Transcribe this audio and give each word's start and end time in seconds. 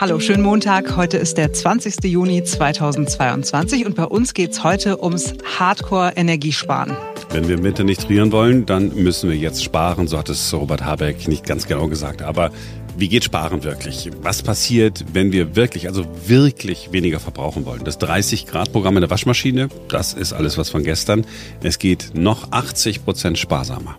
Hallo, 0.00 0.20
schönen 0.20 0.44
Montag. 0.44 0.96
Heute 0.96 1.16
ist 1.16 1.38
der 1.38 1.52
20. 1.52 2.04
Juni 2.04 2.44
2022 2.44 3.84
und 3.84 3.96
bei 3.96 4.04
uns 4.04 4.32
geht 4.32 4.52
es 4.52 4.62
heute 4.62 5.02
ums 5.02 5.34
Hardcore-Energiesparen. 5.58 6.96
Wenn 7.30 7.48
wir 7.48 7.60
Winter 7.64 7.82
nicht 7.82 8.02
frieren 8.02 8.30
wollen, 8.30 8.64
dann 8.64 8.94
müssen 8.94 9.28
wir 9.28 9.36
jetzt 9.36 9.64
sparen, 9.64 10.06
so 10.06 10.16
hat 10.16 10.28
es 10.28 10.54
Robert 10.54 10.84
Habeck 10.84 11.26
nicht 11.26 11.44
ganz 11.44 11.66
genau 11.66 11.88
gesagt. 11.88 12.22
Aber 12.22 12.52
wie 12.96 13.08
geht 13.08 13.24
Sparen 13.24 13.64
wirklich? 13.64 14.08
Was 14.22 14.44
passiert, 14.44 15.04
wenn 15.12 15.32
wir 15.32 15.56
wirklich, 15.56 15.88
also 15.88 16.04
wirklich 16.26 16.92
weniger 16.92 17.18
verbrauchen 17.18 17.66
wollen? 17.66 17.82
Das 17.82 17.98
30-Grad-Programm 17.98 18.98
in 18.98 19.00
der 19.00 19.10
Waschmaschine, 19.10 19.68
das 19.88 20.14
ist 20.14 20.32
alles 20.32 20.58
was 20.58 20.70
von 20.70 20.84
gestern. 20.84 21.26
Es 21.60 21.80
geht 21.80 22.12
noch 22.14 22.52
80 22.52 23.04
Prozent 23.04 23.36
sparsamer. 23.36 23.98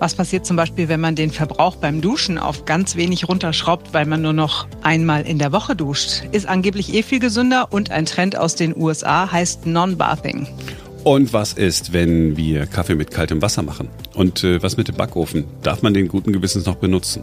Was 0.00 0.14
passiert 0.14 0.46
zum 0.46 0.56
Beispiel, 0.56 0.88
wenn 0.88 1.00
man 1.00 1.14
den 1.14 1.30
Verbrauch 1.30 1.76
beim 1.76 2.00
Duschen 2.00 2.38
auf 2.38 2.64
ganz 2.64 2.96
wenig 2.96 3.28
runterschraubt, 3.28 3.92
weil 3.92 4.06
man 4.06 4.22
nur 4.22 4.32
noch 4.32 4.66
einmal 4.82 5.26
in 5.26 5.38
der 5.38 5.52
Woche 5.52 5.76
duscht? 5.76 6.22
Ist 6.32 6.48
angeblich 6.48 6.94
eh 6.94 7.02
viel 7.02 7.18
gesünder 7.18 7.70
und 7.70 7.90
ein 7.90 8.06
Trend 8.06 8.34
aus 8.34 8.54
den 8.54 8.74
USA 8.74 9.30
heißt 9.30 9.66
Non-Bathing. 9.66 10.48
Und 11.04 11.34
was 11.34 11.52
ist, 11.52 11.92
wenn 11.92 12.38
wir 12.38 12.64
Kaffee 12.64 12.94
mit 12.94 13.10
kaltem 13.10 13.42
Wasser 13.42 13.62
machen? 13.62 13.90
Und 14.14 14.42
äh, 14.42 14.62
was 14.62 14.78
mit 14.78 14.88
dem 14.88 14.96
Backofen? 14.96 15.44
Darf 15.62 15.82
man 15.82 15.92
den 15.92 16.08
guten 16.08 16.32
Gewissens 16.32 16.64
noch 16.64 16.76
benutzen? 16.76 17.22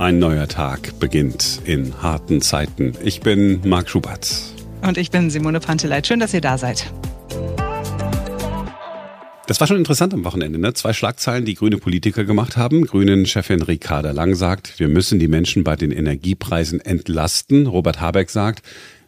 Ein 0.00 0.18
neuer 0.18 0.48
Tag 0.48 0.98
beginnt 0.98 1.60
in 1.66 2.02
harten 2.02 2.40
Zeiten. 2.40 2.94
Ich 3.00 3.20
bin 3.20 3.60
Marc 3.64 3.88
Schubert. 3.88 4.28
Und 4.82 4.98
ich 4.98 5.12
bin 5.12 5.30
Simone 5.30 5.60
Panteleit. 5.60 6.08
Schön, 6.08 6.18
dass 6.18 6.34
ihr 6.34 6.40
da 6.40 6.58
seid. 6.58 6.92
Das 9.48 9.60
war 9.60 9.66
schon 9.66 9.78
interessant 9.78 10.12
am 10.12 10.26
Wochenende. 10.26 10.58
Ne? 10.58 10.74
Zwei 10.74 10.92
Schlagzeilen, 10.92 11.46
die 11.46 11.54
grüne 11.54 11.78
Politiker 11.78 12.24
gemacht 12.24 12.58
haben. 12.58 12.84
Grünen-Chefin 12.84 13.62
Ricarda 13.62 14.10
Lang 14.10 14.34
sagt, 14.34 14.78
wir 14.78 14.88
müssen 14.88 15.18
die 15.18 15.26
Menschen 15.26 15.64
bei 15.64 15.74
den 15.74 15.90
Energiepreisen 15.90 16.82
entlasten. 16.82 17.66
Robert 17.66 17.98
Habeck 17.98 18.28
sagt, 18.28 18.60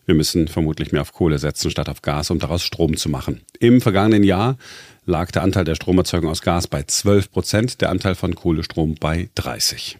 wir 0.06 0.14
müssen 0.14 0.48
vermutlich 0.48 0.92
mehr 0.92 1.02
auf 1.02 1.12
Kohle 1.12 1.38
setzen 1.38 1.70
statt 1.70 1.90
auf 1.90 2.00
Gas, 2.00 2.30
um 2.30 2.38
daraus 2.38 2.62
Strom 2.62 2.96
zu 2.96 3.10
machen. 3.10 3.42
Im 3.58 3.82
vergangenen 3.82 4.24
Jahr 4.24 4.56
lag 5.04 5.30
der 5.30 5.42
Anteil 5.42 5.64
der 5.64 5.74
Stromerzeugung 5.74 6.30
aus 6.30 6.40
Gas 6.40 6.68
bei 6.68 6.84
12 6.84 7.30
Prozent, 7.30 7.82
der 7.82 7.90
Anteil 7.90 8.14
von 8.14 8.34
Kohlestrom 8.34 8.94
bei 8.94 9.28
30. 9.34 9.98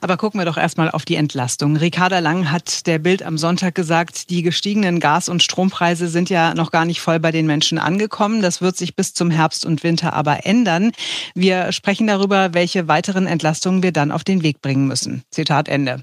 Aber 0.00 0.16
gucken 0.16 0.40
wir 0.40 0.44
doch 0.44 0.56
erstmal 0.56 0.90
auf 0.90 1.04
die 1.04 1.16
Entlastung. 1.16 1.76
Ricarda 1.76 2.18
Lang 2.18 2.50
hat 2.50 2.86
der 2.86 2.98
Bild 2.98 3.22
am 3.22 3.38
Sonntag 3.38 3.74
gesagt, 3.74 4.30
die 4.30 4.42
gestiegenen 4.42 5.00
Gas- 5.00 5.28
und 5.28 5.42
Strompreise 5.42 6.08
sind 6.08 6.30
ja 6.30 6.54
noch 6.54 6.70
gar 6.70 6.84
nicht 6.84 7.00
voll 7.00 7.20
bei 7.20 7.32
den 7.32 7.46
Menschen 7.46 7.78
angekommen. 7.78 8.42
Das 8.42 8.60
wird 8.60 8.76
sich 8.76 8.96
bis 8.96 9.14
zum 9.14 9.30
Herbst 9.30 9.64
und 9.64 9.82
Winter 9.82 10.12
aber 10.12 10.46
ändern. 10.46 10.92
Wir 11.34 11.72
sprechen 11.72 12.06
darüber, 12.06 12.54
welche 12.54 12.88
weiteren 12.88 13.26
Entlastungen 13.26 13.82
wir 13.82 13.92
dann 13.92 14.10
auf 14.12 14.24
den 14.24 14.42
Weg 14.42 14.62
bringen 14.62 14.86
müssen. 14.86 15.22
Zitat 15.30 15.68
Ende. 15.68 16.02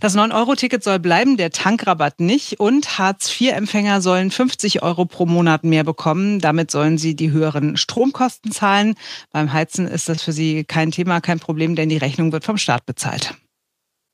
Das 0.00 0.16
9-Euro-Ticket 0.16 0.84
soll 0.84 0.98
bleiben, 0.98 1.36
der 1.36 1.50
Tankrabatt 1.50 2.20
nicht 2.20 2.60
und 2.60 2.98
Hartz-IV-Empfänger 2.98 4.00
sollen 4.00 4.30
50 4.30 4.82
Euro 4.82 5.06
pro 5.06 5.26
Monat 5.26 5.64
mehr 5.64 5.84
bekommen. 5.84 6.40
Damit 6.40 6.70
sollen 6.70 6.98
sie 6.98 7.14
die 7.14 7.30
höheren 7.30 7.76
Stromkosten 7.76 8.52
zahlen. 8.52 8.94
Beim 9.32 9.52
Heizen 9.52 9.86
ist 9.86 10.08
das 10.08 10.22
für 10.22 10.32
sie 10.32 10.64
kein 10.64 10.90
Thema, 10.90 11.20
kein 11.20 11.40
Problem, 11.40 11.76
denn 11.76 11.88
die 11.88 11.96
Rechnung 11.96 12.32
wird 12.32 12.44
vom 12.44 12.58
Staat 12.58 12.84
bezahlt. 12.86 13.05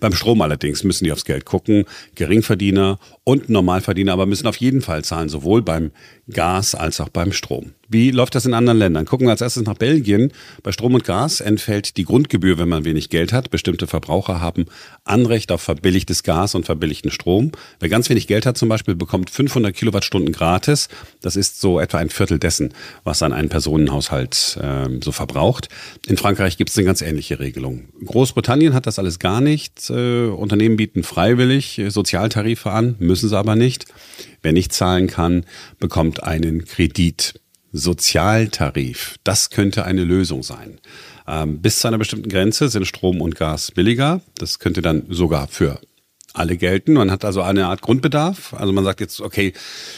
Beim 0.03 0.15
Strom 0.15 0.43
allerdings 0.43 0.83
müssen 0.83 1.05
die 1.05 1.13
aufs 1.13 1.25
Geld 1.25 1.45
gucken. 1.45 1.85
Geringverdiener 2.17 2.99
und 3.23 3.49
Normalverdiener 3.49 4.13
aber 4.13 4.27
müssen 4.27 4.49
auf 4.49 4.57
jeden 4.57 4.81
Fall 4.81 5.05
zahlen, 5.05 5.29
sowohl 5.29 5.63
beim 5.63 5.93
Gas 6.33 6.75
als 6.75 7.01
auch 7.01 7.09
beim 7.09 7.33
Strom. 7.33 7.73
Wie 7.93 8.11
läuft 8.11 8.35
das 8.35 8.47
in 8.47 8.55
anderen 8.55 8.79
Ländern? 8.79 9.05
Gucken 9.05 9.27
wir 9.27 9.33
als 9.33 9.43
erstes 9.43 9.65
nach 9.65 9.75
Belgien. 9.75 10.33
Bei 10.63 10.73
Strom 10.73 10.95
und 10.95 11.05
Gas 11.05 11.43
entfällt 11.43 11.99
die 11.99 12.05
Grundgebühr, 12.05 12.57
wenn 12.57 12.69
man 12.71 12.87
wenig 12.87 13.11
Geld 13.11 13.35
hat. 13.35 13.51
Bestimmte 13.51 13.87
Verbraucher 13.87 14.41
haben 14.41 14.65
Anrecht 15.05 15.53
auf 15.53 15.61
verbilligtes 15.61 16.23
Gas 16.23 16.55
und 16.55 16.65
verbilligten 16.65 17.11
Strom. 17.11 17.53
Wer 17.81 17.91
ganz 17.91 18.09
wenig 18.09 18.29
Geld 18.29 18.47
hat 18.47 18.57
zum 18.57 18.71
Beispiel, 18.71 18.95
bekommt 18.95 19.29
500 19.29 19.77
Kilowattstunden 19.77 20.33
gratis. 20.33 20.89
Das 21.21 21.37
ist 21.37 21.61
so 21.61 21.79
etwa 21.79 21.99
ein 21.99 22.09
Viertel 22.09 22.39
dessen, 22.39 22.73
was 23.05 23.23
an 23.23 23.35
einen 23.35 23.51
Personenhaushalt 23.51 24.59
äh, 24.63 24.89
so 25.05 25.13
verbraucht. 25.13 25.69
In 26.07 26.17
Frankreich 26.17 26.57
gibt 26.57 26.71
es 26.71 26.79
eine 26.79 26.87
ganz 26.87 27.03
ähnliche 27.03 27.41
Regelung. 27.41 27.91
Großbritannien 28.07 28.73
hat 28.73 28.87
das 28.87 28.99
alles 28.99 29.19
gar 29.19 29.43
nicht. 29.43 29.91
Äh, 29.91 30.29
Unternehmen 30.29 30.79
bieten 30.79 31.03
freiwillig 31.03 31.83
Sozialtarife 31.89 32.71
an, 32.71 32.97
müssen 33.01 33.29
sie 33.29 33.37
aber 33.37 33.55
nicht. 33.55 33.85
Wer 34.43 34.53
nicht 34.53 34.73
zahlen 34.73 35.07
kann, 35.07 35.45
bekommt 35.79 36.23
einen 36.23 36.65
Kredit. 36.65 37.41
Sozialtarif, 37.75 39.17
das 39.25 39.49
könnte 39.49 39.87
eine 39.87 40.05
Lösung 40.05 40.43
sein. 40.43 40.79
Ähm, 41.27 41.63
bis 41.63 41.79
zu 41.79 41.89
einer 41.89 41.97
bestimmten 41.97 42.29
Grenze 42.29 42.69
sind 42.69 42.87
Strom 42.87 43.23
und 43.23 43.35
Gas 43.35 43.71
billiger. 43.71 44.21
Das 44.37 44.59
könnte 44.59 44.83
dann 44.83 45.05
sogar 45.09 45.49
für 45.49 45.81
alle 46.35 46.57
gelten. 46.57 46.95
Man 46.95 47.11
hat 47.11 47.25
also 47.25 47.43
eine 47.43 47.67
Art 47.67 47.81
Grundbedarf. 47.81 48.55
Also 48.55 48.73
man 48.73 48.85
sagt 48.85 49.01
jetzt, 49.01 49.21
okay, 49.21 49.53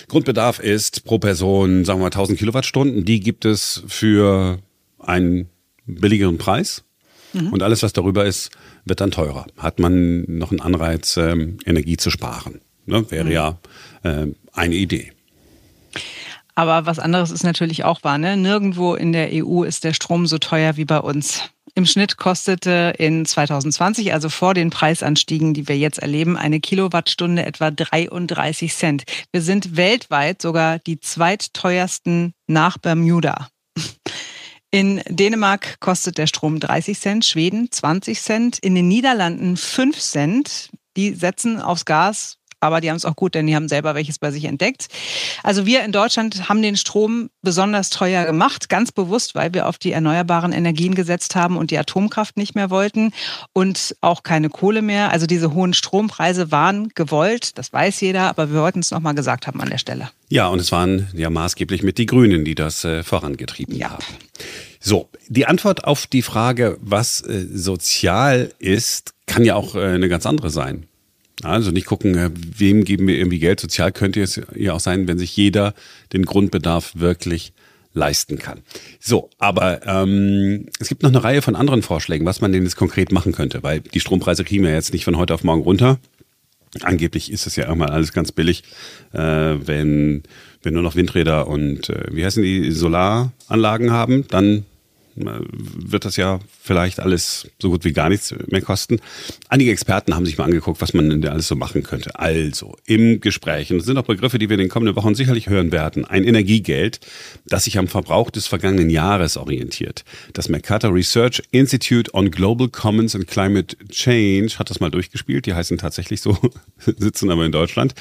Grundbedarf 0.08 0.60
ist 0.60 1.04
pro 1.04 1.18
Person, 1.18 1.84
sagen 1.84 1.98
wir 1.98 2.04
mal 2.04 2.06
1000 2.06 2.38
Kilowattstunden. 2.38 3.04
Die 3.04 3.20
gibt 3.20 3.44
es 3.44 3.82
für 3.88 4.58
einen 4.98 5.48
billigeren 5.86 6.38
Preis. 6.38 6.84
Mhm. 7.32 7.52
Und 7.52 7.62
alles, 7.62 7.82
was 7.82 7.92
darüber 7.92 8.24
ist, 8.24 8.50
wird 8.84 9.00
dann 9.00 9.10
teurer. 9.10 9.46
Hat 9.56 9.78
man 9.78 10.24
noch 10.38 10.50
einen 10.50 10.60
Anreiz, 10.60 11.16
ähm, 11.16 11.58
Energie 11.66 11.96
zu 11.96 12.10
sparen. 12.10 12.60
Ne? 12.86 13.10
Wäre 13.10 13.24
mhm. 13.24 13.30
ja 13.30 13.58
äh, 14.02 14.26
eine 14.52 14.74
Idee. 14.74 15.12
Aber 16.54 16.86
was 16.86 16.98
anderes 16.98 17.30
ist 17.30 17.42
natürlich 17.42 17.84
auch 17.84 18.04
wahr. 18.04 18.18
Ne? 18.18 18.36
Nirgendwo 18.36 18.94
in 18.94 19.12
der 19.12 19.30
EU 19.32 19.64
ist 19.64 19.84
der 19.84 19.92
Strom 19.92 20.26
so 20.26 20.38
teuer 20.38 20.76
wie 20.76 20.84
bei 20.84 21.00
uns. 21.00 21.50
Im 21.76 21.86
Schnitt 21.86 22.16
kostete 22.16 22.94
in 22.98 23.26
2020, 23.26 24.12
also 24.12 24.28
vor 24.28 24.54
den 24.54 24.70
Preisanstiegen, 24.70 25.54
die 25.54 25.66
wir 25.66 25.76
jetzt 25.76 25.98
erleben, 25.98 26.36
eine 26.36 26.60
Kilowattstunde 26.60 27.44
etwa 27.44 27.72
33 27.72 28.72
Cent. 28.72 29.02
Wir 29.32 29.42
sind 29.42 29.76
weltweit 29.76 30.40
sogar 30.40 30.78
die 30.78 31.00
zweitteuersten 31.00 32.32
nach 32.46 32.78
Bermuda. 32.78 33.48
In 34.70 35.02
Dänemark 35.08 35.80
kostet 35.80 36.18
der 36.18 36.28
Strom 36.28 36.60
30 36.60 36.98
Cent, 36.98 37.24
Schweden 37.24 37.72
20 37.72 38.20
Cent, 38.20 38.58
in 38.60 38.76
den 38.76 38.86
Niederlanden 38.86 39.56
5 39.56 39.98
Cent. 39.98 40.70
Die 40.96 41.12
setzen 41.12 41.60
aufs 41.60 41.84
Gas 41.84 42.38
aber 42.64 42.80
die 42.80 42.90
haben 42.90 42.96
es 42.96 43.04
auch 43.04 43.16
gut, 43.16 43.34
denn 43.34 43.46
die 43.46 43.54
haben 43.54 43.68
selber 43.68 43.94
welches 43.94 44.18
bei 44.18 44.30
sich 44.30 44.44
entdeckt. 44.44 44.88
Also 45.42 45.66
wir 45.66 45.84
in 45.84 45.92
Deutschland 45.92 46.48
haben 46.48 46.62
den 46.62 46.76
Strom 46.76 47.30
besonders 47.42 47.90
teuer 47.90 48.24
gemacht, 48.24 48.68
ganz 48.68 48.90
bewusst, 48.90 49.34
weil 49.34 49.52
wir 49.54 49.68
auf 49.68 49.78
die 49.78 49.92
erneuerbaren 49.92 50.52
Energien 50.52 50.94
gesetzt 50.94 51.36
haben 51.36 51.56
und 51.56 51.70
die 51.70 51.78
Atomkraft 51.78 52.36
nicht 52.36 52.54
mehr 52.54 52.70
wollten 52.70 53.12
und 53.52 53.96
auch 54.00 54.22
keine 54.22 54.48
Kohle 54.48 54.82
mehr. 54.82 55.10
Also 55.10 55.26
diese 55.26 55.52
hohen 55.52 55.74
Strompreise 55.74 56.50
waren 56.50 56.88
gewollt, 56.94 57.58
das 57.58 57.72
weiß 57.72 58.00
jeder, 58.00 58.22
aber 58.22 58.52
wir 58.52 58.60
wollten 58.60 58.80
es 58.80 58.90
nochmal 58.90 59.14
gesagt 59.14 59.46
haben 59.46 59.60
an 59.60 59.70
der 59.70 59.78
Stelle. 59.78 60.10
Ja, 60.28 60.48
und 60.48 60.58
es 60.58 60.72
waren 60.72 61.08
ja 61.12 61.30
maßgeblich 61.30 61.82
mit 61.82 61.98
die 61.98 62.06
Grünen, 62.06 62.44
die 62.44 62.54
das 62.54 62.84
äh, 62.84 63.02
vorangetrieben 63.02 63.76
ja. 63.76 63.90
haben. 63.90 64.04
So, 64.80 65.08
die 65.28 65.46
Antwort 65.46 65.84
auf 65.84 66.06
die 66.06 66.22
Frage, 66.22 66.76
was 66.80 67.20
äh, 67.20 67.46
sozial 67.52 68.52
ist, 68.58 69.14
kann 69.26 69.44
ja 69.44 69.54
auch 69.54 69.74
äh, 69.74 69.80
eine 69.80 70.08
ganz 70.08 70.26
andere 70.26 70.50
sein. 70.50 70.86
Also 71.42 71.70
nicht 71.70 71.86
gucken, 71.86 72.16
äh, 72.16 72.30
wem 72.34 72.84
geben 72.84 73.06
wir 73.06 73.16
irgendwie 73.16 73.38
Geld. 73.38 73.60
Sozial 73.60 73.92
könnte 73.92 74.22
es 74.22 74.40
ja 74.54 74.72
auch 74.72 74.80
sein, 74.80 75.08
wenn 75.08 75.18
sich 75.18 75.36
jeder 75.36 75.74
den 76.12 76.24
Grundbedarf 76.24 76.92
wirklich 76.94 77.52
leisten 77.92 78.38
kann. 78.38 78.62
So, 79.00 79.30
aber 79.38 79.86
ähm, 79.86 80.66
es 80.80 80.88
gibt 80.88 81.02
noch 81.02 81.10
eine 81.10 81.22
Reihe 81.22 81.42
von 81.42 81.56
anderen 81.56 81.82
Vorschlägen, 81.82 82.26
was 82.26 82.40
man 82.40 82.52
denn 82.52 82.64
jetzt 82.64 82.76
konkret 82.76 83.12
machen 83.12 83.32
könnte, 83.32 83.62
weil 83.62 83.80
die 83.80 84.00
Strompreise 84.00 84.44
kriegen 84.44 84.64
wir 84.64 84.72
jetzt 84.72 84.92
nicht 84.92 85.04
von 85.04 85.16
heute 85.16 85.32
auf 85.32 85.44
morgen 85.44 85.62
runter. 85.62 85.98
Angeblich 86.82 87.30
ist 87.30 87.46
es 87.46 87.54
ja 87.54 87.66
irgendwann 87.66 87.90
alles 87.90 88.12
ganz 88.12 88.32
billig, 88.32 88.64
äh, 89.12 89.18
wenn 89.18 90.24
wir 90.62 90.72
nur 90.72 90.82
noch 90.82 90.96
Windräder 90.96 91.46
und 91.46 91.88
äh, 91.88 92.06
wie 92.10 92.24
heißen 92.24 92.42
die 92.42 92.72
Solaranlagen 92.72 93.92
haben, 93.92 94.26
dann 94.28 94.64
wird 95.16 96.04
das 96.04 96.16
ja 96.16 96.40
vielleicht 96.60 97.00
alles 97.00 97.48
so 97.60 97.70
gut 97.70 97.84
wie 97.84 97.92
gar 97.92 98.08
nichts 98.08 98.34
mehr 98.48 98.62
kosten. 98.62 99.00
Einige 99.48 99.70
Experten 99.70 100.14
haben 100.14 100.26
sich 100.26 100.38
mal 100.38 100.44
angeguckt, 100.44 100.80
was 100.80 100.94
man 100.94 101.08
denn 101.08 101.26
alles 101.26 101.48
so 101.48 101.56
machen 101.56 101.82
könnte. 101.82 102.18
Also 102.18 102.76
im 102.86 103.20
Gespräch, 103.20 103.70
und 103.70 103.78
das 103.78 103.86
sind 103.86 103.96
auch 103.96 104.04
Begriffe, 104.04 104.38
die 104.38 104.48
wir 104.48 104.54
in 104.54 104.60
den 104.60 104.68
kommenden 104.68 104.96
Wochen 104.96 105.14
sicherlich 105.14 105.48
hören 105.48 105.72
werden, 105.72 106.04
ein 106.04 106.24
Energiegeld, 106.24 107.00
das 107.46 107.64
sich 107.64 107.78
am 107.78 107.88
Verbrauch 107.88 108.30
des 108.30 108.46
vergangenen 108.46 108.90
Jahres 108.90 109.36
orientiert. 109.36 110.04
Das 110.32 110.48
Mercator 110.48 110.92
Research 110.92 111.42
Institute 111.50 112.12
on 112.14 112.30
Global 112.30 112.68
Commons 112.68 113.14
and 113.14 113.26
Climate 113.26 113.76
Change 113.90 114.58
hat 114.58 114.70
das 114.70 114.80
mal 114.80 114.90
durchgespielt. 114.90 115.46
Die 115.46 115.54
heißen 115.54 115.78
tatsächlich 115.78 116.20
so, 116.20 116.36
sitzen 116.78 117.30
aber 117.30 117.44
in 117.44 117.52
Deutschland. 117.52 117.94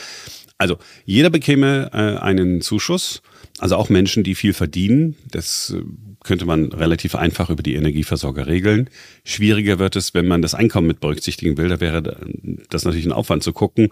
Also 0.58 0.78
jeder 1.06 1.30
bekäme 1.30 1.90
äh, 1.94 2.22
einen 2.22 2.62
Zuschuss, 2.62 3.22
also 3.60 3.76
auch 3.76 3.90
Menschen, 3.90 4.24
die 4.24 4.36
viel 4.36 4.54
verdienen. 4.54 5.16
Das 5.30 5.76
äh, 5.76 5.84
könnte 6.24 6.46
man 6.46 6.72
relativ 6.72 7.16
einfach 7.16 7.50
über 7.50 7.64
die 7.64 7.76
Energieversorger 7.76 8.48
regeln. 8.48 8.90
Schwieriger 9.24 9.80
wird 9.80 9.96
es, 9.96 10.14
wenn 10.14 10.28
man 10.28 10.42
das 10.42 10.56
Einkommen 10.56 10.88
mit 10.88 11.00
berücksichtigen 11.00 11.58
will. 11.58 11.70
Da 11.70 11.80
wäre 11.80 12.02
das 12.70 12.86
natürlich 12.86 13.06
ein 13.06 13.12
Aufwand 13.12 13.44
zu 13.44 13.54
gucken, 13.54 13.90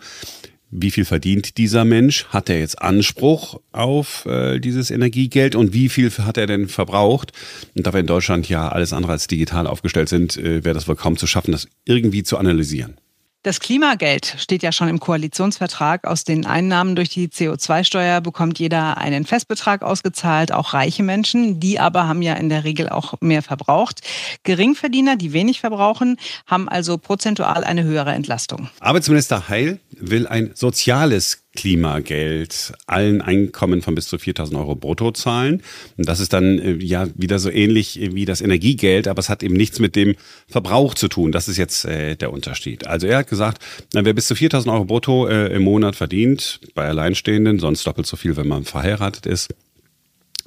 wie 0.72 0.92
viel 0.92 1.04
verdient 1.04 1.58
dieser 1.58 1.84
Mensch? 1.84 2.26
Hat 2.28 2.50
er 2.50 2.60
jetzt 2.60 2.82
Anspruch 2.82 3.60
auf 3.74 4.26
äh, 4.26 4.60
dieses 4.60 4.90
Energiegeld 4.90 5.54
und 5.54 5.74
wie 5.74 5.90
viel 5.90 6.10
hat 6.12 6.38
er 6.38 6.48
denn 6.48 6.70
verbraucht? 6.70 7.34
Und 7.76 7.86
da 7.86 7.94
wir 7.94 8.00
in 8.00 8.08
Deutschland 8.08 8.48
ja 8.48 8.70
alles 8.70 8.94
andere 8.94 9.12
als 9.12 9.28
digital 9.28 9.68
aufgestellt 9.68 10.08
sind, 10.08 10.38
äh, 10.38 10.64
wäre 10.64 10.74
das 10.74 10.88
wohl 10.88 10.96
kaum 10.96 11.18
zu 11.18 11.28
schaffen, 11.28 11.52
das 11.52 11.68
irgendwie 11.84 12.24
zu 12.24 12.38
analysieren. 12.38 12.96
Das 13.44 13.60
Klimageld 13.60 14.36
steht 14.38 14.62
ja 14.62 14.72
schon 14.72 14.88
im 14.88 15.00
Koalitionsvertrag. 15.00 16.06
Aus 16.06 16.24
den 16.24 16.46
Einnahmen 16.46 16.96
durch 16.96 17.10
die 17.10 17.28
CO2-Steuer 17.28 18.22
bekommt 18.22 18.60
jeder 18.60 19.00
einen 19.00 19.26
Festbetrag 19.26 19.82
ausgezahlt, 19.82 20.52
auch 20.52 20.76
reiche 20.76 21.02
Menschen. 21.02 21.60
Die 21.60 21.80
aber 21.80 22.08
haben 22.08 22.22
ja 22.22 22.36
in 22.36 22.50
der 22.50 22.64
Regel 22.64 22.90
auch 22.90 23.16
mehr 23.20 23.42
verbraucht. 23.42 24.02
Geringverdiener, 24.44 25.16
die 25.16 25.34
wenig 25.34 25.60
verbrauchen, 25.60 26.18
haben 26.46 26.70
also 26.70 27.00
prozentual 27.00 27.64
eine 27.64 27.84
höhere 27.84 28.12
Entlastung. 28.12 28.70
Arbeitsminister 28.80 29.50
Heil 29.50 29.80
will 29.90 30.28
ein 30.28 30.52
soziales 30.54 31.44
Klimageld 31.56 32.74
allen 32.88 33.22
Einkommen 33.22 33.82
von 33.82 33.94
bis 33.94 34.08
zu 34.08 34.18
4000 34.18 34.58
Euro 34.58 34.76
brutto 34.76 35.12
zahlen. 35.12 35.62
Und 35.98 36.08
das 36.08 36.20
ist 36.20 36.34
dann 36.34 36.60
äh, 36.60 36.74
ja 36.74 37.08
wieder 37.16 37.40
so 37.40 37.50
ähnlich 37.50 38.00
wie 38.14 38.26
das 38.26 38.42
Energiegeld, 38.42 39.08
aber 39.08 39.20
es 39.20 39.30
hat 39.30 39.44
eben 39.44 39.56
nichts 39.56 39.80
mit 39.80 39.96
dem 39.96 40.16
Verbrauch 40.48 40.94
zu 40.94 41.08
tun. 41.08 41.32
Das 41.32 41.48
ist 41.48 41.58
jetzt 41.58 41.86
äh, 41.86 42.16
der 42.16 42.32
Unterschied. 42.32 42.88
Also 42.88 43.08
er 43.08 43.20
hat 43.20 43.28
gesagt, 43.28 43.62
wer 43.94 44.14
bis 44.14 44.28
zu 44.28 44.36
4000 44.36 44.74
Euro 44.74 44.86
brutto 44.86 45.28
äh, 45.28 45.54
im 45.54 45.64
Monat 45.64 45.96
verdient, 45.96 46.60
bei 46.74 46.88
Alleinstehenden, 46.88 47.60
sonst 47.60 47.86
doppelt 47.86 48.08
so 48.08 48.16
viel, 48.16 48.38
wenn 48.38 48.48
man 48.48 48.64
verheiratet 48.64 49.26
ist, 49.26 49.50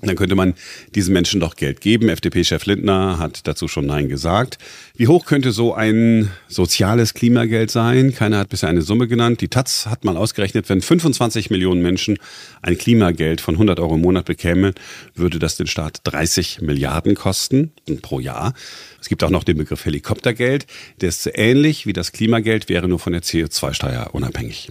dann 0.06 0.16
könnte 0.16 0.34
man 0.34 0.54
diesen 0.94 1.12
Menschen 1.12 1.40
doch 1.40 1.56
Geld 1.56 1.80
geben. 1.80 2.08
FDP-Chef 2.08 2.64
Lindner 2.66 3.18
hat 3.18 3.46
dazu 3.46 3.68
schon 3.68 3.86
Nein 3.86 4.08
gesagt. 4.08 4.58
Wie 4.96 5.08
hoch 5.08 5.26
könnte 5.26 5.52
so 5.52 5.74
ein 5.74 6.30
soziales 6.48 7.14
Klimageld 7.14 7.70
sein? 7.70 8.14
Keiner 8.14 8.38
hat 8.38 8.48
bisher 8.48 8.68
eine 8.68 8.82
Summe 8.82 9.08
genannt. 9.08 9.40
Die 9.40 9.48
Taz 9.48 9.86
hat 9.86 10.04
mal 10.04 10.16
ausgerechnet, 10.16 10.68
wenn 10.68 10.80
25 10.80 11.50
Millionen 11.50 11.82
Menschen 11.82 12.18
ein 12.62 12.78
Klimageld 12.78 13.40
von 13.40 13.54
100 13.54 13.80
Euro 13.80 13.94
im 13.94 14.02
Monat 14.02 14.24
bekämen, 14.26 14.74
würde 15.14 15.38
das 15.38 15.56
den 15.56 15.66
Staat 15.66 16.00
30 16.04 16.60
Milliarden 16.60 17.14
kosten 17.14 17.72
pro 18.02 18.20
Jahr. 18.20 18.54
Es 19.00 19.08
gibt 19.08 19.24
auch 19.24 19.30
noch 19.30 19.44
den 19.44 19.58
Begriff 19.58 19.84
Helikoptergeld. 19.84 20.66
Der 21.00 21.08
ist 21.08 21.28
ähnlich 21.34 21.86
wie 21.86 21.92
das 21.92 22.12
Klimageld, 22.12 22.68
wäre 22.68 22.88
nur 22.88 22.98
von 22.98 23.12
der 23.12 23.22
CO2-Steuer 23.22 24.10
unabhängig. 24.12 24.70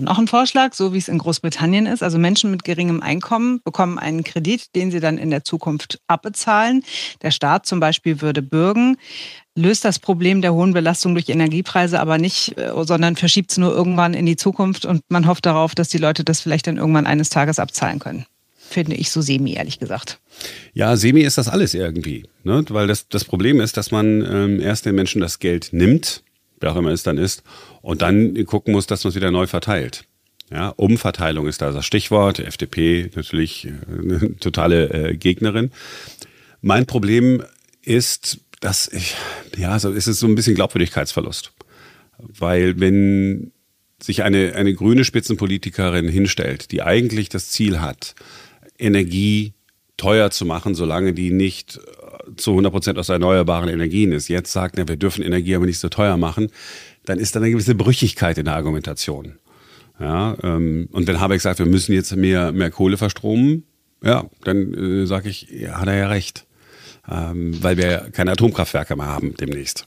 Noch 0.00 0.18
ein 0.18 0.28
Vorschlag, 0.28 0.74
so 0.74 0.92
wie 0.92 0.98
es 0.98 1.08
in 1.08 1.18
Großbritannien 1.18 1.86
ist. 1.86 2.02
Also 2.02 2.18
Menschen 2.18 2.50
mit 2.50 2.64
geringem 2.64 3.02
Einkommen 3.02 3.60
bekommen 3.64 3.98
einen 3.98 4.24
Kredit, 4.24 4.74
den 4.74 4.90
sie 4.90 5.00
dann 5.00 5.18
in 5.18 5.30
der 5.30 5.44
Zukunft 5.44 6.00
abbezahlen. 6.06 6.84
Der 7.22 7.30
Staat 7.30 7.66
zum 7.66 7.80
Beispiel 7.80 8.20
würde 8.20 8.42
bürgen, 8.42 8.96
löst 9.54 9.84
das 9.84 9.98
Problem 9.98 10.40
der 10.40 10.54
hohen 10.54 10.72
Belastung 10.72 11.14
durch 11.14 11.28
Energiepreise 11.28 12.00
aber 12.00 12.18
nicht, 12.18 12.56
äh, 12.58 12.72
sondern 12.84 13.16
verschiebt 13.16 13.50
es 13.50 13.58
nur 13.58 13.72
irgendwann 13.72 14.14
in 14.14 14.26
die 14.26 14.36
Zukunft 14.36 14.84
und 14.84 15.02
man 15.08 15.26
hofft 15.26 15.46
darauf, 15.46 15.74
dass 15.74 15.88
die 15.88 15.98
Leute 15.98 16.24
das 16.24 16.40
vielleicht 16.40 16.66
dann 16.66 16.76
irgendwann 16.76 17.06
eines 17.06 17.28
Tages 17.28 17.58
abzahlen 17.58 17.98
können. 17.98 18.26
Finde 18.56 18.96
ich 18.96 19.10
so 19.10 19.22
semi, 19.22 19.54
ehrlich 19.54 19.78
gesagt. 19.78 20.20
Ja, 20.74 20.96
semi 20.96 21.22
ist 21.22 21.38
das 21.38 21.48
alles 21.48 21.72
irgendwie. 21.72 22.24
Ne? 22.44 22.64
Weil 22.68 22.86
das, 22.86 23.08
das 23.08 23.24
Problem 23.24 23.60
ist, 23.60 23.78
dass 23.78 23.90
man 23.90 24.22
ähm, 24.30 24.60
erst 24.60 24.84
den 24.84 24.94
Menschen 24.94 25.22
das 25.22 25.38
Geld 25.38 25.70
nimmt 25.72 26.22
wer 26.60 26.72
auch 26.72 26.76
immer 26.76 26.90
es 26.90 27.02
dann 27.02 27.18
ist, 27.18 27.42
und 27.82 28.02
dann 28.02 28.44
gucken 28.46 28.72
muss, 28.72 28.86
dass 28.86 29.04
man 29.04 29.10
es 29.10 29.16
wieder 29.16 29.30
neu 29.30 29.46
verteilt. 29.46 30.04
Ja, 30.50 30.70
Umverteilung 30.70 31.46
ist 31.46 31.60
da 31.60 31.72
das 31.72 31.84
Stichwort. 31.84 32.38
FDP 32.38 33.10
natürlich 33.14 33.66
äh, 33.66 33.72
eine 34.02 34.36
totale 34.40 35.10
äh, 35.10 35.16
Gegnerin. 35.16 35.70
Mein 36.62 36.86
Problem 36.86 37.42
ist, 37.82 38.40
dass 38.60 38.88
ich, 38.88 39.14
ja, 39.56 39.78
so 39.78 39.92
ist 39.92 40.06
es 40.06 40.18
so 40.18 40.26
ein 40.26 40.34
bisschen 40.34 40.54
Glaubwürdigkeitsverlust. 40.54 41.52
Weil 42.18 42.80
wenn 42.80 43.52
sich 44.00 44.22
eine, 44.22 44.54
eine 44.54 44.74
grüne 44.74 45.04
Spitzenpolitikerin 45.04 46.08
hinstellt, 46.08 46.72
die 46.72 46.82
eigentlich 46.82 47.28
das 47.28 47.50
Ziel 47.50 47.80
hat, 47.80 48.14
Energie 48.78 49.52
teuer 49.96 50.30
zu 50.30 50.44
machen, 50.44 50.74
solange 50.74 51.12
die 51.12 51.30
nicht 51.30 51.80
zu 52.36 52.50
100 52.50 52.72
Prozent 52.72 52.98
aus 52.98 53.08
erneuerbaren 53.08 53.68
Energien 53.68 54.12
ist, 54.12 54.28
jetzt 54.28 54.52
sagt, 54.52 54.76
na, 54.78 54.86
wir 54.88 54.96
dürfen 54.96 55.22
Energie 55.24 55.54
aber 55.54 55.66
nicht 55.66 55.78
so 55.78 55.88
teuer 55.88 56.16
machen, 56.16 56.48
dann 57.04 57.18
ist 57.18 57.34
da 57.34 57.40
eine 57.40 57.50
gewisse 57.50 57.74
Brüchigkeit 57.74 58.38
in 58.38 58.44
der 58.44 58.54
Argumentation. 58.54 59.34
Ja, 60.00 60.36
ähm, 60.42 60.88
und 60.92 61.06
wenn 61.06 61.20
Habeck 61.20 61.40
sagt, 61.40 61.58
wir 61.58 61.66
müssen 61.66 61.92
jetzt 61.92 62.14
mehr, 62.14 62.52
mehr 62.52 62.70
Kohle 62.70 62.96
verstromen, 62.96 63.64
ja, 64.02 64.24
dann 64.44 64.74
äh, 64.74 65.06
sage 65.06 65.28
ich, 65.28 65.48
ja, 65.50 65.80
hat 65.80 65.88
er 65.88 65.96
ja 65.96 66.08
recht. 66.08 66.46
Ähm, 67.10 67.62
weil 67.62 67.78
wir 67.78 68.10
keine 68.12 68.32
Atomkraftwerke 68.32 68.94
mehr 68.94 69.06
haben 69.06 69.34
demnächst. 69.34 69.86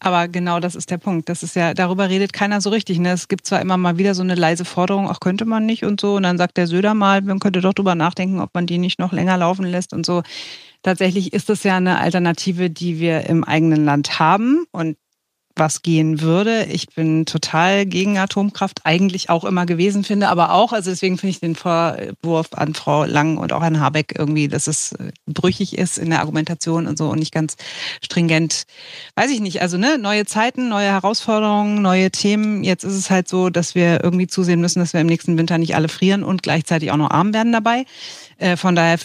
Aber 0.00 0.26
genau 0.26 0.58
das 0.58 0.74
ist 0.74 0.90
der 0.90 0.98
Punkt. 0.98 1.28
Das 1.28 1.44
ist 1.44 1.54
ja, 1.54 1.74
darüber 1.74 2.08
redet 2.08 2.32
keiner 2.32 2.60
so 2.60 2.70
richtig. 2.70 2.98
Ne? 2.98 3.12
Es 3.12 3.28
gibt 3.28 3.46
zwar 3.46 3.60
immer 3.60 3.76
mal 3.76 3.98
wieder 3.98 4.16
so 4.16 4.22
eine 4.22 4.34
leise 4.34 4.64
Forderung, 4.64 5.08
auch 5.08 5.20
könnte 5.20 5.44
man 5.44 5.64
nicht 5.64 5.84
und 5.84 6.00
so. 6.00 6.16
Und 6.16 6.24
dann 6.24 6.38
sagt 6.38 6.56
der 6.56 6.66
Söder 6.66 6.94
mal, 6.94 7.22
man 7.22 7.38
könnte 7.38 7.60
doch 7.60 7.72
drüber 7.72 7.94
nachdenken, 7.94 8.40
ob 8.40 8.52
man 8.52 8.66
die 8.66 8.78
nicht 8.78 8.98
noch 8.98 9.12
länger 9.12 9.36
laufen 9.36 9.64
lässt 9.64 9.92
und 9.92 10.04
so. 10.04 10.22
Tatsächlich 10.82 11.32
ist 11.32 11.50
es 11.50 11.62
ja 11.62 11.76
eine 11.76 11.98
Alternative, 11.98 12.70
die 12.70 12.98
wir 12.98 13.26
im 13.26 13.44
eigenen 13.44 13.84
Land 13.84 14.18
haben. 14.18 14.64
Und 14.72 14.96
was 15.56 15.82
gehen 15.82 16.20
würde. 16.20 16.64
Ich 16.64 16.88
bin 16.88 17.26
total 17.26 17.86
gegen 17.86 18.18
Atomkraft, 18.18 18.80
eigentlich 18.84 19.30
auch 19.30 19.44
immer 19.44 19.66
gewesen, 19.66 20.04
finde 20.04 20.28
aber 20.28 20.52
auch, 20.52 20.72
also 20.72 20.90
deswegen 20.90 21.18
finde 21.18 21.30
ich 21.30 21.40
den 21.40 21.56
Vorwurf 21.56 22.48
an 22.52 22.74
Frau 22.74 23.04
Lang 23.04 23.36
und 23.36 23.52
auch 23.52 23.60
an 23.62 23.80
Habeck 23.80 24.14
irgendwie, 24.16 24.48
dass 24.48 24.66
es 24.66 24.92
äh, 24.92 25.12
brüchig 25.26 25.76
ist 25.76 25.98
in 25.98 26.10
der 26.10 26.20
Argumentation 26.20 26.86
und 26.86 26.96
so 26.96 27.10
und 27.10 27.18
nicht 27.18 27.32
ganz 27.32 27.56
stringent. 28.02 28.64
Weiß 29.14 29.30
ich 29.30 29.40
nicht, 29.40 29.60
also 29.60 29.76
ne, 29.76 29.98
neue 29.98 30.24
Zeiten, 30.24 30.68
neue 30.68 30.88
Herausforderungen, 30.88 31.82
neue 31.82 32.10
Themen. 32.10 32.64
Jetzt 32.64 32.84
ist 32.84 32.94
es 32.94 33.10
halt 33.10 33.28
so, 33.28 33.50
dass 33.50 33.74
wir 33.74 34.02
irgendwie 34.02 34.26
zusehen 34.26 34.60
müssen, 34.60 34.80
dass 34.80 34.92
wir 34.92 35.00
im 35.00 35.06
nächsten 35.06 35.36
Winter 35.36 35.58
nicht 35.58 35.74
alle 35.74 35.88
frieren 35.88 36.24
und 36.24 36.42
gleichzeitig 36.42 36.90
auch 36.90 36.96
noch 36.96 37.10
arm 37.10 37.34
werden 37.34 37.52
dabei. 37.52 37.84
Äh, 38.42 38.56
von 38.56 38.74
daher, 38.74 38.98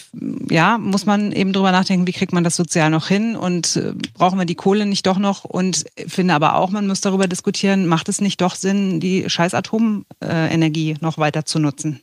ja, 0.50 0.78
muss 0.78 1.06
man 1.06 1.30
eben 1.30 1.52
drüber 1.52 1.70
nachdenken, 1.70 2.08
wie 2.08 2.12
kriegt 2.12 2.32
man 2.32 2.42
das 2.42 2.56
sozial 2.56 2.90
noch 2.90 3.06
hin 3.06 3.36
und 3.36 3.76
äh, 3.76 3.92
brauchen 4.14 4.36
wir 4.36 4.46
die 4.46 4.56
Kohle 4.56 4.84
nicht 4.84 5.06
doch 5.06 5.18
noch 5.18 5.44
und 5.44 5.84
finde 6.08 6.34
aber 6.34 6.56
auch, 6.56 6.70
man 6.70 6.88
muss 6.88 7.00
darüber 7.02 7.28
diskutieren, 7.28 7.86
macht 7.86 8.08
es 8.08 8.20
nicht 8.20 8.40
doch 8.40 8.56
Sinn, 8.56 8.98
die 8.98 9.30
scheiß 9.30 9.54
Atomenergie 9.54 10.96
noch 11.00 11.18
weiter 11.18 11.44
zu 11.44 11.60
nutzen? 11.60 12.00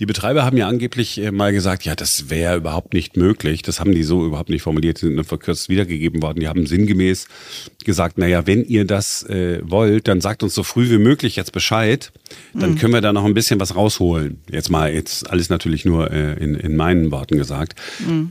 Die 0.00 0.06
Betreiber 0.06 0.46
haben 0.46 0.56
ja 0.56 0.66
angeblich 0.66 1.20
äh, 1.20 1.30
mal 1.30 1.52
gesagt, 1.52 1.84
ja, 1.84 1.94
das 1.94 2.30
wäre 2.30 2.56
überhaupt 2.56 2.94
nicht 2.94 3.18
möglich. 3.18 3.60
Das 3.60 3.80
haben 3.80 3.92
die 3.92 4.02
so 4.02 4.24
überhaupt 4.24 4.48
nicht 4.48 4.62
formuliert, 4.62 5.02
die 5.02 5.06
sind 5.06 5.16
nur 5.16 5.24
verkürzt 5.24 5.68
wiedergegeben 5.68 6.22
worden. 6.22 6.40
Die 6.40 6.48
haben 6.48 6.64
sinngemäß 6.64 7.28
gesagt, 7.84 8.16
naja, 8.16 8.46
wenn 8.46 8.64
ihr 8.64 8.86
das 8.86 9.24
äh, 9.24 9.60
wollt, 9.62 10.08
dann 10.08 10.22
sagt 10.22 10.42
uns 10.42 10.54
so 10.54 10.62
früh 10.62 10.88
wie 10.88 10.96
möglich 10.96 11.36
jetzt 11.36 11.52
Bescheid, 11.52 12.12
dann 12.54 12.70
mhm. 12.70 12.78
können 12.78 12.94
wir 12.94 13.02
da 13.02 13.12
noch 13.12 13.26
ein 13.26 13.34
bisschen 13.34 13.60
was 13.60 13.76
rausholen. 13.76 14.40
Jetzt 14.50 14.70
mal, 14.70 14.90
jetzt 14.90 15.28
alles 15.30 15.50
natürlich 15.50 15.84
nur 15.84 16.10
äh, 16.10 16.32
in, 16.42 16.54
in 16.54 16.77
meinen 16.78 17.10
Worten 17.10 17.36
gesagt. 17.36 17.74
Mhm. 17.98 18.30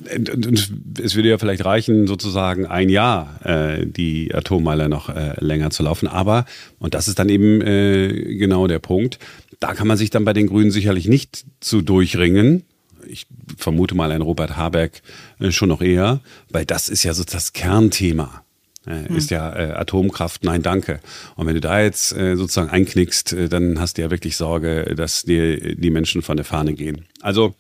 Es 1.00 1.16
würde 1.16 1.30
ja 1.30 1.38
vielleicht 1.38 1.64
reichen, 1.64 2.08
sozusagen 2.08 2.66
ein 2.66 2.90
Jahr 2.90 3.40
äh, 3.44 3.86
die 3.86 4.34
Atommeiler 4.34 4.90
noch 4.90 5.10
äh, 5.10 5.34
länger 5.40 5.70
zu 5.70 5.84
laufen. 5.84 6.08
Aber, 6.08 6.46
und 6.80 6.96
das 6.96 7.08
ist 7.08 7.20
dann 7.20 7.30
eben 7.30 7.62
äh, 7.62 8.36
genau 8.38 8.66
der 8.66 8.80
Punkt, 8.80 9.20
da 9.60 9.74
kann 9.74 9.88
man 9.88 9.98
sich 9.98 10.10
dann 10.10 10.26
bei 10.26 10.34
den 10.34 10.48
Grünen 10.48 10.72
sicherlich 10.72 11.08
nicht 11.08 11.46
zu 11.60 11.82
durchringen. 11.82 12.64
Ich 13.08 13.28
vermute 13.58 13.96
mal 13.96 14.12
ein 14.12 14.22
Robert 14.22 14.58
Habeck 14.58 15.04
äh, 15.40 15.52
schon 15.52 15.70
noch 15.70 15.82
eher, 15.82 16.22
weil 16.50 16.66
das 16.66 16.90
ist 16.90 17.04
ja 17.04 17.14
so 17.14 17.24
das 17.24 17.54
Kernthema 17.54 18.44
äh, 18.88 19.14
ist 19.14 19.32
ja 19.32 19.54
äh, 19.54 19.72
Atomkraft, 19.74 20.44
nein, 20.44 20.62
danke. 20.62 21.00
Und 21.36 21.46
wenn 21.46 21.56
du 21.56 21.62
da 21.62 21.82
jetzt 21.82 22.14
äh, 22.14 22.36
sozusagen 22.36 22.70
einknickst, 22.70 23.34
äh, 23.34 23.50
dann 23.50 23.80
hast 23.80 23.98
du 23.98 24.02
ja 24.02 24.12
wirklich 24.12 24.38
Sorge, 24.38 24.96
dass 24.96 25.24
dir 25.24 25.76
die 25.76 25.90
Menschen 25.90 26.22
von 26.22 26.38
der 26.38 26.46
Fahne 26.46 26.74
gehen. 26.74 27.06
Also 27.22 27.56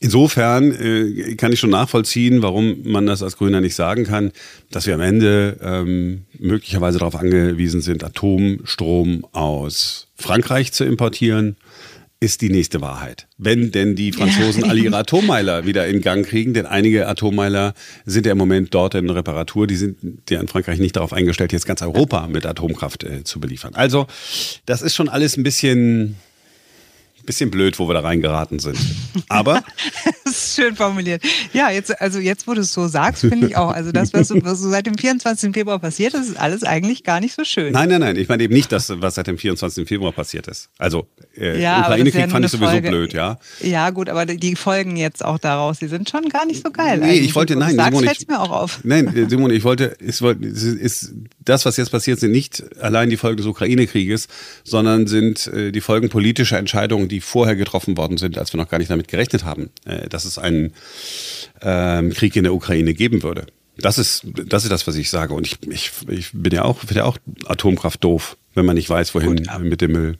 Insofern 0.00 0.72
äh, 0.72 1.34
kann 1.34 1.52
ich 1.52 1.60
schon 1.60 1.70
nachvollziehen, 1.70 2.42
warum 2.42 2.82
man 2.84 3.06
das 3.06 3.22
als 3.22 3.36
Grüner 3.36 3.60
nicht 3.60 3.74
sagen 3.74 4.04
kann, 4.04 4.32
dass 4.70 4.86
wir 4.86 4.94
am 4.94 5.00
Ende 5.00 5.58
ähm, 5.62 6.22
möglicherweise 6.38 6.98
darauf 6.98 7.16
angewiesen 7.16 7.80
sind, 7.80 8.04
Atomstrom 8.04 9.26
aus 9.32 10.08
Frankreich 10.16 10.72
zu 10.72 10.84
importieren 10.84 11.56
ist 12.20 12.40
die 12.40 12.50
nächste 12.50 12.80
Wahrheit. 12.80 13.28
Wenn 13.36 13.70
denn 13.70 13.94
die 13.94 14.12
Franzosen 14.12 14.64
alle 14.64 14.80
ihre 14.80 14.96
Atommeiler 14.96 15.66
wieder 15.66 15.86
in 15.86 16.00
Gang 16.00 16.26
kriegen, 16.26 16.52
denn 16.52 16.66
einige 16.66 17.06
Atommeiler 17.06 17.74
sind 18.06 18.26
ja 18.26 18.32
im 18.32 18.38
Moment 18.38 18.74
dort 18.74 18.96
in 18.96 19.08
Reparatur, 19.08 19.68
die 19.68 19.76
sind 19.76 19.98
ja 20.28 20.40
in 20.40 20.48
Frankreich 20.48 20.80
nicht 20.80 20.96
darauf 20.96 21.12
eingestellt, 21.12 21.52
jetzt 21.52 21.66
ganz 21.66 21.80
Europa 21.80 22.26
mit 22.26 22.44
Atomkraft 22.44 23.04
äh, 23.04 23.22
zu 23.22 23.38
beliefern. 23.38 23.74
Also, 23.74 24.08
das 24.66 24.82
ist 24.82 24.96
schon 24.96 25.08
alles 25.08 25.36
ein 25.36 25.44
bisschen 25.44 26.16
bisschen 27.28 27.50
blöd, 27.50 27.78
wo 27.78 27.88
wir 27.88 27.94
da 27.94 28.00
reingeraten 28.00 28.58
sind. 28.58 28.78
Aber. 29.28 29.62
das 30.24 30.32
ist 30.32 30.56
schön 30.56 30.74
formuliert. 30.74 31.22
Ja, 31.52 31.70
jetzt, 31.70 32.00
also 32.00 32.18
jetzt, 32.18 32.48
wo 32.48 32.54
du 32.54 32.62
es 32.62 32.72
so 32.72 32.88
sagst, 32.88 33.20
finde 33.20 33.46
ich 33.46 33.56
auch. 33.56 33.70
Also 33.70 33.92
das, 33.92 34.12
was 34.12 34.28
so, 34.28 34.42
was 34.42 34.58
so 34.58 34.70
seit 34.70 34.86
dem 34.86 34.96
24. 34.96 35.52
Februar 35.52 35.78
passiert 35.78 36.14
ist, 36.14 36.30
ist 36.30 36.36
alles 36.36 36.64
eigentlich 36.64 37.04
gar 37.04 37.20
nicht 37.20 37.34
so 37.34 37.44
schön. 37.44 37.72
Nein, 37.72 37.90
nein, 37.90 38.00
nein. 38.00 38.16
Ich 38.16 38.28
meine 38.28 38.42
eben 38.42 38.54
nicht 38.54 38.72
das, 38.72 38.90
was 39.00 39.14
seit 39.14 39.26
dem 39.26 39.38
24. 39.38 39.86
Februar 39.86 40.12
passiert 40.12 40.48
ist. 40.48 40.70
Also 40.78 41.06
äh, 41.36 41.60
ja, 41.60 41.82
Ukraine-Krieg 41.82 42.30
fand 42.30 42.44
ich 42.46 42.50
sowieso 42.50 42.72
Folge. 42.72 42.88
blöd, 42.88 43.12
ja. 43.12 43.38
Ja, 43.60 43.90
gut, 43.90 44.08
aber 44.08 44.26
die 44.26 44.56
Folgen 44.56 44.96
jetzt 44.96 45.24
auch 45.24 45.38
daraus, 45.38 45.78
die 45.78 45.88
sind 45.88 46.08
schon 46.08 46.28
gar 46.28 46.46
nicht 46.46 46.64
so 46.64 46.70
geil. 46.70 46.98
Nee, 46.98 47.04
eigentlich. 47.04 47.20
ich 47.26 47.34
wollte, 47.34 47.56
nein, 47.56 47.76
sagst, 47.76 47.98
Simon, 47.98 48.10
ich, 48.10 48.28
mir 48.28 48.40
auch 48.40 48.50
auf. 48.50 48.80
Nein, 48.84 49.14
äh, 49.14 49.28
Simon, 49.28 49.50
ich 49.50 49.64
wollte, 49.64 49.96
es, 50.00 50.20
es 50.22 50.62
ist, 50.62 51.14
das, 51.48 51.64
was 51.64 51.76
jetzt 51.76 51.90
passiert, 51.90 52.20
sind 52.20 52.32
nicht 52.32 52.64
allein 52.80 53.10
die 53.10 53.16
Folgen 53.16 53.38
des 53.38 53.46
Ukraine-Krieges, 53.46 54.28
sondern 54.64 55.06
sind 55.06 55.46
äh, 55.48 55.72
die 55.72 55.80
Folgen 55.80 56.08
politischer 56.08 56.58
Entscheidungen, 56.58 57.08
die 57.08 57.20
vorher 57.20 57.56
getroffen 57.56 57.96
worden 57.96 58.18
sind, 58.18 58.38
als 58.38 58.52
wir 58.52 58.58
noch 58.58 58.68
gar 58.68 58.78
nicht 58.78 58.90
damit 58.90 59.08
gerechnet 59.08 59.44
haben, 59.44 59.70
äh, 59.84 60.08
dass 60.08 60.24
es 60.24 60.38
einen 60.38 60.74
ähm, 61.62 62.12
Krieg 62.12 62.36
in 62.36 62.44
der 62.44 62.54
Ukraine 62.54 62.94
geben 62.94 63.22
würde. 63.22 63.46
Das 63.78 63.96
ist, 63.96 64.26
das 64.46 64.64
ist 64.64 64.70
das, 64.70 64.86
was 64.86 64.96
ich 64.96 65.08
sage. 65.08 65.34
Und 65.34 65.46
ich, 65.46 65.58
ich, 65.68 65.92
ich 66.08 66.30
bin 66.32 66.52
ja 66.52 66.64
auch, 66.64 66.78
finde 66.80 66.96
ja 66.96 67.04
auch 67.04 67.16
Atomkraft 67.46 68.02
doof, 68.02 68.36
wenn 68.54 68.66
man 68.66 68.74
nicht 68.74 68.90
weiß, 68.90 69.14
wohin 69.14 69.36
Gut, 69.36 69.60
mit 69.60 69.80
dem 69.80 69.92
Müll. 69.92 70.18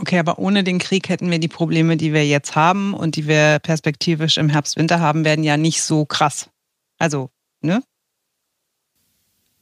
Okay, 0.00 0.18
aber 0.18 0.38
ohne 0.38 0.64
den 0.64 0.78
Krieg 0.78 1.08
hätten 1.08 1.30
wir 1.30 1.38
die 1.38 1.48
Probleme, 1.48 1.96
die 1.96 2.12
wir 2.12 2.26
jetzt 2.26 2.56
haben 2.56 2.94
und 2.94 3.16
die 3.16 3.26
wir 3.26 3.58
perspektivisch 3.58 4.36
im 4.36 4.48
Herbst, 4.48 4.76
Winter 4.76 5.00
haben, 5.00 5.24
werden 5.24 5.44
ja 5.44 5.56
nicht 5.56 5.82
so 5.82 6.04
krass. 6.04 6.50
Also, 6.98 7.30
ne? 7.60 7.82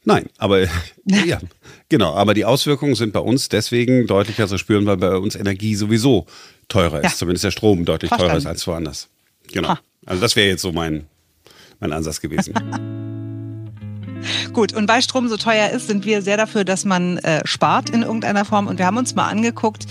Nein, 0.07 0.27
aber 0.39 0.61
ja, 1.05 1.41
genau. 1.89 2.15
Aber 2.15 2.33
die 2.33 2.45
Auswirkungen 2.45 2.95
sind 2.95 3.13
bei 3.13 3.21
uns 3.21 3.49
deswegen 3.49 4.07
deutlicher 4.07 4.47
zu 4.47 4.57
spüren, 4.57 4.87
weil 4.87 4.97
bei 4.97 5.17
uns 5.17 5.35
Energie 5.35 5.75
sowieso 5.75 6.27
teurer 6.69 6.99
ist. 6.99 7.05
Ja. 7.05 7.17
Zumindest 7.17 7.45
der 7.45 7.51
Strom 7.51 7.85
deutlich 7.85 8.09
Verstanden. 8.09 8.31
teurer 8.31 8.39
ist 8.39 8.47
als 8.47 8.67
woanders. 8.67 9.09
Genau. 9.53 9.71
Ha. 9.71 9.81
Also 10.07 10.23
das 10.23 10.37
wäre 10.37 10.49
jetzt 10.49 10.63
so 10.63 10.71
mein, 10.71 11.07
mein 11.81 11.93
Ansatz 11.93 12.21
gewesen. 12.21 12.55
Gut, 14.53 14.73
und 14.73 14.89
weil 14.89 15.03
Strom 15.03 15.29
so 15.29 15.37
teuer 15.37 15.71
ist, 15.71 15.89
sind 15.89 16.05
wir 16.05 16.23
sehr 16.23 16.37
dafür, 16.37 16.65
dass 16.65 16.85
man 16.85 17.19
äh, 17.19 17.43
spart 17.45 17.91
in 17.91 18.03
irgendeiner 18.03 18.45
Form. 18.45 18.69
Und 18.69 18.79
wir 18.79 18.87
haben 18.87 18.97
uns 18.97 19.15
mal 19.17 19.29
angeguckt, 19.29 19.87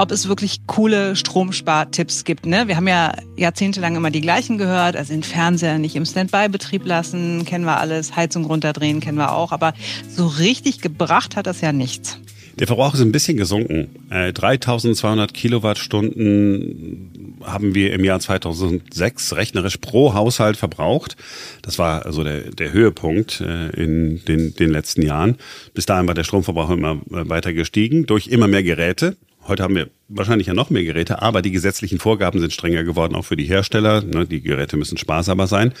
ob 0.00 0.10
es 0.12 0.28
wirklich 0.28 0.66
coole 0.66 1.14
Stromspartipps 1.14 2.24
gibt. 2.24 2.46
Ne? 2.46 2.68
Wir 2.68 2.76
haben 2.76 2.88
ja 2.88 3.12
jahrzehntelang 3.36 3.96
immer 3.96 4.10
die 4.10 4.22
gleichen 4.22 4.56
gehört, 4.56 4.96
also 4.96 5.12
den 5.12 5.22
Fernseher 5.22 5.76
nicht 5.78 5.94
im 5.94 6.06
Standby-Betrieb 6.06 6.86
lassen, 6.86 7.44
kennen 7.44 7.66
wir 7.66 7.78
alles, 7.78 8.16
Heizung 8.16 8.46
runterdrehen 8.46 9.00
kennen 9.00 9.18
wir 9.18 9.32
auch, 9.32 9.52
aber 9.52 9.74
so 10.08 10.26
richtig 10.26 10.80
gebracht 10.80 11.36
hat 11.36 11.46
das 11.46 11.60
ja 11.60 11.72
nichts. 11.72 12.18
Der 12.58 12.66
Verbrauch 12.66 12.94
ist 12.94 13.00
ein 13.00 13.12
bisschen 13.12 13.36
gesunken. 13.36 13.90
Äh, 14.10 14.32
3200 14.32 15.34
Kilowattstunden 15.34 17.38
haben 17.44 17.74
wir 17.74 17.92
im 17.92 18.02
Jahr 18.02 18.20
2006 18.20 19.34
rechnerisch 19.34 19.76
pro 19.78 20.14
Haushalt 20.14 20.56
verbraucht. 20.56 21.16
Das 21.62 21.78
war 21.78 22.06
also 22.06 22.24
der, 22.24 22.50
der 22.50 22.72
Höhepunkt 22.72 23.42
äh, 23.42 23.68
in 23.70 24.24
den, 24.24 24.54
den 24.54 24.70
letzten 24.70 25.02
Jahren. 25.02 25.36
Bis 25.74 25.84
dahin 25.86 26.06
war 26.06 26.14
der 26.14 26.24
Stromverbrauch 26.24 26.70
immer 26.70 27.00
äh, 27.10 27.28
weiter 27.28 27.52
gestiegen 27.52 28.06
durch 28.06 28.28
immer 28.28 28.48
mehr 28.48 28.62
Geräte. 28.62 29.16
Heute 29.46 29.62
haben 29.62 29.74
wir 29.74 29.88
wahrscheinlich 30.08 30.46
ja 30.46 30.54
noch 30.54 30.70
mehr 30.70 30.84
Geräte, 30.84 31.22
aber 31.22 31.42
die 31.42 31.50
gesetzlichen 31.50 31.98
Vorgaben 31.98 32.40
sind 32.40 32.52
strenger 32.52 32.84
geworden, 32.84 33.14
auch 33.14 33.24
für 33.24 33.36
die 33.36 33.46
Hersteller. 33.46 34.02
Ne, 34.02 34.26
die 34.26 34.42
Geräte 34.42 34.76
müssen 34.76 34.98
sparsamer 34.98 35.46
sein. 35.46 35.72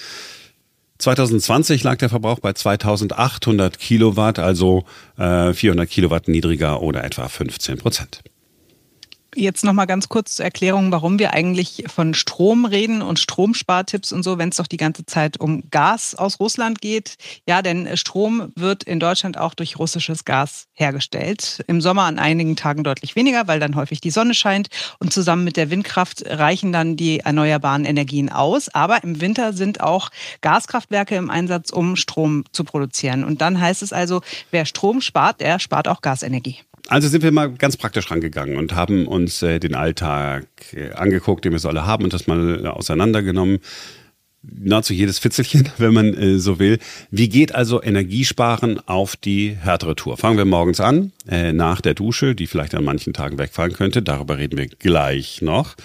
2020 0.98 1.82
lag 1.82 1.96
der 1.96 2.08
Verbrauch 2.10 2.40
bei 2.40 2.52
2800 2.52 3.78
Kilowatt, 3.78 4.38
also 4.38 4.84
äh, 5.16 5.52
400 5.52 5.88
Kilowatt 5.88 6.28
niedriger 6.28 6.82
oder 6.82 7.04
etwa 7.04 7.28
15 7.28 7.78
Prozent. 7.78 8.22
Jetzt 9.36 9.64
noch 9.64 9.72
mal 9.72 9.86
ganz 9.86 10.08
kurz 10.08 10.34
zur 10.36 10.44
Erklärung, 10.44 10.90
warum 10.90 11.20
wir 11.20 11.32
eigentlich 11.32 11.84
von 11.86 12.14
Strom 12.14 12.64
reden 12.64 13.00
und 13.00 13.20
Stromspartipps 13.20 14.10
und 14.10 14.24
so, 14.24 14.38
wenn 14.38 14.48
es 14.48 14.56
doch 14.56 14.66
die 14.66 14.76
ganze 14.76 15.06
Zeit 15.06 15.38
um 15.38 15.70
Gas 15.70 16.16
aus 16.16 16.40
Russland 16.40 16.80
geht. 16.80 17.14
Ja, 17.46 17.62
denn 17.62 17.96
Strom 17.96 18.52
wird 18.56 18.82
in 18.82 18.98
Deutschland 18.98 19.38
auch 19.38 19.54
durch 19.54 19.78
russisches 19.78 20.24
Gas 20.24 20.66
hergestellt. 20.72 21.62
Im 21.68 21.80
Sommer 21.80 22.02
an 22.02 22.18
einigen 22.18 22.56
Tagen 22.56 22.82
deutlich 22.82 23.14
weniger, 23.14 23.46
weil 23.46 23.60
dann 23.60 23.76
häufig 23.76 24.00
die 24.00 24.10
Sonne 24.10 24.34
scheint 24.34 24.66
und 24.98 25.12
zusammen 25.12 25.44
mit 25.44 25.56
der 25.56 25.70
Windkraft 25.70 26.24
reichen 26.26 26.72
dann 26.72 26.96
die 26.96 27.20
erneuerbaren 27.20 27.84
Energien 27.84 28.30
aus. 28.30 28.68
Aber 28.68 29.04
im 29.04 29.20
Winter 29.20 29.52
sind 29.52 29.80
auch 29.80 30.10
Gaskraftwerke 30.40 31.14
im 31.14 31.30
Einsatz, 31.30 31.70
um 31.70 31.94
Strom 31.94 32.44
zu 32.50 32.64
produzieren. 32.64 33.22
Und 33.22 33.40
dann 33.40 33.60
heißt 33.60 33.82
es 33.82 33.92
also, 33.92 34.22
wer 34.50 34.66
Strom 34.66 35.00
spart, 35.00 35.40
der 35.40 35.60
spart 35.60 35.86
auch 35.86 36.00
Gasenergie. 36.00 36.58
Also 36.88 37.08
sind 37.08 37.22
wir 37.22 37.32
mal 37.32 37.52
ganz 37.52 37.76
praktisch 37.76 38.10
rangegangen 38.10 38.56
und 38.56 38.74
haben 38.74 39.06
uns 39.06 39.42
äh, 39.42 39.58
den 39.60 39.74
Alltag 39.74 40.46
äh, 40.72 40.92
angeguckt, 40.92 41.44
den 41.44 41.52
wir 41.52 41.58
so 41.58 41.68
alle 41.68 41.86
haben 41.86 42.04
und 42.04 42.12
das 42.12 42.26
mal 42.26 42.64
äh, 42.64 42.68
auseinandergenommen. 42.68 43.58
Nahezu 44.42 44.94
jedes 44.94 45.18
Fitzelchen, 45.18 45.68
wenn 45.78 45.92
man 45.92 46.14
äh, 46.14 46.38
so 46.38 46.58
will. 46.58 46.78
Wie 47.10 47.28
geht 47.28 47.54
also 47.54 47.82
Energiesparen 47.82 48.80
auf 48.88 49.16
die 49.16 49.56
härtere 49.60 49.94
Tour? 49.94 50.16
Fangen 50.16 50.38
wir 50.38 50.44
morgens 50.46 50.80
an, 50.80 51.12
äh, 51.28 51.52
nach 51.52 51.80
der 51.80 51.94
Dusche, 51.94 52.34
die 52.34 52.46
vielleicht 52.46 52.74
an 52.74 52.84
manchen 52.84 53.12
Tagen 53.12 53.38
wegfallen 53.38 53.72
könnte. 53.72 54.02
Darüber 54.02 54.38
reden 54.38 54.56
wir 54.56 54.66
gleich 54.66 55.42
noch. 55.42 55.76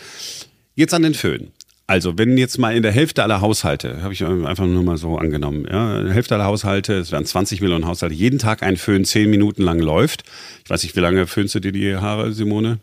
Jetzt 0.76 0.94
an 0.94 1.04
den 1.04 1.14
Föhn. 1.14 1.52
Also, 1.88 2.18
wenn 2.18 2.36
jetzt 2.38 2.58
mal 2.58 2.76
in 2.76 2.82
der 2.82 2.92
Hälfte 2.92 3.22
aller 3.22 3.42
Haushalte, 3.42 4.02
habe 4.02 4.12
ich 4.12 4.26
einfach 4.26 4.66
nur 4.66 4.82
mal 4.82 4.98
so 4.98 5.20
angenommen, 5.20 5.68
ja, 5.70 6.04
Hälfte 6.12 6.34
aller 6.34 6.46
Haushalte, 6.46 6.94
es 6.96 7.12
wären 7.12 7.26
20 7.26 7.62
Millionen 7.62 7.86
Haushalte, 7.86 8.16
jeden 8.16 8.40
Tag 8.40 8.64
ein 8.64 8.76
Föhn 8.76 9.06
zehn 9.06 9.30
Minuten 9.30 9.62
lang 9.62 9.80
läuft. 9.80 10.24
Ich 10.64 10.70
weiß 10.70 10.82
nicht, 10.82 10.96
wie 10.96 11.02
lange 11.02 11.28
föhnst 11.28 11.54
du 11.54 11.60
dir 11.60 11.72
die 11.72 11.96
Haare, 11.96 12.34
Simone? 12.34 12.80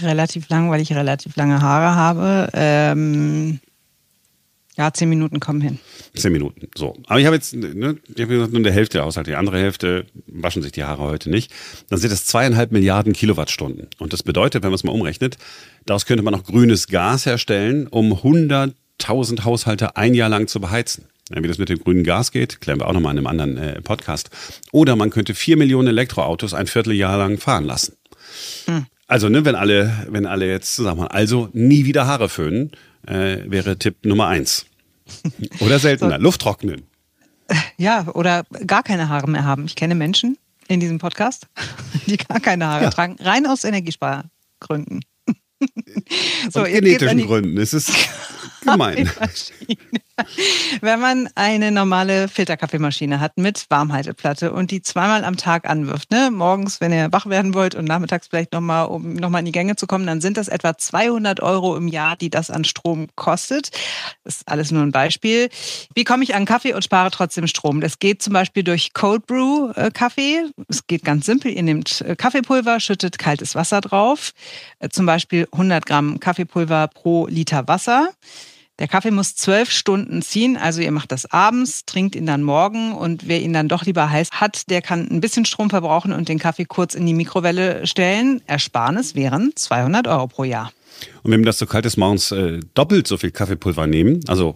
Relativ 0.00 0.48
lang, 0.48 0.70
weil 0.70 0.80
ich 0.80 0.92
relativ 0.92 1.34
lange 1.34 1.60
Haare 1.60 1.96
habe. 1.96 2.48
Ähm, 2.54 3.58
ja, 4.76 4.90
zehn 4.92 5.08
Minuten 5.10 5.38
kommen 5.38 5.60
hin. 5.60 5.78
Zehn 6.14 6.32
Minuten, 6.32 6.68
so. 6.74 6.96
Aber 7.06 7.20
ich 7.20 7.26
habe 7.26 7.36
jetzt, 7.36 7.54
ne, 7.54 7.98
ich 8.14 8.22
habe 8.22 8.34
gesagt, 8.34 8.52
nur 8.52 8.60
eine 8.60 8.72
Hälfte 8.72 8.98
der 8.98 9.04
Haushalte. 9.04 9.32
Die 9.32 9.36
andere 9.36 9.58
Hälfte 9.58 10.06
waschen 10.26 10.62
sich 10.62 10.72
die 10.72 10.84
Haare 10.84 11.02
heute 11.02 11.28
nicht. 11.28 11.52
Dann 11.90 11.98
sind 11.98 12.10
das 12.10 12.24
zweieinhalb 12.24 12.72
Milliarden 12.72 13.12
Kilowattstunden. 13.12 13.88
Und 13.98 14.14
das 14.14 14.22
bedeutet, 14.22 14.62
wenn 14.62 14.70
man 14.70 14.76
es 14.76 14.84
mal 14.84 14.92
umrechnet, 14.92 15.36
daraus 15.86 16.06
könnte 16.06 16.22
man 16.22 16.32
noch 16.32 16.44
grünes 16.44 16.86
Gas 16.86 17.26
herstellen, 17.26 17.86
um 17.88 18.12
100.000 18.12 19.44
Haushalte 19.44 19.96
ein 19.96 20.14
Jahr 20.14 20.28
lang 20.28 20.46
zu 20.46 20.60
beheizen. 20.60 21.06
Wie 21.30 21.48
das 21.48 21.58
mit 21.58 21.70
dem 21.70 21.78
grünen 21.78 22.04
Gas 22.04 22.30
geht, 22.30 22.60
klären 22.60 22.80
wir 22.80 22.88
auch 22.88 22.92
nochmal 22.92 23.12
in 23.12 23.18
einem 23.18 23.26
anderen 23.26 23.56
äh, 23.56 23.80
Podcast. 23.80 24.30
Oder 24.70 24.96
man 24.96 25.10
könnte 25.10 25.34
vier 25.34 25.56
Millionen 25.56 25.88
Elektroautos 25.88 26.52
ein 26.52 26.66
Vierteljahr 26.66 27.16
lang 27.16 27.38
fahren 27.38 27.64
lassen. 27.64 27.96
Hm. 28.66 28.86
Also, 29.06 29.28
ne, 29.28 29.44
wenn 29.44 29.54
alle, 29.54 30.06
wenn 30.08 30.26
alle 30.26 30.46
jetzt 30.46 30.74
zusammen, 30.74 31.06
also 31.06 31.48
nie 31.52 31.84
wieder 31.84 32.06
Haare 32.06 32.28
föhnen, 32.28 32.72
äh, 33.06 33.38
wäre 33.46 33.78
Tipp 33.78 34.04
Nummer 34.04 34.26
eins. 34.26 34.66
Oder 35.60 35.78
seltener, 35.78 36.16
so. 36.16 36.22
Luft 36.22 36.42
trocknen. 36.42 36.82
Ja, 37.76 38.06
oder 38.14 38.44
gar 38.66 38.82
keine 38.82 39.08
Haare 39.10 39.28
mehr 39.28 39.44
haben. 39.44 39.66
Ich 39.66 39.74
kenne 39.74 39.94
Menschen 39.94 40.38
in 40.68 40.80
diesem 40.80 40.98
Podcast, 40.98 41.48
die 42.06 42.16
gar 42.16 42.40
keine 42.40 42.66
Haare 42.66 42.84
ja. 42.84 42.90
tragen, 42.90 43.16
rein 43.20 43.46
aus 43.46 43.64
Energiespargründen. 43.64 45.02
So, 46.50 46.64
genetischen 46.64 47.26
Gründen. 47.26 47.58
Es 47.58 47.72
ist 47.74 47.92
gemein. 48.62 49.10
Wenn 50.80 51.00
man 51.00 51.28
eine 51.34 51.70
normale 51.70 52.28
Filterkaffeemaschine 52.28 53.20
hat 53.20 53.38
mit 53.38 53.66
Warmhalteplatte 53.68 54.52
und 54.52 54.70
die 54.70 54.82
zweimal 54.82 55.24
am 55.24 55.36
Tag 55.36 55.68
anwirft, 55.68 56.10
ne? 56.10 56.30
morgens, 56.30 56.80
wenn 56.80 56.92
ihr 56.92 57.12
wach 57.12 57.26
werden 57.26 57.54
wollt 57.54 57.74
und 57.74 57.84
nachmittags 57.84 58.28
vielleicht 58.28 58.52
nochmal, 58.52 58.86
um 58.86 59.14
nochmal 59.14 59.40
in 59.40 59.46
die 59.46 59.52
Gänge 59.52 59.76
zu 59.76 59.86
kommen, 59.86 60.06
dann 60.06 60.20
sind 60.20 60.36
das 60.36 60.48
etwa 60.48 60.76
200 60.76 61.40
Euro 61.40 61.76
im 61.76 61.88
Jahr, 61.88 62.16
die 62.16 62.30
das 62.30 62.50
an 62.50 62.64
Strom 62.64 63.08
kostet. 63.16 63.70
Das 64.24 64.36
ist 64.36 64.48
alles 64.48 64.70
nur 64.70 64.82
ein 64.82 64.92
Beispiel. 64.92 65.48
Wie 65.94 66.04
komme 66.04 66.24
ich 66.24 66.34
an 66.34 66.44
Kaffee 66.44 66.74
und 66.74 66.84
spare 66.84 67.10
trotzdem 67.10 67.46
Strom? 67.46 67.80
Das 67.80 67.98
geht 67.98 68.22
zum 68.22 68.32
Beispiel 68.32 68.62
durch 68.62 68.92
Cold 68.92 69.26
Brew 69.26 69.70
äh, 69.74 69.90
Kaffee. 69.90 70.44
Es 70.68 70.86
geht 70.86 71.04
ganz 71.04 71.26
simpel. 71.26 71.52
Ihr 71.52 71.62
nehmt 71.62 72.00
äh, 72.02 72.16
Kaffeepulver, 72.16 72.80
schüttet 72.80 73.18
kaltes 73.18 73.54
Wasser 73.54 73.80
drauf, 73.80 74.32
äh, 74.78 74.88
zum 74.88 75.06
Beispiel 75.06 75.48
100 75.52 75.86
Gramm 75.86 76.20
Kaffeepulver 76.20 76.88
pro 76.88 77.26
Liter 77.26 77.68
Wasser. 77.68 78.10
Der 78.78 78.88
Kaffee 78.88 79.10
muss 79.10 79.34
zwölf 79.34 79.70
Stunden 79.70 80.22
ziehen, 80.22 80.56
also 80.56 80.80
ihr 80.80 80.90
macht 80.92 81.12
das 81.12 81.30
abends, 81.30 81.84
trinkt 81.84 82.16
ihn 82.16 82.26
dann 82.26 82.42
morgen 82.42 82.92
und 82.92 83.28
wer 83.28 83.40
ihn 83.40 83.52
dann 83.52 83.68
doch 83.68 83.84
lieber 83.84 84.10
heiß 84.10 84.30
hat, 84.32 84.70
der 84.70 84.80
kann 84.80 85.08
ein 85.10 85.20
bisschen 85.20 85.44
Strom 85.44 85.68
verbrauchen 85.68 86.12
und 86.12 86.28
den 86.28 86.38
Kaffee 86.38 86.64
kurz 86.64 86.94
in 86.94 87.04
die 87.04 87.12
Mikrowelle 87.12 87.86
stellen. 87.86 88.40
Ersparnis 88.46 89.14
wären 89.14 89.52
200 89.54 90.08
Euro 90.08 90.26
pro 90.26 90.44
Jahr. 90.44 90.72
Und 91.22 91.30
wenn 91.32 91.42
das 91.42 91.58
so 91.58 91.66
kalt 91.66 91.84
ist, 91.84 91.96
morgens 91.96 92.32
äh, 92.32 92.60
doppelt 92.74 93.06
so 93.06 93.18
viel 93.18 93.30
Kaffeepulver 93.30 93.86
nehmen, 93.86 94.20
also 94.26 94.54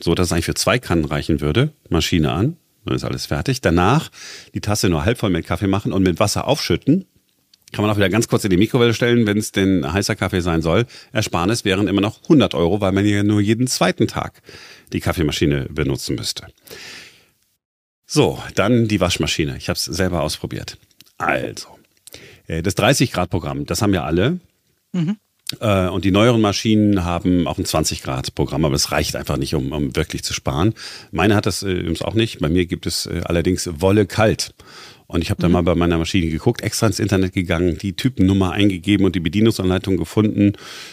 so, 0.00 0.14
dass 0.14 0.28
es 0.28 0.32
eigentlich 0.32 0.46
für 0.46 0.54
zwei 0.54 0.78
Kannen 0.78 1.04
reichen 1.04 1.40
würde, 1.40 1.72
Maschine 1.90 2.32
an, 2.32 2.56
dann 2.84 2.94
ist 2.94 3.04
alles 3.04 3.26
fertig. 3.26 3.60
Danach 3.60 4.10
die 4.54 4.60
Tasse 4.60 4.88
nur 4.88 5.04
halb 5.04 5.18
voll 5.18 5.30
mit 5.30 5.46
Kaffee 5.46 5.66
machen 5.66 5.92
und 5.92 6.02
mit 6.02 6.20
Wasser 6.20 6.46
aufschütten 6.46 7.04
kann 7.72 7.82
man 7.82 7.90
auch 7.90 7.96
wieder 7.96 8.08
ganz 8.08 8.28
kurz 8.28 8.44
in 8.44 8.50
die 8.50 8.56
Mikrowelle 8.56 8.94
stellen, 8.94 9.26
wenn 9.26 9.38
es 9.38 9.52
denn 9.52 9.90
heißer 9.90 10.16
Kaffee 10.16 10.40
sein 10.40 10.62
soll. 10.62 10.86
Ersparnis 11.12 11.64
wären 11.64 11.88
immer 11.88 12.00
noch 12.00 12.22
100 12.22 12.54
Euro, 12.54 12.80
weil 12.80 12.92
man 12.92 13.04
ja 13.04 13.22
nur 13.22 13.40
jeden 13.40 13.66
zweiten 13.66 14.06
Tag 14.06 14.42
die 14.92 15.00
Kaffeemaschine 15.00 15.66
benutzen 15.70 16.16
müsste. 16.16 16.46
So, 18.06 18.42
dann 18.54 18.88
die 18.88 19.00
Waschmaschine. 19.00 19.56
Ich 19.58 19.68
habe 19.68 19.76
es 19.76 19.84
selber 19.84 20.22
ausprobiert. 20.22 20.78
Also, 21.18 21.68
äh, 22.46 22.62
das 22.62 22.76
30-Grad-Programm, 22.76 23.66
das 23.66 23.82
haben 23.82 23.92
ja 23.92 24.04
alle. 24.04 24.40
Mhm. 24.92 25.18
Äh, 25.60 25.88
und 25.88 26.04
die 26.04 26.10
neueren 26.10 26.40
Maschinen 26.40 27.04
haben 27.04 27.46
auch 27.46 27.58
ein 27.58 27.64
20-Grad-Programm, 27.64 28.64
aber 28.64 28.74
es 28.74 28.92
reicht 28.92 29.14
einfach 29.14 29.36
nicht, 29.36 29.54
um, 29.54 29.72
um 29.72 29.94
wirklich 29.94 30.24
zu 30.24 30.32
sparen. 30.32 30.74
Meine 31.10 31.34
hat 31.34 31.44
das 31.44 31.62
äh, 31.62 31.70
übrigens 31.70 32.00
auch 32.02 32.14
nicht. 32.14 32.40
Bei 32.40 32.48
mir 32.48 32.64
gibt 32.64 32.86
es 32.86 33.06
allerdings 33.06 33.68
Wolle 33.80 34.06
kalt. 34.06 34.54
Und 35.10 35.22
ich 35.22 35.30
habe 35.30 35.40
dann 35.40 35.50
mhm. 35.50 35.54
mal 35.54 35.62
bei 35.62 35.74
meiner 35.74 35.96
Maschine 35.96 36.28
geguckt, 36.28 36.60
extra 36.60 36.86
ins 36.86 36.98
Internet 36.98 37.32
gegangen, 37.32 37.78
die 37.78 37.94
Typennummer 37.94 38.52
eingegeben 38.52 39.06
und 39.06 39.16
die 39.16 39.20
Bedienungsanleitung 39.20 39.96
gefunden. 39.96 40.52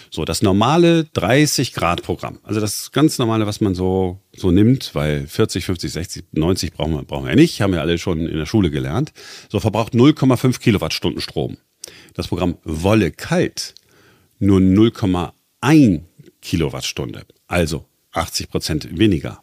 So, 0.10 0.24
das 0.24 0.42
normale 0.42 1.02
30-Grad-Programm. 1.14 2.40
Also 2.42 2.62
das 2.62 2.94
ganz 2.94 3.18
normale, 3.18 3.46
was 3.46 3.60
man 3.60 3.76
so, 3.76 4.22
so 4.34 4.52
nimmt, 4.52 4.96
weil 4.96 5.28
40, 5.28 5.66
50, 5.66 5.92
60, 5.92 6.24
90 6.32 6.72
brauchen 6.72 6.94
wir, 6.94 7.04
brauchen 7.04 7.28
wir 7.28 7.36
nicht, 7.36 7.60
haben 7.60 7.74
wir 7.74 7.82
alle 7.82 7.98
schon 7.98 8.26
in 8.26 8.38
der 8.38 8.46
Schule 8.46 8.72
gelernt. 8.72 9.12
So 9.50 9.60
verbraucht 9.60 9.94
0,5 9.94 10.60
Kilowattstunden 10.62 11.22
Strom. 11.22 11.58
Das 12.14 12.30
Programm 12.30 12.58
Wolle 12.64 13.12
kalt 13.12 13.76
nur 14.40 14.60
0,1 14.62 16.02
Kilowattstunde. 16.42 17.26
Also 17.48 17.84
80 18.14 18.50
Prozent 18.50 18.98
weniger. 18.98 19.42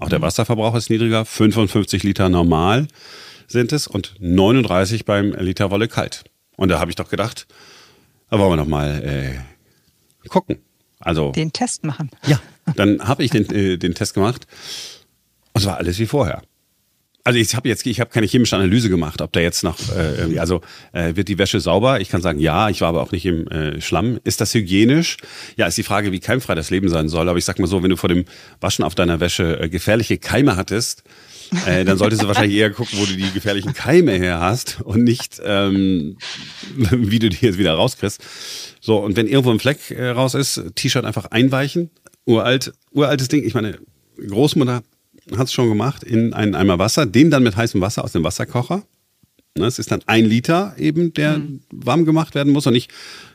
Auch 0.00 0.08
der 0.08 0.18
mhm. 0.18 0.24
Wasserverbrauch 0.24 0.74
ist 0.76 0.88
niedriger, 0.88 1.26
55 1.26 2.02
Liter 2.04 2.30
normal 2.30 2.88
sind 3.46 3.72
es 3.72 3.86
und 3.86 4.14
39 4.18 5.04
beim 5.04 5.32
Liter 5.32 5.70
Wolle 5.70 5.88
kalt. 5.88 6.24
Und 6.56 6.68
da 6.68 6.78
habe 6.80 6.90
ich 6.90 6.96
doch 6.96 7.08
gedacht, 7.08 7.46
da 8.30 8.38
wollen 8.38 8.52
wir 8.52 8.56
noch 8.56 8.66
mal 8.66 9.02
äh, 9.02 10.28
gucken. 10.28 10.58
Also 11.00 11.32
den 11.32 11.52
Test 11.52 11.84
machen. 11.84 12.10
Ja, 12.26 12.40
dann 12.76 13.06
habe 13.06 13.24
ich 13.24 13.30
den, 13.30 13.50
äh, 13.50 13.76
den 13.76 13.94
Test 13.94 14.14
gemacht 14.14 14.46
und 15.52 15.60
es 15.60 15.66
war 15.66 15.76
alles 15.76 15.98
wie 15.98 16.06
vorher. 16.06 16.42
Also 17.26 17.38
ich 17.38 17.54
habe 17.54 17.68
jetzt, 17.70 17.86
ich 17.86 18.00
habe 18.00 18.10
keine 18.10 18.26
chemische 18.26 18.54
Analyse 18.54 18.90
gemacht, 18.90 19.22
ob 19.22 19.32
da 19.32 19.40
jetzt 19.40 19.64
noch 19.64 19.78
äh, 19.96 20.16
irgendwie, 20.16 20.40
also 20.40 20.60
äh, 20.92 21.16
wird 21.16 21.28
die 21.28 21.38
Wäsche 21.38 21.58
sauber? 21.58 22.00
Ich 22.00 22.10
kann 22.10 22.20
sagen, 22.20 22.38
ja, 22.38 22.68
ich 22.68 22.82
war 22.82 22.90
aber 22.90 23.00
auch 23.00 23.12
nicht 23.12 23.24
im 23.24 23.48
äh, 23.48 23.80
Schlamm. 23.80 24.20
Ist 24.24 24.42
das 24.42 24.52
hygienisch? 24.52 25.16
Ja, 25.56 25.66
ist 25.66 25.78
die 25.78 25.84
Frage, 25.84 26.12
wie 26.12 26.20
keimfrei 26.20 26.54
das 26.54 26.68
Leben 26.68 26.90
sein 26.90 27.08
soll. 27.08 27.30
Aber 27.30 27.38
ich 27.38 27.46
sag 27.46 27.58
mal 27.58 27.66
so, 27.66 27.82
wenn 27.82 27.88
du 27.88 27.96
vor 27.96 28.10
dem 28.10 28.26
Waschen 28.60 28.84
auf 28.84 28.94
deiner 28.94 29.20
Wäsche 29.20 29.58
äh, 29.58 29.68
gefährliche 29.70 30.18
Keime 30.18 30.56
hattest, 30.56 31.02
äh, 31.66 31.84
dann 31.84 31.98
solltest 31.98 32.22
du 32.22 32.26
wahrscheinlich 32.26 32.58
eher 32.58 32.70
gucken, 32.70 32.98
wo 32.98 33.06
du 33.06 33.14
die 33.14 33.30
gefährlichen 33.32 33.74
Keime 33.74 34.12
her 34.12 34.40
hast 34.40 34.80
und 34.82 35.04
nicht, 35.04 35.40
ähm, 35.44 36.16
wie 36.76 37.18
du 37.18 37.28
die 37.28 37.44
jetzt 37.44 37.58
wieder 37.58 37.74
rauskriegst. 37.74 38.22
So, 38.80 38.98
und 38.98 39.16
wenn 39.16 39.26
irgendwo 39.26 39.50
ein 39.50 39.58
Fleck 39.58 39.90
äh, 39.90 40.10
raus 40.10 40.34
ist, 40.34 40.62
T-Shirt 40.74 41.04
einfach 41.04 41.26
einweichen. 41.26 41.90
Uralt, 42.26 42.72
uraltes 42.90 43.28
Ding. 43.28 43.44
Ich 43.44 43.54
meine, 43.54 43.78
Großmutter 44.16 44.82
hat 45.36 45.46
es 45.46 45.52
schon 45.52 45.68
gemacht, 45.68 46.02
in 46.02 46.32
einen 46.32 46.54
Eimer 46.54 46.78
Wasser, 46.78 47.06
den 47.06 47.30
dann 47.30 47.42
mit 47.42 47.56
heißem 47.56 47.80
Wasser 47.80 48.04
aus 48.04 48.12
dem 48.12 48.24
Wasserkocher. 48.24 48.82
Das 49.54 49.78
ist 49.78 49.90
dann 49.90 50.02
ein 50.06 50.24
Liter 50.24 50.74
eben, 50.78 51.14
der 51.14 51.38
mhm. 51.38 51.60
warm 51.70 52.04
gemacht 52.04 52.34
werden 52.34 52.52
muss 52.52 52.66
und 52.66 52.72
nicht 52.72 52.90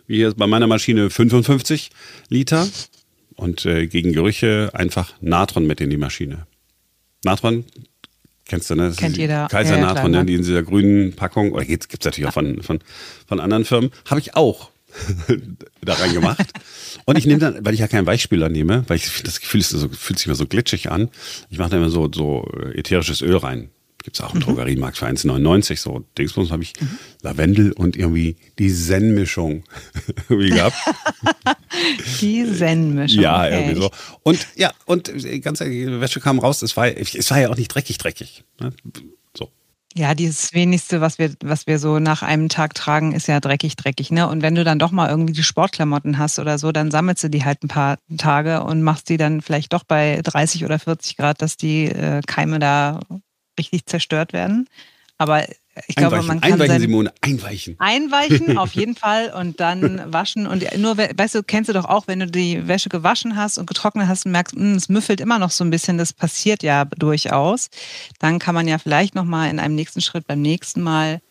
wie 0.06 0.18
hier 0.18 0.34
bei 0.34 0.48
meiner 0.48 0.68
Maschine 0.68 1.10
55 1.10 1.92
Liter. 2.30 2.68
Und 3.36 3.66
äh, 3.66 3.88
gegen 3.88 4.12
Gerüche 4.12 4.70
einfach 4.74 5.14
Natron 5.22 5.66
mit 5.66 5.80
in 5.80 5.90
die 5.90 5.98
Maschine. 5.98 6.46
Natron, 7.24 7.64
kennst 8.50 8.70
du, 8.70 8.76
ne? 8.76 8.90
Das 8.90 8.98
Kennt 8.98 9.18
jeder. 9.18 9.48
Kaiser 9.48 9.78
ja, 9.78 9.86
Natron, 9.86 10.12
ne? 10.12 10.26
die 10.26 10.34
in 10.34 10.42
dieser 10.42 10.64
grünen 10.64 11.14
Packung, 11.14 11.54
oder 11.54 11.64
gibt 11.64 11.86
es 11.88 12.06
natürlich 12.06 12.28
auch 12.28 12.34
von, 12.34 12.62
von, 12.62 12.80
von 13.28 13.40
anderen 13.40 13.64
Firmen. 13.64 13.92
Habe 14.10 14.20
ich 14.20 14.36
auch 14.36 14.72
da 15.82 15.94
rein 15.94 16.14
gemacht. 16.14 16.48
Und 17.06 17.18
ich 17.18 17.26
nehme 17.26 17.40
dann, 17.40 17.64
weil 17.64 17.74
ich 17.74 17.80
ja 17.80 17.88
keinen 17.88 18.08
Weichspüler 18.08 18.50
nehme, 18.50 18.84
weil 18.88 18.98
ich 18.98 19.24
das 19.24 19.40
Gefühl 19.40 19.62
ist, 19.62 19.70
so, 19.70 19.88
fühlt 19.90 20.20
sich 20.20 20.26
immer 20.26 20.36
so 20.36 20.48
glitschig 20.48 20.92
an. 20.92 21.10
Ich 21.50 21.60
mache 21.60 21.70
da 21.70 21.78
immer 21.78 21.90
so, 21.90 22.10
so 22.12 22.50
ätherisches 22.74 23.22
Öl 23.22 23.38
rein. 23.38 23.70
Gibt 24.10 24.20
es 24.20 24.26
auch 24.26 24.34
im 24.34 24.40
mhm. 24.40 24.46
Drogeriemarkt 24.46 24.98
für 24.98 25.06
1,99. 25.06 25.78
So 25.78 26.04
Dingsbums 26.18 26.50
habe 26.50 26.64
ich 26.64 26.74
mhm. 26.82 26.98
Lavendel 27.22 27.72
und 27.74 27.96
irgendwie 27.96 28.38
die 28.58 28.74
Zen-Mischung 28.74 29.64
irgendwie 30.30 30.50
gehabt. 30.50 30.76
die 32.22 32.44
Zen-Mischung. 32.52 33.22
Ja, 33.22 33.42
okay. 33.42 33.54
irgendwie 33.54 33.82
so. 33.82 33.92
Und 34.24 34.48
ja, 34.56 34.72
und 34.86 35.12
die 35.14 35.42
ganze 35.42 35.70
Wäsche 36.02 36.22
kam 36.22 36.40
raus. 36.40 36.64
Es 36.64 36.76
war, 36.76 36.88
es 36.88 37.30
war 37.30 37.40
ja 37.40 37.50
auch 37.50 37.56
nicht 37.56 37.68
dreckig, 37.68 38.00
dreckig. 38.00 38.44
Ne? 38.60 38.74
Ja, 39.96 40.14
dieses 40.14 40.54
wenigste, 40.54 41.02
was 41.02 41.18
wir, 41.18 41.34
was 41.44 41.66
wir 41.66 41.80
so 41.80 41.98
nach 41.98 42.22
einem 42.22 42.48
Tag 42.48 42.76
tragen, 42.76 43.14
ist 43.14 43.28
ja 43.28 43.40
dreckig, 43.40 43.76
dreckig. 43.76 44.12
Ne? 44.12 44.30
Und 44.30 44.44
wenn 44.44 44.54
du 44.54 44.64
dann 44.64 44.78
doch 44.78 44.92
mal 44.92 45.10
irgendwie 45.10 45.34
die 45.34 45.44
Sportklamotten 45.44 46.20
hast 46.20 46.38
oder 46.38 46.60
so, 46.60 46.72
dann 46.72 46.92
sammelst 46.92 47.24
du 47.24 47.30
die 47.30 47.44
halt 47.44 47.64
ein 47.64 47.70
paar 47.70 47.98
Tage 48.18 48.64
und 48.64 48.84
machst 48.84 49.10
die 49.10 49.18
dann 49.18 49.42
vielleicht 49.42 49.74
doch 49.74 49.84
bei 49.84 50.22
30 50.24 50.64
oder 50.64 50.78
40 50.78 51.18
Grad, 51.18 51.42
dass 51.42 51.58
die 51.58 51.86
äh, 51.86 52.22
Keime 52.26 52.60
da 52.60 53.00
richtig 53.60 53.86
zerstört 53.86 54.34
werden. 54.34 54.68
Aber 55.18 55.46
ich 55.88 55.96
glaube, 55.96 56.18
einweichen, 56.18 56.28
man 56.28 56.42
kann 56.42 56.54
einweichen, 56.54 56.80
Simone, 56.80 57.14
einweichen. 57.22 57.76
Einweichen 57.80 58.58
auf 58.58 58.74
jeden 58.74 58.96
Fall 58.96 59.32
und 59.32 59.60
dann 59.60 60.12
waschen 60.12 60.48
und 60.48 60.66
nur, 60.78 60.98
weißt 60.98 61.36
du, 61.36 61.44
kennst 61.44 61.70
du 61.70 61.74
doch 61.74 61.86
auch, 61.86 62.08
wenn 62.08 62.20
du 62.20 62.28
die 62.28 62.68
Wäsche 62.68 62.90
gewaschen 62.90 63.36
hast 63.36 63.58
und 63.58 63.66
getrocknet 63.66 64.08
hast 64.08 64.26
und 64.26 64.32
merkst, 64.32 64.56
mh, 64.56 64.62
hm, 64.62 64.76
es 64.76 64.90
müffelt 64.90 65.22
immer 65.22 65.40
noch 65.40 65.52
so 65.52 65.64
ein 65.64 65.70
bisschen, 65.70 65.98
das 65.98 66.14
passiert 66.14 66.64
ja 66.64 66.86
durchaus, 66.86 67.70
dann 68.20 68.40
kann 68.40 68.56
man 68.56 68.68
ja 68.68 68.78
vielleicht 68.78 69.16
noch 69.16 69.26
mal 69.26 69.50
in 69.50 69.60
einem 69.60 69.76
nächsten 69.76 70.02
Schritt 70.02 70.28
beim 70.28 70.42
nächsten 70.42 70.82
Mal 70.82 71.22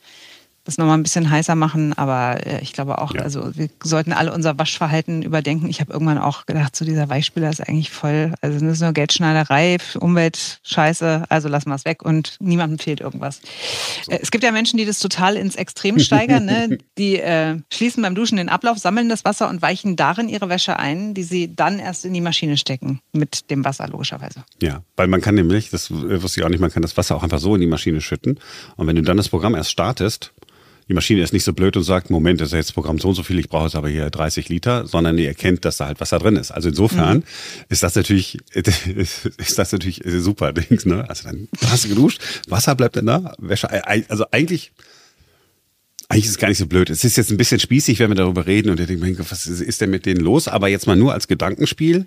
das 0.69 0.77
nochmal 0.77 0.99
ein 0.99 1.03
bisschen 1.03 1.31
heißer 1.31 1.55
machen. 1.55 1.95
Aber 1.95 2.47
äh, 2.47 2.61
ich 2.61 2.75
glaube 2.75 2.99
auch, 2.99 3.15
ja. 3.15 3.23
also 3.23 3.57
wir 3.57 3.71
sollten 3.83 4.13
alle 4.13 4.35
unser 4.35 4.59
Waschverhalten 4.59 5.23
überdenken. 5.23 5.69
Ich 5.69 5.81
habe 5.81 5.95
irgendwann 5.95 6.19
auch 6.19 6.45
gedacht, 6.45 6.77
so 6.77 6.85
dieser 6.85 7.09
Weichspüler 7.09 7.49
ist 7.49 7.67
eigentlich 7.67 7.91
voll, 7.91 8.35
also 8.43 8.61
das 8.61 8.75
ist 8.75 8.83
nur 8.83 8.93
Geldschneiderei, 8.93 9.79
Umwelt, 9.99 10.61
Scheiße, 10.63 11.25
also 11.31 11.49
lassen 11.49 11.71
wir 11.71 11.75
es 11.75 11.87
weg 11.87 12.05
und 12.05 12.37
niemandem 12.39 12.79
fehlt 12.79 13.01
irgendwas. 13.01 13.41
So. 14.05 14.13
Äh, 14.13 14.19
es 14.21 14.31
gibt 14.31 14.45
ja 14.45 14.53
Menschen, 14.53 14.77
die 14.77 14.85
das 14.85 14.99
total 14.99 15.37
ins 15.37 15.57
Extrem 15.57 15.99
steigern. 15.99 16.45
ne? 16.45 16.79
Die 16.99 17.19
äh, 17.19 17.57
schließen 17.73 18.03
beim 18.03 18.15
Duschen 18.15 18.37
den 18.37 18.49
Ablauf, 18.49 18.79
sammeln 18.79 19.09
das 19.09 19.25
Wasser 19.25 19.49
und 19.49 19.63
weichen 19.63 19.97
darin 19.97 20.29
ihre 20.29 20.49
Wäsche 20.49 20.79
ein, 20.79 21.15
die 21.15 21.23
sie 21.23 21.55
dann 21.55 21.79
erst 21.79 22.05
in 22.05 22.13
die 22.13 22.21
Maschine 22.21 22.57
stecken, 22.57 23.01
mit 23.13 23.51
dem 23.51 23.65
Wasser 23.65 23.89
logischerweise. 23.89 24.45
Ja, 24.61 24.83
weil 24.97 25.07
man 25.07 25.21
kann 25.21 25.37
nämlich, 25.37 25.71
das 25.71 25.91
wusste 25.91 26.41
ich 26.41 26.45
auch 26.45 26.51
nicht, 26.51 26.61
man 26.61 26.73
kann 26.73 26.83
das 26.83 26.97
Wasser 26.97 27.17
auch 27.17 27.23
einfach 27.23 27.39
so 27.39 27.55
in 27.55 27.61
die 27.61 27.67
Maschine 27.67 28.01
schütten. 28.01 28.41
Und 28.77 28.87
wenn 28.87 28.97
du 28.97 29.03
dann 29.03 29.17
das 29.17 29.29
Programm 29.29 29.55
erst 29.55 29.71
startest, 29.71 30.33
die 30.89 30.95
Maschine 30.95 31.23
ist 31.23 31.33
nicht 31.33 31.45
so 31.45 31.53
blöd 31.53 31.77
und 31.77 31.83
sagt, 31.83 32.09
Moment, 32.09 32.41
das 32.41 32.49
ist 32.49 32.55
jetzt 32.55 32.75
Programm 32.75 32.99
so 32.99 33.09
und 33.09 33.15
so 33.15 33.23
viel, 33.23 33.39
ich 33.39 33.49
brauche 33.49 33.65
jetzt 33.65 33.77
aber 33.77 33.91
hier 33.91 34.09
30 34.09 34.49
Liter, 34.49 34.87
sondern 34.87 35.17
die 35.17 35.27
erkennt, 35.27 35.65
dass 35.65 35.77
da 35.77 35.87
halt 35.87 36.01
Wasser 36.01 36.19
drin 36.19 36.37
ist. 36.37 36.51
Also 36.51 36.71
insofern 36.71 37.19
mhm. 37.19 37.25
ist 37.69 37.83
das 37.83 37.95
natürlich, 37.95 38.39
ist 38.55 39.59
das 39.59 39.73
natürlich 39.73 40.03
super 40.05 40.53
Dings, 40.53 40.87
ne? 40.87 41.09
Also 41.09 41.25
dann 41.29 41.49
hast 41.67 41.85
du 41.85 41.89
geduscht, 41.91 42.23
Wasser 42.49 42.75
bleibt 42.75 42.97
dann 42.97 43.07
da, 43.07 43.35
Wäsche, 43.39 43.69
also 44.09 44.25
eigentlich, 44.31 44.73
eigentlich 46.09 46.25
ist 46.25 46.31
es 46.31 46.39
gar 46.39 46.49
nicht 46.49 46.59
so 46.59 46.67
blöd. 46.67 46.89
Es 46.89 47.05
ist 47.05 47.19
jetzt 47.19 47.31
ein 47.31 47.37
bisschen 47.37 47.61
spießig, 47.61 47.99
wenn 47.99 48.11
wir 48.11 48.15
darüber 48.15 48.47
reden 48.47 48.71
und 48.71 48.81
ihr 48.81 48.87
denkt, 48.87 49.31
was 49.31 49.47
ist 49.47 49.81
denn 49.83 49.91
mit 49.91 50.07
denen 50.07 50.21
los? 50.21 50.49
Aber 50.49 50.69
jetzt 50.69 50.87
mal 50.87 50.97
nur 50.97 51.13
als 51.13 51.29
Gedankenspiel. 51.29 52.07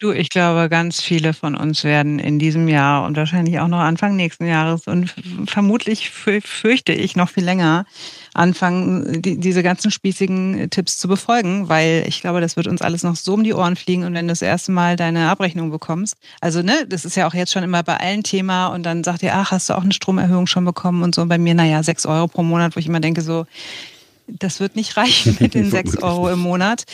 Du, 0.00 0.12
ich 0.12 0.30
glaube, 0.30 0.70
ganz 0.70 1.02
viele 1.02 1.34
von 1.34 1.54
uns 1.54 1.84
werden 1.84 2.18
in 2.18 2.38
diesem 2.38 2.68
Jahr 2.68 3.04
und 3.04 3.18
wahrscheinlich 3.18 3.60
auch 3.60 3.68
noch 3.68 3.80
Anfang 3.80 4.16
nächsten 4.16 4.46
Jahres 4.46 4.86
und 4.86 5.14
vermutlich 5.44 6.08
fürchte 6.08 6.94
ich 6.94 7.16
noch 7.16 7.28
viel 7.28 7.44
länger 7.44 7.84
anfangen, 8.32 9.20
die, 9.20 9.38
diese 9.38 9.62
ganzen 9.62 9.90
spießigen 9.90 10.70
Tipps 10.70 10.96
zu 10.96 11.06
befolgen, 11.06 11.68
weil 11.68 12.04
ich 12.08 12.22
glaube, 12.22 12.40
das 12.40 12.56
wird 12.56 12.66
uns 12.66 12.80
alles 12.80 13.02
noch 13.02 13.14
so 13.14 13.34
um 13.34 13.44
die 13.44 13.52
Ohren 13.52 13.76
fliegen 13.76 14.04
und 14.04 14.14
wenn 14.14 14.26
du 14.26 14.32
das 14.32 14.40
erste 14.40 14.72
Mal 14.72 14.96
deine 14.96 15.28
Abrechnung 15.28 15.70
bekommst, 15.70 16.16
also 16.40 16.62
ne, 16.62 16.86
das 16.88 17.04
ist 17.04 17.16
ja 17.16 17.26
auch 17.26 17.34
jetzt 17.34 17.52
schon 17.52 17.62
immer 17.62 17.82
bei 17.82 17.98
allen 17.98 18.22
Thema 18.22 18.68
und 18.68 18.84
dann 18.84 19.04
sagt 19.04 19.22
ihr, 19.22 19.34
ach, 19.34 19.50
hast 19.50 19.68
du 19.68 19.74
auch 19.74 19.82
eine 19.82 19.92
Stromerhöhung 19.92 20.46
schon 20.46 20.64
bekommen 20.64 21.02
und 21.02 21.14
so. 21.14 21.20
Und 21.20 21.28
bei 21.28 21.36
mir, 21.36 21.54
naja, 21.54 21.82
sechs 21.82 22.06
Euro 22.06 22.26
pro 22.26 22.42
Monat, 22.42 22.74
wo 22.74 22.80
ich 22.80 22.86
immer 22.86 23.00
denke 23.00 23.20
so, 23.20 23.44
das 24.38 24.60
wird 24.60 24.76
nicht 24.76 24.96
reichen 24.96 25.36
mit 25.40 25.54
den 25.54 25.70
sechs 25.70 25.96
Euro 25.96 26.30
im 26.30 26.38
Monat. 26.38 26.84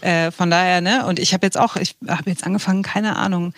Äh, 0.00 0.30
von 0.30 0.50
daher, 0.50 0.80
ne? 0.80 1.06
Und 1.06 1.18
ich 1.18 1.34
habe 1.34 1.46
jetzt 1.46 1.58
auch, 1.58 1.76
ich 1.76 1.96
habe 2.06 2.30
jetzt 2.30 2.44
angefangen, 2.44 2.82
keine 2.82 3.16
Ahnung, 3.16 3.52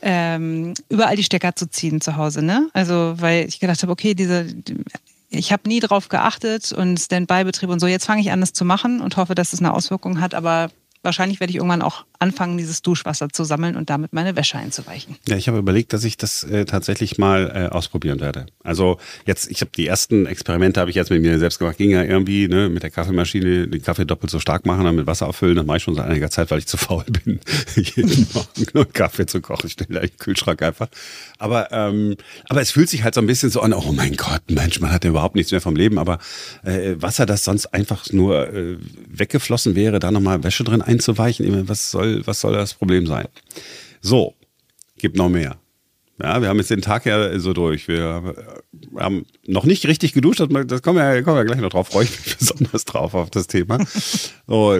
ähm, 0.00 0.74
überall 0.88 1.16
die 1.16 1.24
Stecker 1.24 1.56
zu 1.56 1.68
ziehen 1.68 2.00
zu 2.00 2.16
Hause, 2.16 2.42
ne? 2.42 2.68
Also, 2.72 3.14
weil 3.18 3.48
ich 3.48 3.60
gedacht 3.60 3.82
habe, 3.82 3.92
okay, 3.92 4.14
diese, 4.14 4.46
ich 5.30 5.52
habe 5.52 5.68
nie 5.68 5.80
drauf 5.80 6.08
geachtet 6.08 6.72
und 6.72 6.98
Standby-Betrieb 6.98 7.68
und 7.68 7.80
so. 7.80 7.86
Jetzt 7.86 8.06
fange 8.06 8.20
ich 8.20 8.30
an, 8.30 8.40
das 8.40 8.52
zu 8.52 8.64
machen 8.64 9.00
und 9.00 9.16
hoffe, 9.16 9.34
dass 9.34 9.52
es 9.52 9.58
eine 9.60 9.74
Auswirkung 9.74 10.20
hat. 10.20 10.34
Aber 10.34 10.70
wahrscheinlich 11.02 11.40
werde 11.40 11.50
ich 11.50 11.56
irgendwann 11.56 11.82
auch 11.82 12.04
anfangen, 12.18 12.58
dieses 12.58 12.82
Duschwasser 12.82 13.28
zu 13.28 13.44
sammeln 13.44 13.76
und 13.76 13.90
damit 13.90 14.12
meine 14.12 14.36
Wäsche 14.36 14.58
einzuweichen. 14.58 15.16
Ja, 15.28 15.36
ich 15.36 15.48
habe 15.48 15.58
überlegt, 15.58 15.92
dass 15.92 16.04
ich 16.04 16.16
das 16.16 16.42
äh, 16.44 16.64
tatsächlich 16.64 17.18
mal 17.18 17.50
äh, 17.54 17.74
ausprobieren 17.74 18.20
werde. 18.20 18.46
Also 18.64 18.98
jetzt, 19.26 19.50
ich 19.50 19.60
habe 19.60 19.70
die 19.76 19.86
ersten 19.86 20.26
Experimente 20.26 20.80
habe 20.80 20.90
ich 20.90 20.96
jetzt 20.96 21.10
mit 21.10 21.22
mir 21.22 21.38
selbst 21.38 21.58
gemacht. 21.58 21.78
Ging 21.78 21.90
ja 21.90 22.02
irgendwie 22.02 22.48
ne, 22.48 22.68
mit 22.68 22.82
der 22.82 22.90
Kaffeemaschine 22.90 23.68
den 23.68 23.82
Kaffee 23.82 24.04
doppelt 24.04 24.30
so 24.30 24.40
stark 24.40 24.66
machen, 24.66 24.84
dann 24.84 24.96
mit 24.96 25.06
Wasser 25.06 25.28
auffüllen. 25.28 25.56
Das 25.56 25.66
mache 25.66 25.78
ich 25.78 25.82
schon 25.82 25.94
seit 25.94 26.06
einiger 26.06 26.30
Zeit, 26.30 26.50
weil 26.50 26.58
ich 26.58 26.66
zu 26.66 26.76
faul 26.76 27.04
bin, 27.24 27.40
jeden 27.76 28.26
Morgen 28.34 28.66
nur 28.74 28.84
Kaffee 28.86 29.26
zu 29.26 29.40
kochen. 29.40 29.66
Ich 29.66 29.72
stelle 29.74 30.00
den 30.00 30.16
Kühlschrank 30.18 30.62
einfach. 30.62 30.88
Aber 31.38 31.70
ähm, 31.72 32.16
aber 32.48 32.60
es 32.60 32.70
fühlt 32.70 32.88
sich 32.88 33.04
halt 33.04 33.14
so 33.14 33.20
ein 33.20 33.26
bisschen 33.26 33.50
so 33.50 33.60
an. 33.60 33.72
Oh 33.72 33.92
mein 33.92 34.16
Gott, 34.16 34.42
Mensch, 34.48 34.80
man 34.80 34.90
hat 34.90 35.04
ja 35.04 35.10
überhaupt 35.10 35.34
nichts 35.34 35.52
mehr 35.52 35.60
vom 35.60 35.76
Leben. 35.76 35.98
Aber 35.98 36.18
äh, 36.64 36.96
Wasser, 36.98 37.26
das 37.26 37.44
sonst 37.44 37.66
einfach 37.66 38.12
nur 38.12 38.52
äh, 38.52 38.76
weggeflossen 39.08 39.74
wäre, 39.74 39.98
da 39.98 40.10
nochmal 40.10 40.42
Wäsche 40.42 40.64
drin 40.64 40.82
einzuweichen. 40.82 41.68
Was 41.68 41.90
soll, 41.90 42.07
was 42.24 42.40
soll 42.40 42.52
das 42.52 42.74
Problem 42.74 43.06
sein? 43.06 43.28
So, 44.00 44.34
gibt 44.98 45.16
noch 45.16 45.28
mehr. 45.28 45.58
Ja, 46.20 46.42
wir 46.42 46.48
haben 46.48 46.58
jetzt 46.58 46.70
den 46.70 46.82
Tag 46.82 47.06
ja 47.06 47.38
so 47.38 47.52
durch. 47.52 47.86
Wir 47.86 48.34
haben 48.96 49.24
noch 49.46 49.64
nicht 49.64 49.86
richtig 49.86 50.14
geduscht, 50.14 50.40
das 50.40 50.82
kommen 50.82 50.98
wir, 50.98 51.22
kommen 51.22 51.36
wir 51.36 51.44
gleich 51.44 51.60
noch 51.60 51.70
drauf, 51.70 51.88
freue 51.88 52.04
ich 52.04 52.10
mich 52.10 52.36
besonders 52.38 52.84
drauf 52.84 53.14
auf 53.14 53.30
das 53.30 53.46
Thema. 53.46 53.78
So, 54.46 54.76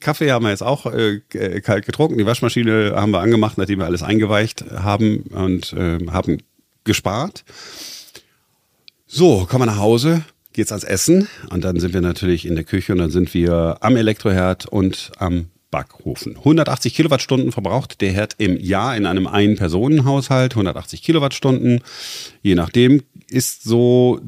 Kaffee 0.00 0.32
haben 0.32 0.46
wir 0.46 0.50
jetzt 0.50 0.62
auch 0.62 0.86
äh, 0.86 1.20
kalt 1.60 1.84
getrunken, 1.84 2.16
die 2.16 2.24
Waschmaschine 2.24 2.94
haben 2.96 3.10
wir 3.10 3.20
angemacht, 3.20 3.58
nachdem 3.58 3.80
wir 3.80 3.86
alles 3.86 4.02
eingeweicht 4.02 4.64
haben 4.70 5.24
und 5.30 5.74
äh, 5.74 5.98
haben 6.10 6.38
gespart. 6.84 7.44
So, 9.06 9.44
kommen 9.44 9.62
wir 9.62 9.72
nach 9.72 9.78
Hause, 9.78 10.22
geht's 10.54 10.72
ans 10.72 10.84
Essen 10.84 11.28
und 11.50 11.64
dann 11.64 11.80
sind 11.80 11.92
wir 11.92 12.00
natürlich 12.00 12.46
in 12.46 12.54
der 12.54 12.64
Küche 12.64 12.92
und 12.92 12.98
dann 12.98 13.10
sind 13.10 13.34
wir 13.34 13.76
am 13.80 13.96
Elektroherd 13.96 14.64
und 14.64 15.12
am 15.18 15.50
Backofen. 15.70 16.36
180 16.36 16.94
Kilowattstunden 16.94 17.52
verbraucht 17.52 18.00
der 18.00 18.12
Herd 18.12 18.34
im 18.38 18.58
Jahr 18.58 18.96
in 18.96 19.06
einem 19.06 19.26
Ein-Personen-Haushalt. 19.26 20.52
180 20.52 21.02
Kilowattstunden. 21.02 21.80
Je 22.42 22.54
nachdem 22.54 23.02
ist 23.28 23.64
so, 23.64 24.20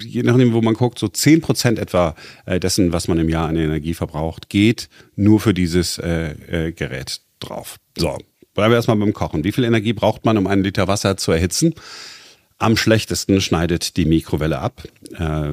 je 0.00 0.22
nachdem, 0.22 0.52
wo 0.52 0.62
man 0.62 0.74
guckt, 0.74 0.98
so 0.98 1.08
10 1.08 1.40
Prozent 1.40 1.78
etwa 1.78 2.14
äh, 2.46 2.60
dessen, 2.60 2.92
was 2.92 3.08
man 3.08 3.18
im 3.18 3.28
Jahr 3.28 3.48
an 3.48 3.56
Energie 3.56 3.94
verbraucht, 3.94 4.48
geht 4.48 4.88
nur 5.16 5.40
für 5.40 5.54
dieses 5.54 5.98
äh, 5.98 6.66
äh, 6.68 6.72
Gerät 6.72 7.20
drauf. 7.40 7.76
So, 7.98 8.16
bleiben 8.54 8.72
wir 8.72 8.76
erstmal 8.76 8.96
beim 8.96 9.12
Kochen. 9.12 9.44
Wie 9.44 9.52
viel 9.52 9.64
Energie 9.64 9.92
braucht 9.92 10.24
man, 10.24 10.38
um 10.38 10.46
einen 10.46 10.62
Liter 10.62 10.86
Wasser 10.86 11.16
zu 11.16 11.32
erhitzen? 11.32 11.74
Am 12.58 12.76
schlechtesten 12.76 13.40
schneidet 13.40 13.96
die 13.96 14.04
Mikrowelle 14.04 14.60
ab, 14.60 14.84
äh, 15.18 15.48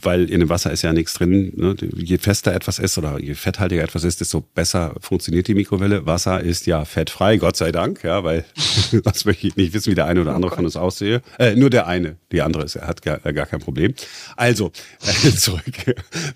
weil 0.00 0.28
in 0.28 0.40
dem 0.40 0.48
Wasser 0.48 0.72
ist 0.72 0.82
ja 0.82 0.92
nichts 0.92 1.14
drin. 1.14 1.52
Ne? 1.54 1.76
Je 1.94 2.18
fester 2.18 2.52
etwas 2.52 2.80
ist 2.80 2.98
oder 2.98 3.20
je 3.20 3.34
fetthaltiger 3.34 3.84
etwas 3.84 4.02
ist, 4.02 4.20
desto 4.20 4.40
besser 4.40 4.96
funktioniert 5.00 5.46
die 5.46 5.54
Mikrowelle. 5.54 6.06
Wasser 6.06 6.40
ist 6.40 6.66
ja 6.66 6.84
fettfrei, 6.84 7.36
Gott 7.36 7.56
sei 7.56 7.70
Dank, 7.70 8.02
ja, 8.02 8.24
weil 8.24 8.44
sonst 8.56 9.26
möchte 9.26 9.46
ich 9.46 9.54
nicht 9.54 9.74
wissen, 9.74 9.92
wie 9.92 9.94
der 9.94 10.06
eine 10.06 10.22
oder 10.22 10.34
andere 10.34 10.50
oh 10.52 10.56
von 10.56 10.64
uns 10.64 10.74
aussehe. 10.74 11.22
Äh, 11.38 11.54
nur 11.54 11.70
der 11.70 11.86
eine, 11.86 12.16
die 12.32 12.42
andere 12.42 12.64
ist, 12.64 12.74
er 12.74 12.88
hat 12.88 13.02
gar, 13.02 13.18
gar 13.20 13.46
kein 13.46 13.60
Problem. 13.60 13.94
Also 14.36 14.72
äh, 15.02 15.30
zurück 15.36 15.62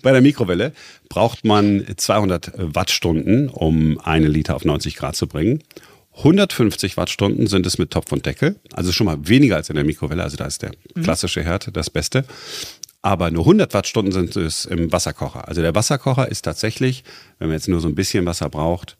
bei 0.01 0.13
der 0.13 0.21
Mikrowelle 0.21 0.71
braucht 1.09 1.43
man 1.43 1.85
200 1.95 2.53
Wattstunden, 2.55 3.49
um 3.49 3.99
einen 3.99 4.31
Liter 4.31 4.55
auf 4.55 4.63
90 4.63 4.95
Grad 4.95 5.17
zu 5.17 5.27
bringen. 5.27 5.61
150 6.17 6.97
Wattstunden 6.97 7.47
sind 7.47 7.65
es 7.65 7.77
mit 7.77 7.91
Topf 7.91 8.11
und 8.11 8.25
Deckel, 8.25 8.55
also 8.73 8.91
schon 8.91 9.05
mal 9.05 9.17
weniger 9.27 9.57
als 9.57 9.69
in 9.69 9.75
der 9.75 9.83
Mikrowelle, 9.83 10.23
also 10.23 10.37
da 10.37 10.45
ist 10.45 10.61
der 10.61 10.71
mhm. 10.95 11.03
klassische 11.03 11.43
Herd 11.43 11.75
das 11.75 11.89
Beste. 11.89 12.25
Aber 13.01 13.29
nur 13.29 13.43
100 13.43 13.73
Wattstunden 13.73 14.11
sind 14.11 14.35
es 14.35 14.65
im 14.65 14.91
Wasserkocher. 14.91 15.47
Also 15.47 15.61
der 15.61 15.75
Wasserkocher 15.75 16.27
ist 16.27 16.41
tatsächlich, 16.41 17.03
wenn 17.37 17.49
man 17.49 17.57
jetzt 17.57 17.67
nur 17.67 17.79
so 17.79 17.87
ein 17.87 17.93
bisschen 17.93 18.25
Wasser 18.25 18.49
braucht, 18.49 18.97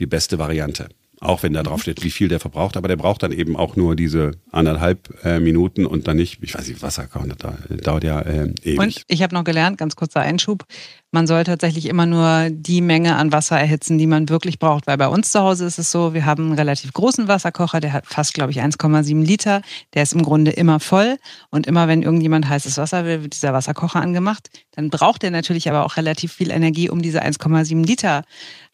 die 0.00 0.06
beste 0.06 0.38
Variante. 0.38 0.88
Auch 1.20 1.42
wenn 1.42 1.52
da 1.52 1.62
drauf 1.62 1.82
steht, 1.82 2.02
wie 2.02 2.10
viel 2.10 2.28
der 2.28 2.40
verbraucht, 2.40 2.76
aber 2.76 2.88
der 2.88 2.96
braucht 2.96 3.22
dann 3.22 3.30
eben 3.30 3.56
auch 3.56 3.76
nur 3.76 3.94
diese 3.94 4.32
anderthalb 4.50 5.22
äh, 5.24 5.38
Minuten 5.38 5.86
und 5.86 6.08
dann 6.08 6.16
nicht, 6.16 6.42
ich 6.42 6.54
weiß 6.54 6.66
nicht, 6.66 6.82
Wasser 6.82 7.06
kochen, 7.06 7.34
das 7.38 7.80
dauert 7.82 8.04
ja 8.04 8.20
äh, 8.22 8.52
ewig. 8.62 8.78
Und 8.78 9.02
ich 9.06 9.22
habe 9.22 9.34
noch 9.34 9.44
gelernt, 9.44 9.78
ganz 9.78 9.94
kurzer 9.94 10.20
Einschub, 10.20 10.64
man 11.12 11.26
soll 11.26 11.44
tatsächlich 11.44 11.86
immer 11.86 12.06
nur 12.06 12.48
die 12.50 12.80
Menge 12.80 13.16
an 13.16 13.32
Wasser 13.32 13.60
erhitzen, 13.60 13.98
die 13.98 14.06
man 14.06 14.30
wirklich 14.30 14.58
braucht. 14.58 14.86
Weil 14.86 14.96
bei 14.96 15.08
uns 15.08 15.30
zu 15.30 15.40
Hause 15.40 15.66
ist 15.66 15.78
es 15.78 15.90
so, 15.90 16.14
wir 16.14 16.24
haben 16.24 16.46
einen 16.46 16.54
relativ 16.54 16.94
großen 16.94 17.28
Wasserkocher, 17.28 17.80
der 17.80 17.92
hat 17.92 18.06
fast, 18.06 18.32
glaube 18.32 18.50
ich, 18.50 18.62
1,7 18.62 19.22
Liter. 19.22 19.60
Der 19.92 20.04
ist 20.04 20.14
im 20.14 20.22
Grunde 20.22 20.52
immer 20.52 20.80
voll. 20.80 21.18
Und 21.50 21.66
immer 21.66 21.86
wenn 21.86 22.02
irgendjemand 22.02 22.48
heißes 22.48 22.78
Wasser 22.78 23.04
will, 23.04 23.22
wird 23.22 23.34
dieser 23.34 23.52
Wasserkocher 23.52 24.00
angemacht. 24.00 24.48
Dann 24.74 24.88
braucht 24.88 25.22
er 25.22 25.30
natürlich 25.30 25.68
aber 25.68 25.84
auch 25.84 25.98
relativ 25.98 26.32
viel 26.32 26.50
Energie, 26.50 26.88
um 26.88 27.02
diese 27.02 27.22
1,7 27.22 27.84
Liter 27.84 28.24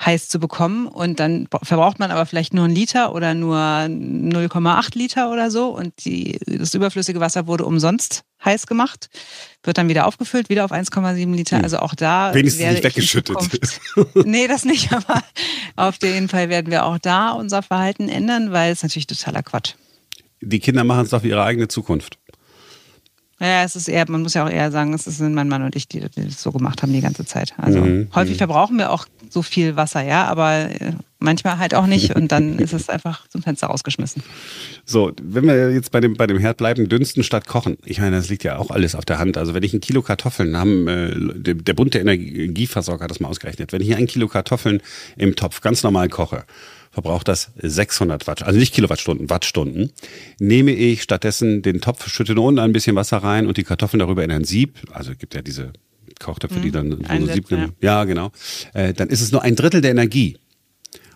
heiß 0.05 0.29
zu 0.29 0.39
bekommen. 0.39 0.87
Und 0.87 1.19
dann 1.19 1.49
verbraucht 1.65 1.99
man 1.99 2.13
aber 2.13 2.25
vielleicht 2.25 2.55
nur 2.55 2.67
einen 2.67 2.75
Liter 2.75 3.17
oder 3.17 3.35
nur 3.35 3.59
0,8 3.59 4.97
Liter 4.97 5.33
oder 5.33 5.51
so. 5.51 5.77
Und 5.77 6.05
die, 6.05 6.39
das 6.47 6.73
überflüssige 6.73 7.19
Wasser 7.19 7.49
wurde 7.49 7.65
umsonst 7.65 8.23
heiß 8.45 8.67
gemacht, 8.67 9.11
wird 9.63 9.79
dann 9.79 9.89
wieder 9.89 10.07
aufgefüllt, 10.07 10.49
wieder 10.49 10.65
auf 10.65 10.73
1,7 10.73 11.35
Liter. 11.35 11.57
Hm. 11.57 11.65
Also 11.65 11.79
auch 11.79 11.95
da. 11.95 12.33
Wenigstens 12.35 12.71
nicht 12.71 12.85
weggeschüttet. 12.85 13.37
nee, 14.25 14.47
das 14.47 14.65
nicht, 14.65 14.93
aber 14.93 15.23
auf 15.77 15.97
jeden 16.03 16.29
Fall 16.29 16.49
werden 16.49 16.71
wir 16.71 16.85
auch 16.85 16.99
da 16.99 17.31
unser 17.31 17.63
Verhalten 17.63 18.09
ändern, 18.09 18.53
weil 18.53 18.73
es 18.73 18.83
natürlich 18.83 19.07
totaler 19.07 19.43
Quatsch. 19.43 19.75
Die 20.41 20.61
Kinder 20.61 20.85
machen 20.85 21.05
es 21.05 21.11
doch 21.11 21.21
für 21.23 21.29
ihre 21.29 21.43
eigene 21.43 21.69
Zukunft. 21.69 22.19
Ja, 23.41 23.63
es 23.63 23.77
ist 23.77 23.89
eher, 23.89 24.05
man 24.11 24.23
muss 24.23 24.35
ja 24.35 24.45
auch 24.45 24.51
eher 24.51 24.71
sagen, 24.73 24.93
es 24.95 25.05
sind 25.05 25.33
mein 25.33 25.49
Mann 25.49 25.63
und 25.63 25.77
ich, 25.77 25.87
die, 25.87 26.01
das 26.01 26.43
so 26.43 26.51
gemacht 26.51 26.83
haben 26.83 26.93
die 26.93 27.01
ganze 27.01 27.25
Zeit. 27.25 27.55
Also 27.57 27.81
mhm. 27.81 28.09
häufig 28.15 28.35
mhm. 28.35 28.39
verbrauchen 28.39 28.79
wir 28.79 28.91
auch 28.91 29.07
so 29.31 29.43
viel 29.43 29.77
Wasser, 29.77 30.03
ja, 30.03 30.25
aber 30.27 30.71
äh, 30.71 30.93
manchmal 31.19 31.59
halt 31.59 31.75
auch 31.75 31.87
nicht 31.87 32.15
und 32.15 32.33
dann 32.33 32.59
ist 32.59 32.73
es 32.73 32.89
einfach 32.89 33.29
zum 33.29 33.43
Fenster 33.43 33.69
rausgeschmissen. 33.69 34.23
So, 34.85 35.13
wenn 35.21 35.47
wir 35.47 35.73
jetzt 35.73 35.91
bei 35.91 36.01
dem, 36.01 36.15
bei 36.15 36.27
dem 36.27 36.39
Herd 36.39 36.59
bleiben, 36.59 36.89
dünsten 36.89 37.23
statt 37.23 37.47
kochen. 37.47 37.77
Ich 37.85 38.01
meine, 38.01 38.17
das 38.17 38.29
liegt 38.29 38.45
ja 38.45 38.59
auch 38.59 38.71
alles 38.71 38.95
auf 38.95 39.05
der 39.05 39.19
Hand. 39.19 39.37
Also 39.37 39.55
wenn 39.55 39.63
ich 39.63 39.75
ein 39.75 39.81
Kilo 39.81 40.03
Kartoffeln 40.03 40.57
haben, 40.57 40.89
äh, 40.89 41.15
der, 41.41 41.55
der 41.55 41.73
bunte 41.75 41.99
Energieversorger 41.99 43.05
hat 43.05 43.11
das 43.11 43.21
mal 43.21 43.29
ausgerechnet, 43.29 43.73
wenn 43.73 43.83
ich 43.83 43.95
ein 43.95 44.07
Kilo 44.07 44.29
Kartoffeln 44.29 44.81
im 45.17 45.37
Topf 45.37 45.61
ganz 45.61 45.83
normal 45.83 46.09
koche, 46.09 46.45
verbraucht 46.91 47.29
das 47.29 47.53
600 47.57 48.27
Watt, 48.27 48.43
also 48.43 48.59
nicht 48.59 48.75
Kilowattstunden, 48.75 49.31
Wattstunden. 49.31 49.93
Nehme 50.39 50.73
ich 50.73 51.03
stattdessen 51.03 51.63
den 51.63 51.81
Topf, 51.81 52.09
schütte 52.09 52.35
nur 52.35 52.47
unten 52.47 52.61
ein 52.61 52.73
bisschen 52.73 52.97
Wasser 52.97 53.19
rein 53.19 53.47
und 53.47 53.57
die 53.57 53.65
Kartoffeln 53.65 54.01
darüber 54.01 54.25
in 54.25 54.31
ein 54.31 54.45
Sieb, 54.45 54.79
also 54.93 55.13
gibt 55.15 55.35
ja 55.35 55.43
diese 55.43 55.73
Kochtöpfe, 56.19 56.61
die 56.61 56.69
mhm. 56.69 56.73
dann 56.73 56.91
so, 56.91 57.27
so 57.27 57.33
Sieb 57.33 57.51
ja. 57.51 57.69
ja, 57.81 58.05
genau, 58.05 58.33
äh, 58.75 58.93
dann 58.95 59.09
ist 59.09 59.21
es 59.21 59.33
nur 59.33 59.43
ein 59.43 59.55
Drittel 59.55 59.81
der 59.81 59.93
Energie. 59.93 60.39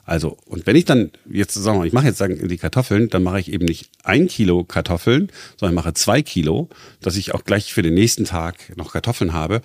Also, 0.04 0.36
und 0.46 0.66
wenn 0.66 0.76
ich 0.76 0.84
dann 0.84 1.10
jetzt 1.30 1.54
sagen 1.54 1.78
wir, 1.78 1.86
ich 1.86 1.92
mache 1.92 2.06
jetzt 2.06 2.18
sagen, 2.18 2.48
die 2.48 2.56
Kartoffeln, 2.56 3.08
dann 3.08 3.22
mache 3.22 3.40
ich 3.40 3.52
eben 3.52 3.64
nicht 3.64 3.88
ein 4.02 4.26
Kilo 4.26 4.64
Kartoffeln, 4.64 5.30
sondern 5.58 5.74
mache 5.74 5.94
zwei 5.94 6.22
Kilo, 6.22 6.68
dass 7.00 7.16
ich 7.16 7.34
auch 7.34 7.44
gleich 7.44 7.72
für 7.72 7.82
den 7.82 7.94
nächsten 7.94 8.24
Tag 8.24 8.76
noch 8.76 8.92
Kartoffeln 8.92 9.32
habe 9.32 9.62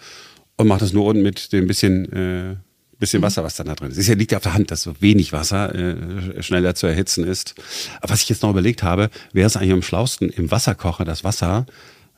und 0.56 0.68
mache 0.68 0.82
das 0.82 0.94
nur 0.94 1.06
unten 1.06 1.24
mit 1.24 1.54
dem 1.54 1.66
bisschen 1.66 2.12
äh, 2.14 2.56
bisschen 3.00 3.22
mhm. 3.22 3.26
Wasser, 3.26 3.44
was 3.44 3.56
dann 3.56 3.68
da 3.68 3.76
drin 3.76 3.92
ist. 3.92 3.98
Es 3.98 4.08
liegt 4.08 4.32
ja 4.32 4.38
auf 4.38 4.44
der 4.44 4.54
Hand, 4.54 4.72
dass 4.72 4.82
so 4.82 4.96
wenig 5.00 5.34
Wasser 5.34 5.74
äh, 5.74 6.42
schneller 6.42 6.76
zu 6.76 6.88
erhitzen 6.88 7.24
ist. 7.24 7.56
Aber 8.02 8.14
was 8.14 8.24
ich 8.24 8.30
jetzt 8.30 8.44
noch 8.44 8.50
überlegt 8.50 8.84
habe, 8.84 9.10
wäre 9.34 9.48
es 9.48 9.56
eigentlich 9.56 9.72
am 9.72 9.82
schlausten, 9.82 10.30
im 10.30 10.52
Wasserkocher 10.52 11.06
das 11.06 11.24
Wasser, 11.24 11.66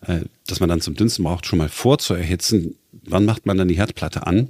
äh, 0.06 0.22
das 0.48 0.60
man 0.60 0.70
dann 0.70 0.82
zum 0.82 0.96
Dünsten 0.96 1.24
braucht, 1.24 1.46
schon 1.46 1.60
mal 1.60 1.70
vorzuerhitzen. 1.70 2.76
Wann 3.04 3.26
macht 3.26 3.46
man 3.46 3.58
dann 3.58 3.68
die 3.68 3.78
Herdplatte 3.78 4.26
an? 4.26 4.50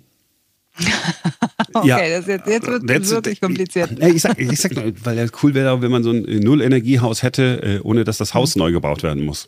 Okay, 1.74 1.88
ja, 1.88 1.98
das 1.98 2.28
jetzt, 2.28 2.48
jetzt 2.48 2.68
wird 2.68 3.04
es 3.04 3.10
wirklich 3.12 3.42
kompliziert. 3.42 3.92
Ich 4.00 4.22
sag, 4.22 4.40
ich 4.40 4.60
sag 4.60 4.76
nur, 4.76 4.94
weil 5.04 5.18
ja 5.18 5.26
cool 5.44 5.54
wäre, 5.54 5.82
wenn 5.82 5.92
man 5.92 6.04
so 6.04 6.12
ein 6.12 6.24
Null-Energiehaus 6.24 7.24
hätte, 7.24 7.62
äh, 7.64 7.80
ohne 7.82 8.04
dass 8.04 8.18
das 8.18 8.34
Haus 8.34 8.56
neu 8.56 8.72
gebaut 8.72 9.04
werden 9.04 9.24
muss. 9.24 9.48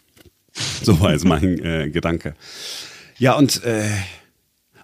So 0.84 1.00
war 1.00 1.14
jetzt 1.14 1.26
mein 1.26 1.64
äh, 1.64 1.90
Gedanke. 1.90 2.36
Ja, 3.18 3.34
und 3.34 3.64
äh, 3.64 3.90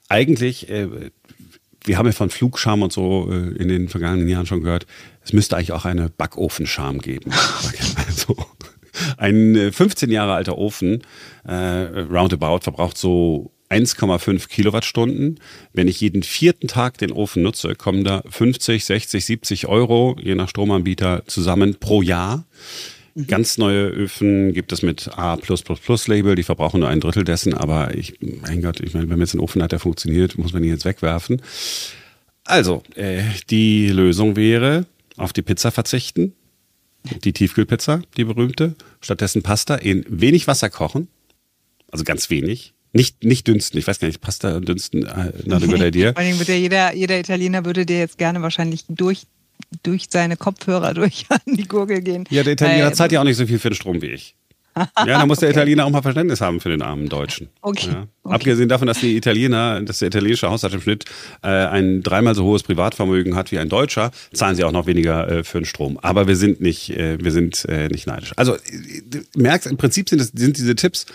eigentlich 0.07 0.69
äh, 0.69 0.87
wir 1.87 1.97
haben 1.97 2.05
ja 2.05 2.11
von 2.11 2.29
Flugscham 2.29 2.81
und 2.81 2.93
so 2.93 3.29
äh, 3.31 3.55
in 3.55 3.67
den 3.67 3.89
vergangenen 3.89 4.27
Jahren 4.27 4.45
schon 4.45 4.61
gehört, 4.61 4.85
es 5.23 5.33
müsste 5.33 5.55
eigentlich 5.55 5.71
auch 5.71 5.85
eine 5.85 6.09
Backofenscham 6.09 6.99
geben. 6.99 7.31
also, 8.07 8.37
ein 9.17 9.71
15 9.71 10.09
äh, 10.09 10.13
Jahre 10.13 10.33
alter 10.33 10.57
Ofen, 10.57 11.01
äh, 11.45 11.53
roundabout, 11.53 12.59
verbraucht 12.61 12.97
so 12.97 13.51
1,5 13.69 14.47
Kilowattstunden. 14.47 15.39
Wenn 15.73 15.87
ich 15.87 15.99
jeden 15.99 16.23
vierten 16.23 16.67
Tag 16.67 16.97
den 16.97 17.11
Ofen 17.11 17.43
nutze, 17.43 17.75
kommen 17.75 18.03
da 18.03 18.23
50, 18.29 18.85
60, 18.85 19.25
70 19.25 19.67
Euro, 19.67 20.15
je 20.21 20.35
nach 20.35 20.49
Stromanbieter, 20.49 21.23
zusammen 21.27 21.75
pro 21.79 22.01
Jahr. 22.01 22.45
Mhm. 23.15 23.27
Ganz 23.27 23.57
neue 23.57 23.87
Öfen 23.87 24.53
gibt 24.53 24.71
es 24.71 24.83
mit 24.83 25.09
A 25.17 25.37
Label, 26.07 26.35
die 26.35 26.43
verbrauchen 26.43 26.79
nur 26.79 26.89
ein 26.89 26.99
Drittel 26.99 27.23
dessen, 27.23 27.53
aber 27.53 27.95
ich, 27.95 28.19
mein 28.21 28.61
Gott, 28.61 28.79
ich 28.79 28.93
meine, 28.93 29.09
wenn 29.09 29.17
man 29.17 29.21
jetzt 29.21 29.33
einen 29.33 29.43
Ofen 29.43 29.61
hat, 29.63 29.71
der 29.71 29.79
funktioniert, 29.79 30.37
muss 30.37 30.53
man 30.53 30.63
ihn 30.63 30.69
jetzt 30.69 30.85
wegwerfen. 30.85 31.41
Also, 32.43 32.83
äh, 32.95 33.23
die 33.49 33.89
Lösung 33.89 34.35
wäre, 34.35 34.85
auf 35.17 35.33
die 35.33 35.41
Pizza 35.41 35.71
verzichten, 35.71 36.33
die 37.23 37.33
Tiefkühlpizza, 37.33 38.01
die 38.15 38.23
berühmte, 38.23 38.75
stattdessen 39.01 39.41
Pasta 39.41 39.75
in 39.75 40.05
wenig 40.07 40.47
Wasser 40.47 40.69
kochen, 40.69 41.07
also 41.91 42.03
ganz 42.03 42.29
wenig, 42.29 42.73
nicht, 42.97 43.23
nicht 43.23 43.47
dünsten. 43.47 43.77
Ich 43.79 43.87
weiß 43.87 43.99
gar 43.99 44.07
nicht, 44.07 44.21
Pasta 44.21 44.59
dünsten, 44.59 45.05
äh, 45.05 45.31
not 45.45 45.63
a 45.63 45.67
good 45.67 45.81
idea. 45.81 46.13
Vor 46.13 46.21
allem 46.21 46.37
würde 46.39 46.55
jeder, 46.55 46.93
jeder 46.93 47.19
Italiener 47.19 47.63
würde 47.63 47.85
dir 47.85 47.99
jetzt 47.99 48.17
gerne 48.17 48.41
wahrscheinlich 48.41 48.83
durch 48.89 49.27
durch 49.83 50.05
seine 50.09 50.37
Kopfhörer 50.37 50.93
durch 50.99 51.25
an 51.29 51.39
die 51.45 51.67
Gurgel 51.67 52.01
gehen. 52.01 52.25
Ja, 52.29 52.43
der 52.43 52.53
Italiener 52.53 52.87
äh, 52.87 52.93
zahlt 52.93 53.11
ja 53.11 53.21
auch 53.21 53.25
nicht 53.25 53.37
so 53.37 53.45
viel 53.45 53.59
für 53.59 53.69
den 53.69 53.75
Strom 53.75 54.01
wie 54.01 54.07
ich. 54.07 54.35
Ja, 55.07 55.17
da 55.17 55.25
muss 55.25 55.39
der 55.39 55.49
okay. 55.49 55.57
Italiener 55.57 55.85
auch 55.85 55.89
mal 55.89 56.03
Verständnis 56.03 56.39
haben 56.39 56.59
für 56.59 56.69
den 56.69 56.83
armen 56.83 57.09
Deutschen. 57.09 57.49
Okay. 57.61 57.89
Ja. 57.91 58.07
okay. 58.21 58.35
Abgesehen 58.35 58.69
davon, 58.69 58.85
dass 58.85 58.99
die 58.99 59.17
Italiener, 59.17 59.81
dass 59.81 59.99
der 59.99 60.09
italienische 60.09 60.51
Haushalt 60.51 60.75
im 60.75 60.81
Schnitt 60.81 61.05
äh, 61.41 61.47
ein 61.47 62.03
dreimal 62.03 62.35
so 62.35 62.43
hohes 62.43 62.61
Privatvermögen 62.61 63.35
hat 63.35 63.51
wie 63.51 63.57
ein 63.57 63.69
Deutscher, 63.69 64.11
zahlen 64.33 64.55
sie 64.55 64.63
auch 64.63 64.71
noch 64.71 64.85
weniger 64.85 65.27
äh, 65.27 65.43
für 65.43 65.59
den 65.59 65.65
Strom. 65.65 65.97
Aber 66.03 66.27
wir 66.27 66.35
sind 66.35 66.61
nicht, 66.61 66.91
äh, 66.91 67.17
wir 67.19 67.31
sind 67.31 67.65
äh, 67.65 67.87
nicht 67.87 68.05
neidisch. 68.05 68.33
Also 68.35 68.55
du 69.09 69.19
merkst, 69.35 69.65
im 69.65 69.77
Prinzip 69.77 70.09
sind, 70.09 70.19
das, 70.19 70.31
sind 70.35 70.57
diese 70.57 70.75
Tipps 70.75 71.07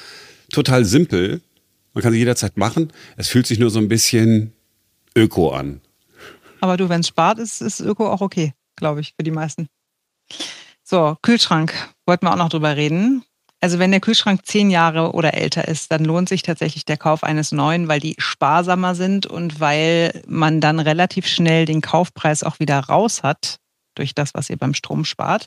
total 0.52 0.84
simpel. 0.84 1.40
Man 1.94 2.02
kann 2.02 2.12
sie 2.12 2.18
jederzeit 2.18 2.56
machen. 2.56 2.92
Es 3.16 3.28
fühlt 3.28 3.46
sich 3.46 3.58
nur 3.58 3.70
so 3.70 3.78
ein 3.78 3.88
bisschen 3.88 4.52
öko 5.16 5.50
an. 5.50 5.80
Aber 6.60 6.76
du, 6.76 6.88
wenn 6.88 7.00
es 7.00 7.08
spart, 7.08 7.38
ist, 7.38 7.60
ist 7.60 7.80
Öko 7.80 8.08
auch 8.08 8.20
okay, 8.20 8.54
glaube 8.76 9.00
ich, 9.00 9.14
für 9.16 9.24
die 9.24 9.30
meisten. 9.32 9.68
So, 10.84 11.16
Kühlschrank. 11.22 11.74
Wollten 12.06 12.26
wir 12.26 12.32
auch 12.32 12.36
noch 12.36 12.48
drüber 12.48 12.76
reden. 12.76 13.24
Also 13.60 13.78
wenn 13.78 13.90
der 13.92 14.00
Kühlschrank 14.00 14.44
zehn 14.44 14.70
Jahre 14.70 15.12
oder 15.12 15.34
älter 15.34 15.68
ist, 15.68 15.92
dann 15.92 16.04
lohnt 16.04 16.28
sich 16.28 16.42
tatsächlich 16.42 16.84
der 16.84 16.96
Kauf 16.96 17.22
eines 17.22 17.52
neuen, 17.52 17.86
weil 17.88 18.00
die 18.00 18.16
sparsamer 18.18 18.94
sind 18.94 19.26
und 19.26 19.60
weil 19.60 20.22
man 20.26 20.60
dann 20.60 20.80
relativ 20.80 21.26
schnell 21.26 21.64
den 21.64 21.80
Kaufpreis 21.80 22.42
auch 22.42 22.58
wieder 22.58 22.80
raus 22.80 23.22
hat 23.22 23.58
durch 23.94 24.14
das, 24.14 24.34
was 24.34 24.50
ihr 24.50 24.56
beim 24.56 24.74
Strom 24.74 25.04
spart. 25.04 25.46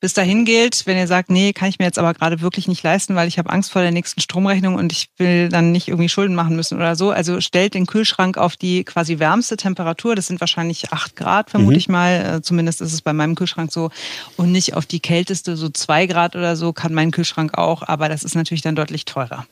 Bis 0.00 0.14
dahin 0.14 0.44
gilt, 0.44 0.86
wenn 0.86 0.96
ihr 0.96 1.06
sagt, 1.06 1.30
nee, 1.30 1.52
kann 1.52 1.68
ich 1.68 1.78
mir 1.78 1.84
jetzt 1.84 1.98
aber 1.98 2.14
gerade 2.14 2.40
wirklich 2.40 2.68
nicht 2.68 2.82
leisten, 2.82 3.14
weil 3.14 3.28
ich 3.28 3.38
habe 3.38 3.50
Angst 3.50 3.72
vor 3.72 3.82
der 3.82 3.90
nächsten 3.90 4.20
Stromrechnung 4.20 4.74
und 4.74 4.92
ich 4.92 5.08
will 5.16 5.48
dann 5.48 5.72
nicht 5.72 5.88
irgendwie 5.88 6.08
Schulden 6.08 6.34
machen 6.34 6.56
müssen 6.56 6.76
oder 6.76 6.96
so. 6.96 7.10
Also 7.10 7.40
stellt 7.40 7.74
den 7.74 7.86
Kühlschrank 7.86 8.36
auf 8.38 8.56
die 8.56 8.84
quasi 8.84 9.18
wärmste 9.18 9.56
Temperatur. 9.56 10.14
Das 10.14 10.26
sind 10.26 10.40
wahrscheinlich 10.40 10.92
acht 10.92 11.16
Grad, 11.16 11.50
vermute 11.50 11.72
mhm. 11.72 11.78
ich 11.78 11.88
mal. 11.88 12.36
Äh, 12.36 12.42
zumindest 12.42 12.80
ist 12.80 12.92
es 12.92 13.02
bei 13.02 13.12
meinem 13.12 13.34
Kühlschrank 13.34 13.72
so. 13.72 13.90
Und 14.36 14.52
nicht 14.52 14.74
auf 14.74 14.86
die 14.86 15.00
kälteste, 15.00 15.56
so 15.56 15.68
zwei 15.68 16.06
Grad 16.06 16.36
oder 16.36 16.56
so, 16.56 16.72
kann 16.72 16.94
mein 16.94 17.10
Kühlschrank 17.10 17.56
auch. 17.56 17.82
Aber 17.82 18.08
das 18.08 18.22
ist 18.22 18.34
natürlich 18.34 18.62
dann 18.62 18.76
deutlich 18.76 19.04
teurer. 19.04 19.46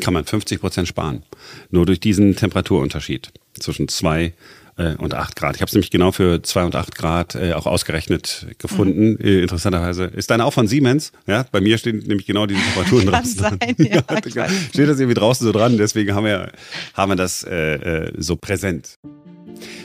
Kann 0.00 0.14
man 0.14 0.24
50 0.24 0.60
Prozent 0.60 0.88
sparen. 0.88 1.22
Nur 1.70 1.84
durch 1.84 2.00
diesen 2.00 2.34
Temperaturunterschied 2.34 3.32
zwischen 3.58 3.88
zwei 3.88 4.32
äh, 4.76 4.94
und 4.96 5.14
8 5.14 5.36
Grad. 5.36 5.56
Ich 5.56 5.62
habe 5.62 5.68
es 5.68 5.74
nämlich 5.74 5.90
genau 5.90 6.12
für 6.12 6.42
2 6.42 6.64
und 6.64 6.76
8 6.76 6.94
Grad 6.94 7.34
äh, 7.34 7.52
auch 7.52 7.66
ausgerechnet 7.66 8.46
gefunden. 8.58 9.12
Mhm. 9.12 9.18
Äh, 9.20 9.42
interessanterweise. 9.42 10.04
Ist 10.04 10.30
deine 10.30 10.44
auch 10.44 10.52
von 10.52 10.66
Siemens? 10.66 11.12
Ja, 11.26 11.44
bei 11.50 11.60
mir 11.60 11.78
stehen 11.78 11.98
nämlich 11.98 12.26
genau 12.26 12.46
diese 12.46 12.60
Temperaturen 12.62 13.04
Kann 13.10 13.22
draußen. 13.22 13.38
Sein, 13.38 13.58
ja, 13.78 14.44
ja, 14.44 14.48
steht 14.70 14.88
das 14.88 14.98
irgendwie 14.98 15.14
draußen 15.14 15.46
so 15.46 15.52
dran, 15.52 15.76
deswegen 15.76 16.14
haben 16.14 16.24
wir, 16.24 16.52
haben 16.94 17.12
wir 17.12 17.16
das 17.16 17.44
äh, 17.44 17.74
äh, 17.74 18.12
so 18.16 18.36
präsent. 18.36 18.98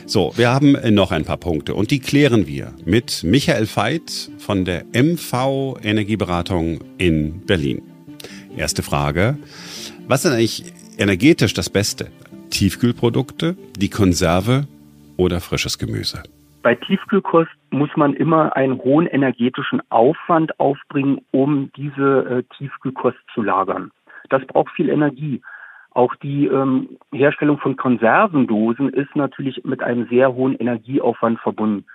So, 0.06 0.32
wir 0.36 0.48
haben 0.48 0.76
noch 0.94 1.12
ein 1.12 1.24
paar 1.24 1.36
Punkte 1.36 1.74
und 1.74 1.90
die 1.90 2.00
klären 2.00 2.46
wir 2.46 2.72
mit 2.84 3.22
Michael 3.22 3.68
Veit 3.72 4.30
von 4.38 4.64
der 4.64 4.84
MV 4.92 5.78
Energieberatung 5.82 6.80
in 6.96 7.44
Berlin. 7.44 7.82
Erste 8.56 8.82
Frage. 8.82 9.38
Was 10.08 10.24
ist 10.24 10.32
eigentlich 10.32 10.64
energetisch 10.96 11.52
das 11.52 11.68
Beste? 11.68 12.10
Tiefkühlprodukte, 12.50 13.56
die 13.76 13.90
Konserve 13.90 14.66
oder 15.18 15.40
frisches 15.40 15.78
Gemüse? 15.78 16.22
Bei 16.62 16.74
Tiefkühlkost 16.74 17.50
muss 17.70 17.90
man 17.96 18.14
immer 18.14 18.56
einen 18.56 18.78
hohen 18.78 19.06
energetischen 19.06 19.82
Aufwand 19.90 20.58
aufbringen, 20.58 21.20
um 21.30 21.70
diese 21.76 22.24
äh, 22.24 22.56
Tiefkühlkost 22.56 23.18
zu 23.34 23.42
lagern. 23.42 23.90
Das 24.30 24.44
braucht 24.46 24.72
viel 24.74 24.88
Energie. 24.88 25.42
Auch 25.92 26.14
die 26.16 26.46
ähm, 26.46 26.98
Herstellung 27.12 27.58
von 27.58 27.76
Konservendosen 27.76 28.90
ist 28.90 29.14
natürlich 29.16 29.64
mit 29.64 29.82
einem 29.82 30.08
sehr 30.08 30.34
hohen 30.34 30.54
Energieaufwand 30.54 31.40
verbunden. 31.40 31.86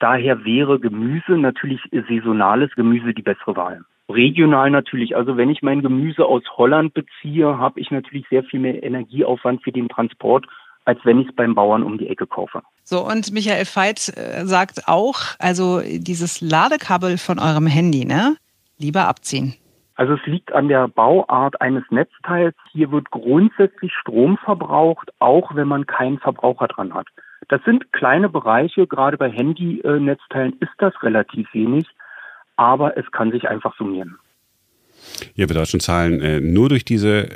Daher 0.00 0.44
wäre 0.44 0.80
Gemüse 0.80 1.32
natürlich 1.32 1.80
saisonales 2.08 2.70
Gemüse 2.74 3.14
die 3.14 3.22
bessere 3.22 3.56
Wahl. 3.56 3.84
Regional 4.08 4.70
natürlich. 4.70 5.16
Also 5.16 5.36
wenn 5.36 5.50
ich 5.50 5.62
mein 5.62 5.82
Gemüse 5.82 6.26
aus 6.26 6.42
Holland 6.56 6.94
beziehe, 6.94 7.58
habe 7.58 7.80
ich 7.80 7.90
natürlich 7.90 8.26
sehr 8.28 8.44
viel 8.44 8.60
mehr 8.60 8.82
Energieaufwand 8.82 9.62
für 9.62 9.72
den 9.72 9.88
Transport, 9.88 10.46
als 10.84 10.98
wenn 11.04 11.20
ich 11.20 11.28
es 11.28 11.34
beim 11.34 11.54
Bauern 11.54 11.82
um 11.82 11.98
die 11.98 12.08
Ecke 12.08 12.26
kaufe. 12.26 12.62
So, 12.82 13.06
und 13.06 13.32
Michael 13.32 13.64
Veit 13.64 14.12
äh, 14.16 14.44
sagt 14.44 14.86
auch, 14.86 15.20
also 15.38 15.80
dieses 15.80 16.40
Ladekabel 16.40 17.18
von 17.18 17.38
eurem 17.38 17.66
Handy, 17.66 18.04
ne? 18.04 18.36
Lieber 18.78 19.06
abziehen. 19.06 19.54
Also 19.96 20.14
es 20.14 20.26
liegt 20.26 20.52
an 20.52 20.68
der 20.68 20.88
Bauart 20.88 21.60
eines 21.60 21.84
Netzteils. 21.90 22.56
Hier 22.72 22.90
wird 22.90 23.10
grundsätzlich 23.10 23.92
Strom 23.92 24.36
verbraucht, 24.38 25.10
auch 25.20 25.54
wenn 25.54 25.68
man 25.68 25.86
keinen 25.86 26.18
Verbraucher 26.18 26.66
dran 26.66 26.92
hat. 26.92 27.06
Das 27.48 27.62
sind 27.64 27.92
kleine 27.92 28.28
Bereiche, 28.28 28.86
gerade 28.86 29.16
bei 29.16 29.30
Handy-Netzteilen 29.30 30.56
ist 30.60 30.72
das 30.78 30.94
relativ 31.02 31.46
wenig 31.54 31.86
aber 32.56 32.96
es 32.96 33.10
kann 33.10 33.30
sich 33.30 33.48
einfach 33.48 33.76
summieren. 33.76 34.18
Ja, 35.34 35.48
wir 35.48 35.54
deutschen 35.54 35.80
zahlen 35.80 36.20
äh, 36.20 36.40
nur 36.40 36.68
durch 36.68 36.84
diese 36.84 37.28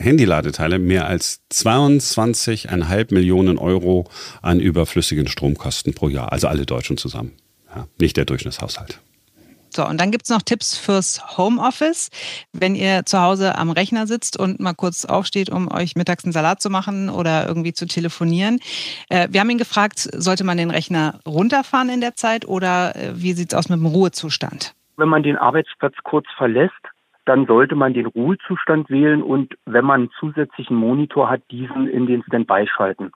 Handyladeteile 0.00 0.78
mehr 0.78 1.06
als 1.06 1.42
22,5 1.52 3.14
Millionen 3.14 3.58
Euro 3.58 4.08
an 4.42 4.60
überflüssigen 4.60 5.28
Stromkosten 5.28 5.94
pro 5.94 6.08
Jahr. 6.08 6.32
Also 6.32 6.48
alle 6.48 6.66
Deutschen 6.66 6.96
zusammen. 6.96 7.32
Ja, 7.74 7.86
nicht 7.98 8.16
der 8.16 8.24
Durchschnittshaushalt. 8.24 9.00
So, 9.72 9.86
und 9.86 10.00
dann 10.00 10.10
gibt 10.10 10.24
es 10.24 10.30
noch 10.30 10.42
Tipps 10.42 10.76
fürs 10.76 11.38
Homeoffice. 11.38 12.10
Wenn 12.52 12.74
ihr 12.74 13.06
zu 13.06 13.20
Hause 13.20 13.56
am 13.56 13.70
Rechner 13.70 14.08
sitzt 14.08 14.36
und 14.36 14.58
mal 14.58 14.74
kurz 14.74 15.04
aufsteht, 15.04 15.48
um 15.48 15.70
euch 15.70 15.94
mittags 15.94 16.24
einen 16.24 16.32
Salat 16.32 16.60
zu 16.60 16.70
machen 16.70 17.08
oder 17.08 17.46
irgendwie 17.46 17.72
zu 17.72 17.86
telefonieren. 17.86 18.58
Äh, 19.08 19.28
wir 19.30 19.40
haben 19.40 19.50
ihn 19.50 19.58
gefragt, 19.58 20.08
sollte 20.12 20.42
man 20.42 20.58
den 20.58 20.70
Rechner 20.70 21.20
runterfahren 21.24 21.88
in 21.88 22.00
der 22.00 22.16
Zeit 22.16 22.48
oder 22.48 22.96
äh, 22.96 23.12
wie 23.14 23.32
sieht 23.32 23.52
es 23.52 23.58
aus 23.58 23.68
mit 23.68 23.78
dem 23.78 23.86
Ruhezustand? 23.86 24.74
Wenn 24.96 25.08
man 25.08 25.22
den 25.22 25.36
Arbeitsplatz 25.36 25.94
kurz 26.02 26.26
verlässt, 26.36 26.74
dann 27.24 27.46
sollte 27.46 27.76
man 27.76 27.94
den 27.94 28.06
Ruhezustand 28.06 28.90
wählen 28.90 29.22
und 29.22 29.54
wenn 29.66 29.84
man 29.84 30.00
einen 30.00 30.10
zusätzlichen 30.18 30.76
Monitor 30.76 31.28
hat, 31.28 31.42
diesen 31.50 31.88
in 31.88 32.06
den 32.06 32.22
Standby 32.22 32.66
schalten. 32.66 33.12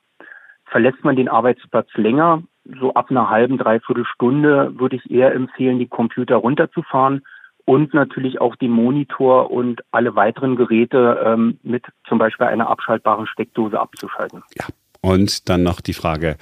Verlässt 0.67 1.05
man 1.05 1.17
den 1.17 1.29
Arbeitsplatz 1.29 1.89
länger, 1.95 2.43
so 2.81 2.95
ab 2.95 3.11
einer 3.11 3.29
halben, 3.29 3.59
dreiviertel 3.59 4.05
Stunde 4.07 4.79
würde 4.79 4.97
ich 4.97 5.11
eher 5.11 5.35
empfehlen, 5.35 5.79
die 5.79 5.87
Computer 5.87 6.37
runterzufahren 6.37 7.23
und 7.67 7.95
natürlich 7.95 8.41
auch 8.41 8.57
den 8.57 8.71
Monitor 8.71 9.51
und 9.51 9.83
alle 9.91 10.15
weiteren 10.17 10.57
Geräte 10.57 11.23
ähm, 11.25 11.59
mit 11.63 11.85
zum 12.09 12.19
Beispiel 12.19 12.47
einer 12.47 12.69
abschaltbaren 12.69 13.27
Steckdose 13.27 13.79
abzuschalten. 13.79 14.43
Ja, 14.55 14.67
und 15.01 15.49
dann 15.49 15.63
noch 15.63 15.81
die 15.81 15.95
Frage, 15.95 16.37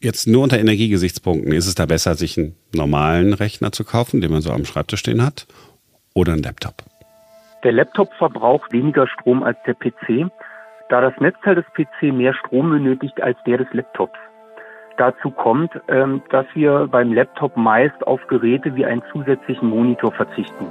jetzt 0.00 0.26
nur 0.26 0.42
unter 0.42 0.58
Energiegesichtspunkten, 0.58 1.52
ist 1.52 1.66
es 1.66 1.74
da 1.74 1.86
besser, 1.86 2.14
sich 2.14 2.38
einen 2.38 2.56
normalen 2.74 3.34
Rechner 3.34 3.72
zu 3.72 3.84
kaufen, 3.84 4.20
den 4.20 4.32
man 4.32 4.42
so 4.42 4.52
am 4.52 4.64
Schreibtisch 4.64 5.00
stehen 5.00 5.22
hat, 5.22 5.46
oder 6.14 6.32
einen 6.32 6.42
Laptop? 6.42 6.74
Der 7.62 7.72
Laptop 7.72 8.12
verbraucht 8.14 8.72
weniger 8.72 9.06
Strom 9.06 9.42
als 9.42 9.58
der 9.66 9.74
PC, 9.74 10.30
da 10.88 11.00
das 11.00 11.12
Netzteil 11.20 11.56
des 11.56 11.66
PC 11.74 12.12
mehr 12.12 12.34
Strom 12.34 12.70
benötigt 12.70 13.20
als 13.22 13.36
der 13.46 13.58
des 13.58 13.68
Laptops. 13.72 14.18
Dazu 14.96 15.30
kommt, 15.30 15.70
ähm, 15.88 16.22
dass 16.30 16.46
wir 16.54 16.88
beim 16.90 17.12
Laptop 17.12 17.56
meist 17.56 18.06
auf 18.06 18.20
Geräte 18.28 18.74
wie 18.76 18.84
einen 18.84 19.02
zusätzlichen 19.12 19.68
Monitor 19.68 20.12
verzichten. 20.12 20.66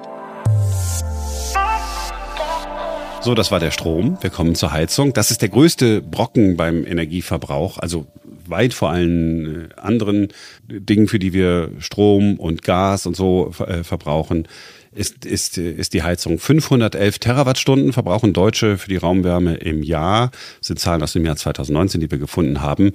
So, 3.22 3.36
das 3.36 3.52
war 3.52 3.60
der 3.60 3.72
Strom. 3.72 4.18
Wir 4.22 4.30
kommen 4.30 4.56
zur 4.56 4.72
Heizung. 4.72 5.14
Das 5.14 5.30
ist 5.30 5.42
der 5.42 5.50
größte 5.50 6.02
Brocken 6.02 6.56
beim 6.58 6.86
Energieverbrauch, 6.86 7.78
also 7.78 8.06
weit 8.50 8.74
vor 8.74 8.90
allen 8.90 9.70
äh, 9.70 9.76
anderen 9.76 10.30
Dingen, 10.68 11.08
für 11.08 11.20
die 11.20 11.34
wir 11.34 11.72
Strom 11.80 12.40
und 12.40 12.64
Gas 12.64 13.06
und 13.06 13.16
so 13.16 13.52
äh, 13.66 13.84
verbrauchen 13.84 14.48
ist, 14.92 15.26
ist, 15.26 15.58
ist 15.58 15.94
die 15.94 16.04
Heizung. 16.04 16.40
511 16.40 17.20
Terawattstunden 17.20 17.94
verbrauchen 17.94 18.34
Deutsche 18.34 18.78
für 18.78 18.90
die 18.90 18.98
Raumwärme 18.98 19.56
im 19.56 19.84
Jahr. 19.84 20.32
Das 20.60 20.68
sind 20.68 20.80
Zahlen 20.80 21.04
aus 21.04 21.14
dem 21.14 21.26
Jahr 21.26 21.36
2019, 21.36 22.02
die 22.02 22.10
wir 22.10 22.18
gefunden 22.18 22.62
haben. 22.62 22.92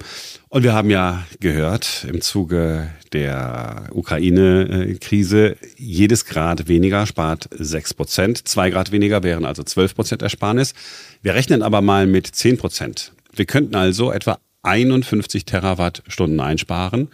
Und 0.49 0.63
wir 0.63 0.73
haben 0.73 0.89
ja 0.89 1.25
gehört, 1.39 2.05
im 2.09 2.21
Zuge 2.21 2.89
der 3.13 3.87
Ukraine-Krise, 3.91 5.57
jedes 5.77 6.25
Grad 6.25 6.67
weniger 6.67 7.05
spart 7.05 7.49
6 7.57 7.93
Prozent. 7.93 8.47
Zwei 8.47 8.69
Grad 8.69 8.91
weniger 8.91 9.23
wären 9.23 9.45
also 9.45 9.63
12 9.63 9.95
Prozent 9.95 10.21
Ersparnis. 10.21 10.73
Wir 11.21 11.33
rechnen 11.33 11.61
aber 11.61 11.81
mal 11.81 12.07
mit 12.07 12.27
10 12.27 12.57
Prozent. 12.57 13.13
Wir 13.33 13.45
könnten 13.45 13.75
also 13.75 14.11
etwa 14.11 14.37
51 14.65 15.45
Terawattstunden 15.45 16.39
einsparen, 16.39 17.09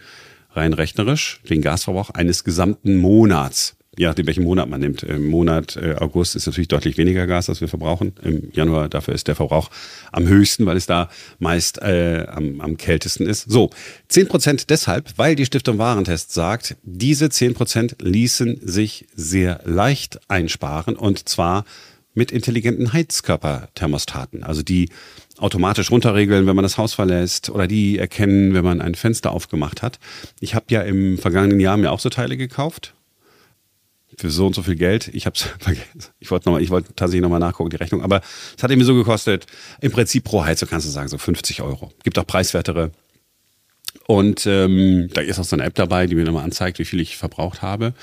rein 0.52 0.72
rechnerisch, 0.72 1.40
den 1.48 1.62
Gasverbrauch 1.62 2.10
eines 2.10 2.44
gesamten 2.44 2.96
Monats 2.96 3.76
je 3.98 4.06
nachdem, 4.06 4.26
welchen 4.26 4.44
Monat 4.44 4.68
man 4.68 4.80
nimmt. 4.80 5.02
Im 5.02 5.26
Monat 5.26 5.76
äh, 5.76 5.96
August 5.98 6.34
ist 6.34 6.46
natürlich 6.46 6.68
deutlich 6.68 6.96
weniger 6.96 7.26
Gas, 7.26 7.48
als 7.50 7.60
wir 7.60 7.68
verbrauchen. 7.68 8.14
Im 8.22 8.50
Januar 8.52 8.88
dafür 8.88 9.14
ist 9.14 9.28
der 9.28 9.34
Verbrauch 9.34 9.70
am 10.12 10.26
höchsten, 10.26 10.64
weil 10.64 10.76
es 10.76 10.86
da 10.86 11.10
meist 11.38 11.80
äh, 11.82 12.26
am, 12.28 12.60
am 12.60 12.76
kältesten 12.76 13.26
ist. 13.26 13.50
So, 13.50 13.70
zehn 14.08 14.28
Prozent 14.28 14.70
deshalb, 14.70 15.12
weil 15.16 15.36
die 15.36 15.44
Stiftung 15.44 15.76
Warentest 15.76 16.32
sagt, 16.32 16.76
diese 16.84 17.28
zehn 17.28 17.52
Prozent 17.52 17.96
ließen 18.00 18.60
sich 18.62 19.06
sehr 19.14 19.60
leicht 19.64 20.20
einsparen 20.28 20.96
und 20.96 21.28
zwar 21.28 21.64
mit 22.14 22.30
intelligenten 22.30 22.92
Heizkörperthermostaten, 22.92 24.42
also 24.44 24.62
die 24.62 24.90
automatisch 25.38 25.90
runterregeln, 25.90 26.46
wenn 26.46 26.56
man 26.56 26.62
das 26.62 26.78
Haus 26.78 26.94
verlässt 26.94 27.50
oder 27.50 27.66
die 27.66 27.98
erkennen, 27.98 28.54
wenn 28.54 28.64
man 28.64 28.80
ein 28.80 28.94
Fenster 28.94 29.32
aufgemacht 29.32 29.82
hat. 29.82 29.98
Ich 30.40 30.54
habe 30.54 30.66
ja 30.68 30.82
im 30.82 31.18
vergangenen 31.18 31.60
Jahr 31.60 31.76
mir 31.76 31.90
auch 31.90 32.00
so 32.00 32.10
Teile 32.10 32.36
gekauft 32.36 32.94
für 34.18 34.30
so 34.30 34.46
und 34.46 34.54
so 34.54 34.62
viel 34.62 34.76
Geld. 34.76 35.08
Ich 35.12 35.26
habe. 35.26 35.36
Ich 36.20 36.30
wollte 36.30 36.50
noch 36.50 36.58
ich 36.58 36.70
wollte 36.70 36.94
tatsächlich 36.94 37.22
nochmal 37.22 37.40
nachgucken, 37.40 37.70
die 37.70 37.76
Rechnung. 37.76 38.02
Aber 38.02 38.20
es 38.56 38.62
hat 38.62 38.70
mir 38.70 38.84
so 38.84 38.94
gekostet, 38.94 39.46
im 39.80 39.90
Prinzip 39.90 40.24
pro 40.24 40.44
Heizung 40.44 40.68
kannst 40.68 40.86
du 40.86 40.90
sagen, 40.90 41.08
so 41.08 41.18
50 41.18 41.62
Euro. 41.62 41.92
Gibt 42.04 42.18
auch 42.18 42.26
preiswertere. 42.26 42.92
Und 44.06 44.46
ähm, 44.46 45.08
da 45.12 45.20
ist 45.20 45.38
auch 45.38 45.44
so 45.44 45.56
eine 45.56 45.64
App 45.64 45.74
dabei, 45.74 46.06
die 46.06 46.14
mir 46.14 46.24
nochmal 46.24 46.44
anzeigt, 46.44 46.78
wie 46.78 46.84
viel 46.84 47.00
ich 47.00 47.16
verbraucht 47.16 47.62
habe. 47.62 47.94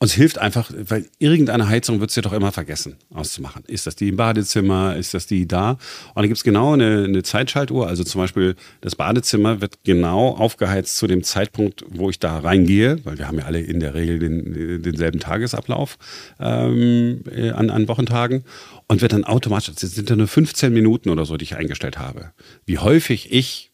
Und 0.00 0.06
es 0.06 0.12
hilft 0.12 0.38
einfach, 0.38 0.70
weil 0.76 1.06
irgendeine 1.18 1.68
Heizung 1.68 1.98
wird 2.00 2.10
es 2.10 2.16
ja 2.16 2.22
doch 2.22 2.32
immer 2.32 2.52
vergessen 2.52 2.96
auszumachen. 3.12 3.64
Ist 3.66 3.86
das 3.86 3.96
die 3.96 4.08
im 4.08 4.16
Badezimmer? 4.16 4.96
Ist 4.96 5.12
das 5.12 5.26
die 5.26 5.48
da? 5.48 5.70
Und 5.70 5.78
dann 6.16 6.24
gibt 6.24 6.36
es 6.36 6.44
genau 6.44 6.74
eine, 6.74 7.04
eine 7.04 7.22
Zeitschaltuhr. 7.24 7.88
Also 7.88 8.04
zum 8.04 8.20
Beispiel 8.20 8.54
das 8.80 8.94
Badezimmer 8.94 9.60
wird 9.60 9.82
genau 9.82 10.36
aufgeheizt 10.36 10.98
zu 10.98 11.08
dem 11.08 11.24
Zeitpunkt, 11.24 11.84
wo 11.88 12.10
ich 12.10 12.20
da 12.20 12.38
reingehe, 12.38 13.04
weil 13.04 13.18
wir 13.18 13.26
haben 13.26 13.38
ja 13.38 13.46
alle 13.46 13.60
in 13.60 13.80
der 13.80 13.94
Regel 13.94 14.20
den, 14.20 14.82
denselben 14.82 15.18
Tagesablauf 15.18 15.98
ähm, 16.38 17.22
äh, 17.34 17.50
an, 17.50 17.70
an 17.70 17.88
Wochentagen 17.88 18.44
und 18.86 19.02
wird 19.02 19.12
dann 19.12 19.24
automatisch, 19.24 19.74
das 19.74 19.90
sind 19.90 20.08
ja 20.08 20.16
nur 20.16 20.28
15 20.28 20.72
Minuten 20.72 21.10
oder 21.10 21.24
so, 21.24 21.36
die 21.36 21.44
ich 21.44 21.56
eingestellt 21.56 21.98
habe. 21.98 22.30
Wie 22.66 22.78
häufig 22.78 23.32
ich 23.32 23.72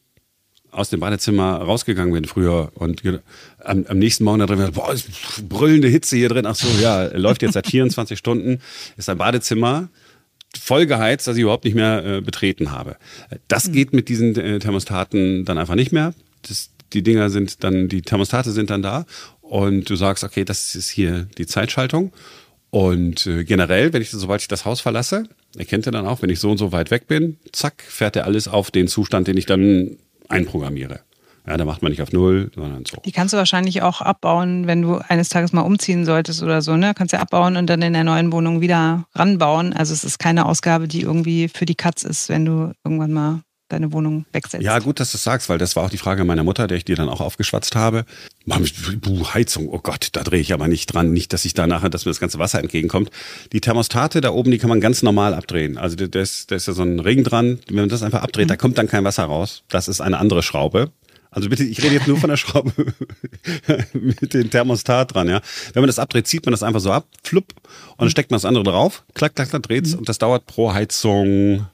aus 0.75 0.91
dem 0.91 1.01
Badezimmer 1.01 1.57
rausgegangen 1.57 2.13
bin 2.13 2.25
früher 2.25 2.73
und 2.75 3.03
am, 3.61 3.87
am 3.87 3.99
nächsten 3.99 4.25
Morgen 4.25 4.41
da 4.41 4.47
drin 4.47 4.71
boah, 4.73 4.93
ist 4.93 5.09
brüllende 5.49 5.89
Hitze 5.89 6.17
hier 6.17 6.29
drin. 6.29 6.47
Ach 6.47 6.55
so, 6.55 6.67
ja, 6.81 7.05
läuft 7.17 7.43
jetzt 7.43 7.55
seit 7.55 7.67
24 7.69 8.19
Stunden, 8.19 8.61
ist 8.97 9.09
ein 9.09 9.19
Badezimmer 9.19 9.89
voll 10.59 10.87
geheizt, 10.87 11.27
dass 11.27 11.37
ich 11.37 11.43
überhaupt 11.43 11.65
nicht 11.65 11.75
mehr 11.75 12.05
äh, 12.05 12.21
betreten 12.21 12.71
habe. 12.71 12.97
Das 13.49 13.73
geht 13.73 13.93
mit 13.93 14.09
diesen 14.09 14.37
äh, 14.37 14.59
Thermostaten 14.59 15.45
dann 15.45 15.59
einfach 15.59 15.75
nicht 15.75 15.93
mehr. 15.93 16.15
Das, 16.43 16.71
die 16.93 17.03
Dinger 17.03 17.31
sind 17.31 17.65
dann, 17.65 17.89
die 17.89 18.03
Thermostate 18.03 18.53
sind 18.53 18.71
dann 18.71 18.83
da 18.83 19.07
und 19.41 19.91
du 19.91 19.97
sagst, 19.97 20.25
okay, 20.25 20.45
das 20.45 20.75
ist 20.75 20.89
hier 20.89 21.27
die 21.39 21.47
Zeitschaltung. 21.47 22.13
Und 22.71 23.27
äh, 23.27 23.45
generell, 23.45 23.93
wenn 23.93 24.03
ich, 24.03 24.11
sobald 24.11 24.41
ich 24.41 24.49
das 24.49 24.65
Haus 24.65 24.81
verlasse, 24.81 25.25
erkennt 25.57 25.87
er 25.87 25.93
dann 25.93 26.07
auch, 26.07 26.23
wenn 26.23 26.31
ich 26.31 26.41
so 26.41 26.51
und 26.51 26.59
so 26.59 26.73
weit 26.73 26.91
weg 26.91 27.07
bin, 27.07 27.39
zack, 27.53 27.83
fährt 27.87 28.17
er 28.17 28.25
alles 28.25 28.49
auf 28.49 28.71
den 28.71 28.89
Zustand, 28.89 29.29
den 29.29 29.37
ich 29.37 29.47
dann 29.47 29.97
einprogrammiere. 30.29 31.01
Ja, 31.47 31.59
da 31.59 31.67
macht 31.67 31.83
man 31.83 31.91
nicht 31.91 32.01
auf 32.01 32.11
Null, 32.11 32.51
sondern 32.55 32.85
so. 32.87 32.97
Die 33.05 33.13
kannst 33.13 33.35
du 33.35 33.37
wahrscheinlich 33.37 33.83
auch 33.83 34.01
abbauen, 34.01 34.67
wenn 34.67 34.81
du 34.81 34.97
eines 34.97 35.29
Tages 35.29 35.53
mal 35.53 35.61
umziehen 35.61 36.07
solltest 36.07 36.43
oder 36.43 36.63
so, 36.63 36.77
ne? 36.77 36.95
Kannst 36.95 37.13
ja 37.13 37.21
abbauen 37.21 37.57
und 37.57 37.69
dann 37.69 37.83
in 37.83 37.93
der 37.93 38.05
neuen 38.05 38.33
Wohnung 38.33 38.63
wieder 38.63 39.05
ranbauen. 39.15 39.75
Also 39.75 39.93
es 39.93 40.05
ist 40.05 40.19
keine 40.19 40.47
Ausgabe, 40.47 40.89
die 40.89 41.03
irgendwie 41.03 41.49
für 41.49 41.67
die 41.67 41.75
Katz 41.75 42.03
ist, 42.03 42.31
wenn 42.31 42.47
du 42.47 42.73
irgendwann 42.83 43.13
mal 43.13 43.41
deine 43.69 43.93
Wohnung 43.93 44.27
wegsetzt. 44.33 44.63
Ja, 44.63 44.79
gut, 44.79 45.01
dass 45.01 45.11
du 45.11 45.17
das 45.17 45.25
sagst, 45.25 45.49
weil 45.49 45.59
das 45.59 45.77
war 45.77 45.85
auch 45.85 45.91
die 45.91 45.99
Frage 45.99 46.25
meiner 46.25 46.45
Mutter, 46.45 46.67
der 46.67 46.77
ich 46.77 46.85
dir 46.85 46.97
dann 46.97 47.09
auch 47.09 47.21
aufgeschwatzt 47.21 47.77
habe. 47.77 48.05
Buh, 48.47 49.27
Heizung, 49.33 49.69
oh 49.69 49.79
Gott, 49.79 50.09
da 50.13 50.23
drehe 50.23 50.41
ich 50.41 50.53
aber 50.53 50.69
nicht 50.69 50.87
dran. 50.87 51.13
Nicht, 51.13 51.33
dass 51.33 51.45
ich 51.45 51.55
da 51.55 51.67
nachher, 51.67 51.91
dass 51.91 52.05
mir 52.05 52.11
das 52.11 52.21
ganze 52.21 52.39
Wasser 52.39 52.61
entgegenkommt. 52.61 53.11
Die 53.53 53.61
Thermostate 53.61 54.21
da 54.21 54.31
oben, 54.31 54.51
die 54.51 54.59
kann 54.59 54.69
man 54.69 54.81
ganz 54.81 55.03
normal 55.03 55.35
abdrehen. 55.35 55.79
Also 55.79 55.97
da 55.97 56.21
ist, 56.21 56.51
da 56.51 56.57
ist 56.57 56.67
ja 56.67 56.75
so 56.75 56.83
ein 56.83 57.01
Ring 57.01 57.25
dran. 57.25 57.59
Wenn 57.69 57.77
man 57.77 57.89
das 57.89 58.03
einfach 58.03 58.23
abdreht, 58.23 58.47
mhm. 58.47 58.49
da 58.49 58.57
kommt 58.57 58.79
dann 58.79 58.89
kein 58.89 59.05
Wasser 59.05 59.25
raus. 59.25 59.63
Das 59.69 59.89
ist 59.89 60.01
eine 60.01 60.19
andere 60.19 60.43
Schraube. 60.43 60.93
Also 61.35 61.49
bitte, 61.49 61.65
ich 61.65 61.83
rede 61.83 61.95
jetzt 61.95 62.07
nur 62.07 62.17
von 62.17 62.31
der 62.31 62.37
Schraube 62.37 62.73
mit 63.93 64.35
dem 64.35 64.51
Thermostat 64.51 65.15
dran, 65.15 65.29
ja. 65.29 65.41
Wenn 65.73 65.83
man 65.83 65.89
das 65.89 65.99
abdreht, 65.99 66.29
zieht 66.29 66.47
man 66.47 66.53
das 66.53 66.63
einfach 66.63 66.79
so 66.79 66.93
ab, 66.93 67.09
flupp, 67.25 67.55
und 67.57 68.03
dann 68.03 68.11
steckt 68.11 68.31
man 68.31 68.37
das 68.37 68.45
andere 68.45 68.63
drauf, 68.63 69.05
klack, 69.15 69.35
klack, 69.35 69.51
klack, 69.51 69.65
dreht's, 69.65 69.93
mhm. 69.93 69.99
und 69.99 70.09
das 70.09 70.19
dauert 70.19 70.47
pro 70.47 70.73
Heizung 70.73 71.67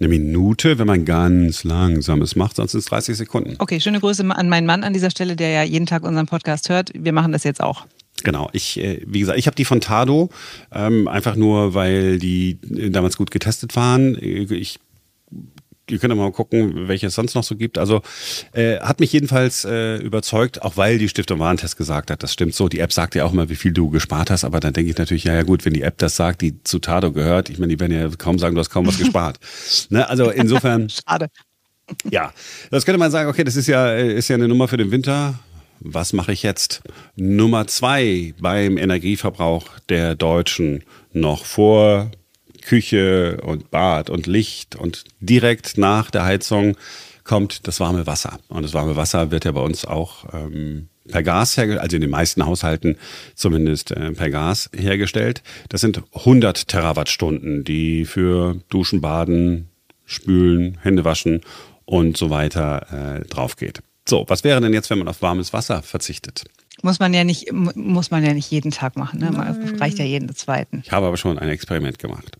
eine 0.00 0.08
Minute, 0.08 0.78
wenn 0.78 0.86
man 0.86 1.04
ganz 1.04 1.64
langsam 1.64 2.22
es 2.22 2.36
macht, 2.36 2.56
sonst 2.56 2.72
sind 2.72 2.80
es 2.80 2.86
30 2.86 3.16
Sekunden. 3.16 3.56
Okay, 3.58 3.80
schöne 3.80 4.00
Grüße 4.00 4.24
an 4.28 4.48
meinen 4.48 4.66
Mann 4.66 4.84
an 4.84 4.92
dieser 4.92 5.10
Stelle, 5.10 5.36
der 5.36 5.50
ja 5.50 5.62
jeden 5.62 5.86
Tag 5.86 6.04
unseren 6.04 6.26
Podcast 6.26 6.68
hört. 6.68 6.90
Wir 6.94 7.12
machen 7.12 7.32
das 7.32 7.44
jetzt 7.44 7.60
auch. 7.60 7.86
Genau, 8.24 8.48
ich, 8.52 8.80
äh, 8.80 9.00
wie 9.06 9.20
gesagt, 9.20 9.38
ich 9.38 9.46
habe 9.46 9.54
die 9.54 9.64
von 9.64 9.80
Tado, 9.80 10.30
ähm, 10.72 11.06
einfach 11.06 11.36
nur, 11.36 11.74
weil 11.74 12.18
die 12.18 12.58
damals 12.90 13.16
gut 13.16 13.30
getestet 13.30 13.76
waren. 13.76 14.16
Ich 14.20 14.80
ihr 15.90 15.98
könnt 15.98 16.12
ja 16.12 16.16
mal 16.16 16.30
gucken, 16.32 16.88
welche 16.88 17.06
es 17.06 17.14
sonst 17.14 17.34
noch 17.34 17.44
so 17.44 17.56
gibt. 17.56 17.78
Also 17.78 18.02
äh, 18.52 18.78
hat 18.80 19.00
mich 19.00 19.12
jedenfalls 19.12 19.64
äh, 19.64 19.96
überzeugt, 19.96 20.62
auch 20.62 20.76
weil 20.76 20.98
die 20.98 21.08
Stiftung 21.08 21.38
Warentest 21.38 21.76
gesagt 21.76 22.10
hat, 22.10 22.22
das 22.22 22.32
stimmt 22.32 22.54
so. 22.54 22.68
Die 22.68 22.80
App 22.80 22.92
sagt 22.92 23.14
ja 23.14 23.24
auch 23.24 23.32
immer, 23.32 23.48
wie 23.48 23.56
viel 23.56 23.72
du 23.72 23.90
gespart 23.90 24.30
hast, 24.30 24.44
aber 24.44 24.60
dann 24.60 24.72
denke 24.72 24.90
ich 24.90 24.98
natürlich, 24.98 25.24
ja, 25.24 25.34
ja 25.34 25.42
gut, 25.42 25.64
wenn 25.64 25.74
die 25.74 25.82
App 25.82 25.98
das 25.98 26.16
sagt, 26.16 26.42
die 26.42 26.62
zu 26.64 26.78
Tado 26.78 27.12
gehört, 27.12 27.50
ich 27.50 27.58
meine, 27.58 27.74
die 27.74 27.80
werden 27.80 27.92
ja 27.92 28.08
kaum 28.16 28.38
sagen, 28.38 28.54
du 28.54 28.60
hast 28.60 28.70
kaum 28.70 28.86
was 28.86 28.98
gespart. 28.98 29.38
ne? 29.90 30.08
Also 30.08 30.30
insofern. 30.30 30.88
Schade. 31.08 31.28
Ja, 32.10 32.32
das 32.70 32.84
könnte 32.84 32.98
man 32.98 33.10
sagen, 33.10 33.30
okay, 33.30 33.44
das 33.44 33.56
ist 33.56 33.66
ja, 33.66 33.94
ist 33.94 34.28
ja 34.28 34.36
eine 34.36 34.48
Nummer 34.48 34.68
für 34.68 34.76
den 34.76 34.90
Winter. 34.90 35.38
Was 35.80 36.12
mache 36.12 36.32
ich 36.32 36.42
jetzt? 36.42 36.82
Nummer 37.16 37.66
zwei 37.66 38.34
beim 38.40 38.76
Energieverbrauch 38.78 39.68
der 39.88 40.16
Deutschen 40.16 40.82
noch 41.12 41.44
vor 41.44 42.10
Küche 42.68 43.38
und 43.42 43.70
Bad 43.70 44.10
und 44.10 44.26
Licht 44.26 44.76
und 44.76 45.04
direkt 45.20 45.78
nach 45.78 46.10
der 46.10 46.26
Heizung 46.26 46.76
kommt 47.24 47.66
das 47.66 47.80
warme 47.80 48.06
Wasser. 48.06 48.38
Und 48.48 48.62
das 48.62 48.74
warme 48.74 48.94
Wasser 48.94 49.30
wird 49.30 49.46
ja 49.46 49.52
bei 49.52 49.62
uns 49.62 49.86
auch 49.86 50.26
ähm, 50.34 50.88
per 51.08 51.22
Gas 51.22 51.56
hergestellt, 51.56 51.82
also 51.82 51.96
in 51.96 52.02
den 52.02 52.10
meisten 52.10 52.44
Haushalten 52.44 52.96
zumindest 53.34 53.92
äh, 53.92 54.12
per 54.12 54.28
Gas 54.28 54.68
hergestellt. 54.76 55.42
Das 55.70 55.80
sind 55.80 56.02
100 56.12 56.68
Terawattstunden, 56.68 57.64
die 57.64 58.04
für 58.04 58.60
Duschen, 58.68 59.00
Baden, 59.00 59.68
Spülen, 60.04 60.76
Hände 60.82 61.06
waschen 61.06 61.40
und 61.86 62.18
so 62.18 62.28
weiter 62.28 63.22
äh, 63.22 63.26
drauf 63.28 63.56
geht. 63.56 63.80
So, 64.06 64.26
was 64.28 64.44
wäre 64.44 64.60
denn 64.60 64.74
jetzt, 64.74 64.90
wenn 64.90 64.98
man 64.98 65.08
auf 65.08 65.22
warmes 65.22 65.54
Wasser 65.54 65.82
verzichtet? 65.82 66.44
Muss 66.82 66.98
man 66.98 67.14
ja 67.14 67.24
nicht, 67.24 67.50
muss 67.50 68.10
man 68.10 68.22
ja 68.26 68.34
nicht 68.34 68.50
jeden 68.50 68.72
Tag 68.72 68.96
machen. 68.96 69.20
Ne? 69.20 69.30
Man 69.30 69.76
reicht 69.78 69.98
ja 69.98 70.04
jeden 70.04 70.34
zweiten. 70.34 70.82
Ich 70.84 70.92
habe 70.92 71.06
aber 71.06 71.16
schon 71.16 71.38
ein 71.38 71.48
Experiment 71.48 71.98
gemacht. 71.98 72.36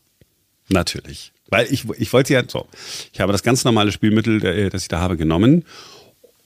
Natürlich. 0.68 1.32
Weil 1.48 1.66
ich, 1.72 1.84
ich 1.98 2.12
wollte 2.12 2.34
ja 2.34 2.42
so. 2.46 2.68
Ich 3.12 3.20
habe 3.20 3.32
das 3.32 3.42
ganz 3.42 3.64
normale 3.64 3.92
Spülmittel, 3.92 4.44
äh, 4.44 4.68
das 4.70 4.82
ich 4.82 4.88
da 4.88 5.00
habe, 5.00 5.16
genommen 5.16 5.64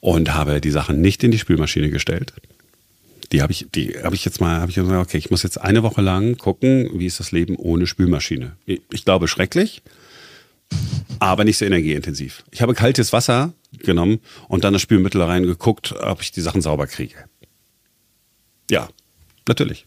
und 0.01 0.35
habe 0.35 0.61
die 0.61 0.71
Sachen 0.71 1.01
nicht 1.01 1.25
in 1.25 1.31
die 1.31 1.39
Spülmaschine 1.39 1.91
gestellt. 1.91 2.33
Die 3.33 3.41
habe 3.41 3.53
ich, 3.53 3.67
die 3.75 3.97
habe 4.03 4.15
ich 4.15 4.25
jetzt 4.25 4.41
mal, 4.41 4.61
habe 4.61 4.71
ich 4.71 4.77
gesagt, 4.77 5.09
okay, 5.09 5.17
ich 5.17 5.31
muss 5.31 5.43
jetzt 5.43 5.61
eine 5.61 5.83
Woche 5.83 6.03
lang 6.03 6.37
gucken, 6.37 6.91
wie 6.99 7.07
ist 7.07 7.19
das 7.19 7.33
Leben 7.33 7.57
ohne 7.57 7.87
Spülmaschine. 7.87 8.57
Ich 8.67 9.05
glaube 9.05 9.27
schrecklich, 9.27 9.83
aber 11.19 11.45
nicht 11.45 11.57
so 11.57 11.65
energieintensiv. 11.65 12.45
Ich 12.51 12.61
habe 12.63 12.75
kaltes 12.75 13.13
Wasser 13.13 13.55
genommen 13.79 14.21
und 14.49 14.65
dann 14.65 14.75
das 14.75 14.83
Spülmittel 14.83 15.23
reingeguckt, 15.23 15.93
ob 15.93 16.21
ich 16.21 16.31
die 16.33 16.43
Sachen 16.43 16.61
sauber 16.61 16.87
kriege. 16.87 17.17
Ja, 18.71 18.89
natürlich. 19.49 19.87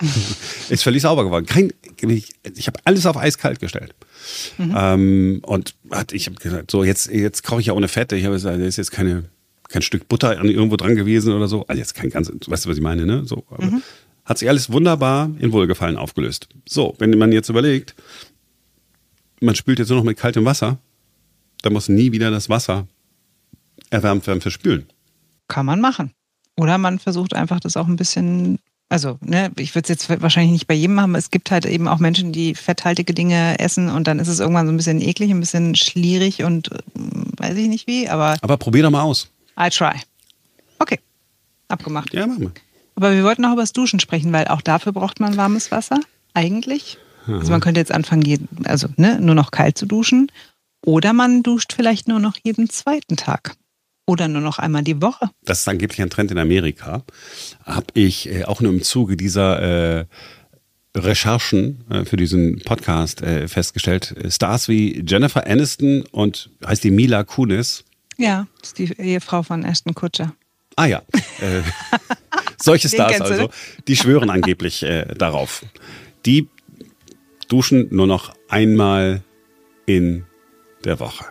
ist 0.68 0.82
völlig 0.82 1.02
sauber 1.02 1.24
geworden. 1.24 1.46
Kein, 1.46 1.72
ich, 2.00 2.34
ich 2.54 2.66
habe 2.66 2.78
alles 2.84 3.06
auf 3.06 3.16
eiskalt 3.16 3.60
gestellt. 3.60 3.94
Mhm. 4.58 4.74
Ähm, 4.76 5.40
und 5.42 5.74
hat, 5.90 6.12
ich 6.12 6.26
habe 6.26 6.36
gesagt, 6.36 6.70
so 6.70 6.84
jetzt, 6.84 7.08
jetzt 7.08 7.42
koche 7.44 7.60
ich 7.60 7.66
ja 7.68 7.72
ohne 7.72 7.88
Fette. 7.88 8.16
Ich 8.16 8.24
habe 8.24 8.34
gesagt, 8.34 8.60
da 8.60 8.64
ist 8.64 8.76
jetzt 8.76 8.90
keine, 8.90 9.24
kein 9.68 9.82
Stück 9.82 10.08
Butter 10.08 10.42
irgendwo 10.42 10.76
dran 10.76 10.96
gewesen 10.96 11.32
oder 11.32 11.48
so. 11.48 11.66
Also 11.66 11.78
jetzt 11.78 11.94
kein 11.94 12.10
ganz, 12.10 12.28
weißt 12.28 12.66
du, 12.66 12.70
was 12.70 12.76
ich 12.76 12.82
meine, 12.82 13.06
ne? 13.06 13.24
So, 13.24 13.44
mhm. 13.58 13.82
Hat 14.24 14.38
sich 14.38 14.48
alles 14.48 14.72
wunderbar 14.72 15.30
in 15.38 15.52
Wohlgefallen 15.52 15.96
aufgelöst. 15.96 16.48
So, 16.68 16.94
wenn 16.98 17.16
man 17.16 17.32
jetzt 17.32 17.48
überlegt, 17.48 17.94
man 19.40 19.54
spült 19.54 19.78
jetzt 19.78 19.88
nur 19.88 19.98
noch 19.98 20.04
mit 20.04 20.18
kaltem 20.18 20.44
Wasser, 20.44 20.78
dann 21.62 21.72
muss 21.72 21.88
nie 21.88 22.12
wieder 22.12 22.30
das 22.30 22.48
Wasser 22.48 22.86
erwärmt 23.90 24.26
werden 24.26 24.40
für 24.40 24.50
Spülen. 24.50 24.86
Kann 25.48 25.64
man 25.64 25.80
machen. 25.80 26.12
Oder 26.56 26.76
man 26.78 26.98
versucht 26.98 27.34
einfach 27.34 27.60
das 27.60 27.76
auch 27.76 27.86
ein 27.86 27.96
bisschen 27.96 28.58
also, 28.88 29.18
ne, 29.20 29.50
ich 29.56 29.74
würde 29.74 29.84
es 29.84 29.88
jetzt 29.88 30.22
wahrscheinlich 30.22 30.52
nicht 30.52 30.66
bei 30.68 30.74
jedem 30.74 30.94
machen, 30.94 31.10
aber 31.10 31.18
es 31.18 31.30
gibt 31.30 31.50
halt 31.50 31.66
eben 31.66 31.88
auch 31.88 31.98
Menschen, 31.98 32.32
die 32.32 32.54
fetthaltige 32.54 33.14
Dinge 33.14 33.58
essen 33.58 33.88
und 33.88 34.06
dann 34.06 34.20
ist 34.20 34.28
es 34.28 34.38
irgendwann 34.38 34.66
so 34.66 34.72
ein 34.72 34.76
bisschen 34.76 35.00
eklig, 35.00 35.30
ein 35.30 35.40
bisschen 35.40 35.74
schlierig 35.74 36.44
und 36.44 36.70
äh, 36.70 36.78
weiß 36.94 37.56
ich 37.56 37.68
nicht 37.68 37.86
wie, 37.88 38.08
aber. 38.08 38.36
Aber 38.42 38.56
probier 38.56 38.84
doch 38.84 38.90
mal 38.90 39.02
aus. 39.02 39.28
I 39.58 39.70
try. 39.70 39.94
Okay. 40.78 41.00
Abgemacht. 41.68 42.14
Ja, 42.14 42.26
machen 42.26 42.40
wir. 42.40 42.52
Aber 42.94 43.12
wir 43.12 43.24
wollten 43.24 43.42
noch 43.42 43.52
über 43.52 43.62
das 43.62 43.72
Duschen 43.72 43.98
sprechen, 43.98 44.32
weil 44.32 44.46
auch 44.48 44.62
dafür 44.62 44.92
braucht 44.92 45.20
man 45.20 45.36
warmes 45.36 45.70
Wasser, 45.72 46.00
eigentlich. 46.32 46.98
Aha. 47.26 47.38
Also 47.38 47.50
man 47.50 47.60
könnte 47.60 47.80
jetzt 47.80 47.92
anfangen, 47.92 48.48
also 48.64 48.88
ne, 48.96 49.20
nur 49.20 49.34
noch 49.34 49.50
kalt 49.50 49.76
zu 49.76 49.86
duschen. 49.86 50.30
Oder 50.84 51.12
man 51.12 51.42
duscht 51.42 51.72
vielleicht 51.72 52.06
nur 52.06 52.20
noch 52.20 52.36
jeden 52.44 52.70
zweiten 52.70 53.16
Tag. 53.16 53.56
Oder 54.06 54.28
nur 54.28 54.40
noch 54.40 54.58
einmal 54.58 54.84
die 54.84 55.02
Woche. 55.02 55.30
Das 55.44 55.60
ist 55.60 55.68
angeblich 55.68 56.00
ein 56.00 56.10
Trend 56.10 56.30
in 56.30 56.38
Amerika. 56.38 57.02
Habe 57.64 57.86
ich 57.94 58.30
äh, 58.30 58.44
auch 58.44 58.60
nur 58.60 58.72
im 58.72 58.82
Zuge 58.82 59.16
dieser 59.16 59.98
äh, 60.00 60.04
Recherchen 60.96 61.84
äh, 61.90 62.04
für 62.04 62.16
diesen 62.16 62.60
Podcast 62.60 63.22
äh, 63.22 63.48
festgestellt. 63.48 64.14
Stars 64.28 64.68
wie 64.68 65.04
Jennifer 65.04 65.46
Aniston 65.46 66.04
und 66.12 66.50
heißt 66.64 66.84
die 66.84 66.90
Mila 66.90 67.24
Kunis. 67.24 67.84
Ja, 68.16 68.46
das 68.60 68.68
ist 68.68 68.78
die 68.78 68.92
Ehefrau 68.98 69.42
von 69.42 69.64
Ashton 69.64 69.94
Kutscher. 69.94 70.32
Ah 70.76 70.86
ja. 70.86 71.02
Äh, 71.40 71.62
solche 72.62 72.88
Stars 72.88 73.20
also, 73.20 73.50
die 73.88 73.96
schwören 73.96 74.30
angeblich 74.30 74.82
äh, 74.82 75.06
darauf. 75.14 75.64
Die 76.24 76.48
duschen 77.48 77.88
nur 77.90 78.06
noch 78.06 78.34
einmal 78.48 79.22
in 79.86 80.24
der 80.84 81.00
Woche. 81.00 81.24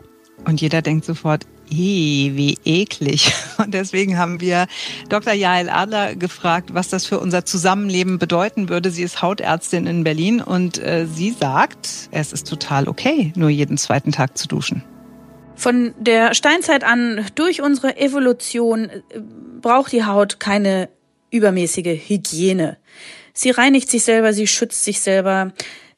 Und 0.46 0.62
jeder 0.62 0.82
denkt 0.82 1.06
sofort, 1.06 1.46
wie 1.69 2.58
eklig. 2.65 3.34
Und 3.58 3.73
deswegen 3.73 4.17
haben 4.17 4.41
wir 4.41 4.67
Dr. 5.10 5.34
Jael 5.34 5.69
Adler 5.69 6.15
gefragt, 6.15 6.73
was 6.73 6.89
das 6.89 7.06
für 7.06 7.19
unser 7.19 7.45
Zusammenleben 7.45 8.19
bedeuten 8.19 8.69
würde. 8.69 8.91
Sie 8.91 9.04
ist 9.04 9.21
Hautärztin 9.21 9.88
in 9.88 10.04
Berlin 10.04 10.41
und 10.41 10.78
äh, 10.78 11.06
sie 11.06 11.32
sagt, 11.32 12.10
es 12.12 12.34
ist 12.34 12.47
total 12.47 12.88
okay, 12.88 13.34
nur 13.36 13.49
jeden 13.49 13.78
zweiten 13.78 14.12
Tag 14.12 14.38
zu 14.38 14.47
duschen. 14.47 14.84
Von 15.56 15.93
der 15.97 16.34
Steinzeit 16.34 16.84
an 16.84 17.25
durch 17.36 17.62
unsere 17.62 17.97
Evolution 17.97 18.89
äh, 18.89 19.01
braucht 19.62 19.91
die 19.91 20.06
Haut 20.06 20.39
keine 20.39 20.89
übermäßige 21.32 21.99
Hygiene. 22.08 22.78
Sie 23.34 23.51
reinigt 23.51 23.89
sich 23.89 24.04
selber, 24.04 24.34
sie 24.34 24.47
schützt 24.47 24.84
sich 24.84 25.01
selber. 25.01 25.51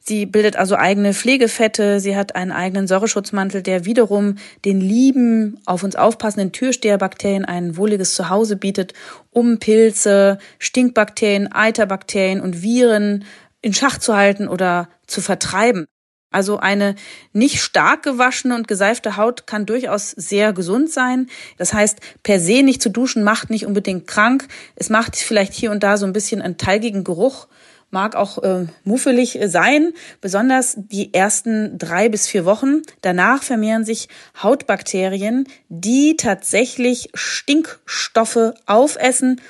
Sie 0.08 0.24
bildet 0.24 0.56
also 0.56 0.74
eigene 0.74 1.12
Pflegefette, 1.12 2.00
sie 2.00 2.16
hat 2.16 2.34
einen 2.34 2.50
eigenen 2.50 2.86
Säureschutzmantel, 2.86 3.60
der 3.62 3.84
wiederum 3.84 4.36
den 4.64 4.80
lieben, 4.80 5.60
auf 5.66 5.82
uns 5.82 5.96
aufpassenden 5.96 6.50
Türsteherbakterien 6.52 7.44
ein 7.44 7.76
wohliges 7.76 8.14
Zuhause 8.14 8.56
bietet, 8.56 8.94
um 9.28 9.58
Pilze, 9.58 10.38
Stinkbakterien, 10.58 11.52
Eiterbakterien 11.52 12.40
und 12.40 12.62
Viren 12.62 13.26
in 13.60 13.74
Schach 13.74 13.98
zu 13.98 14.16
halten 14.16 14.48
oder 14.48 14.88
zu 15.06 15.20
vertreiben. 15.20 15.84
Also 16.30 16.58
eine 16.58 16.94
nicht 17.34 17.60
stark 17.60 18.02
gewaschene 18.02 18.54
und 18.54 18.66
geseifte 18.66 19.18
Haut 19.18 19.46
kann 19.46 19.66
durchaus 19.66 20.12
sehr 20.12 20.54
gesund 20.54 20.90
sein. 20.90 21.28
Das 21.58 21.74
heißt, 21.74 21.98
per 22.22 22.40
se 22.40 22.62
nicht 22.62 22.80
zu 22.80 22.88
duschen 22.88 23.22
macht 23.22 23.50
nicht 23.50 23.66
unbedingt 23.66 24.06
krank. 24.06 24.48
Es 24.74 24.88
macht 24.88 25.16
vielleicht 25.16 25.52
hier 25.52 25.70
und 25.70 25.82
da 25.82 25.98
so 25.98 26.06
ein 26.06 26.14
bisschen 26.14 26.40
einen 26.40 26.56
teilgigen 26.56 27.04
Geruch 27.04 27.46
mag 27.90 28.16
auch 28.16 28.42
äh, 28.42 28.66
muffelig 28.84 29.38
sein, 29.46 29.92
besonders 30.20 30.74
die 30.76 31.14
ersten 31.14 31.78
drei 31.78 32.08
bis 32.08 32.26
vier 32.26 32.44
Wochen. 32.44 32.82
Danach 33.00 33.42
vermehren 33.42 33.84
sich 33.84 34.08
Hautbakterien, 34.42 35.46
die 35.68 36.16
tatsächlich 36.16 37.10
Stinkstoffe 37.14 38.52
aufessen. 38.66 39.40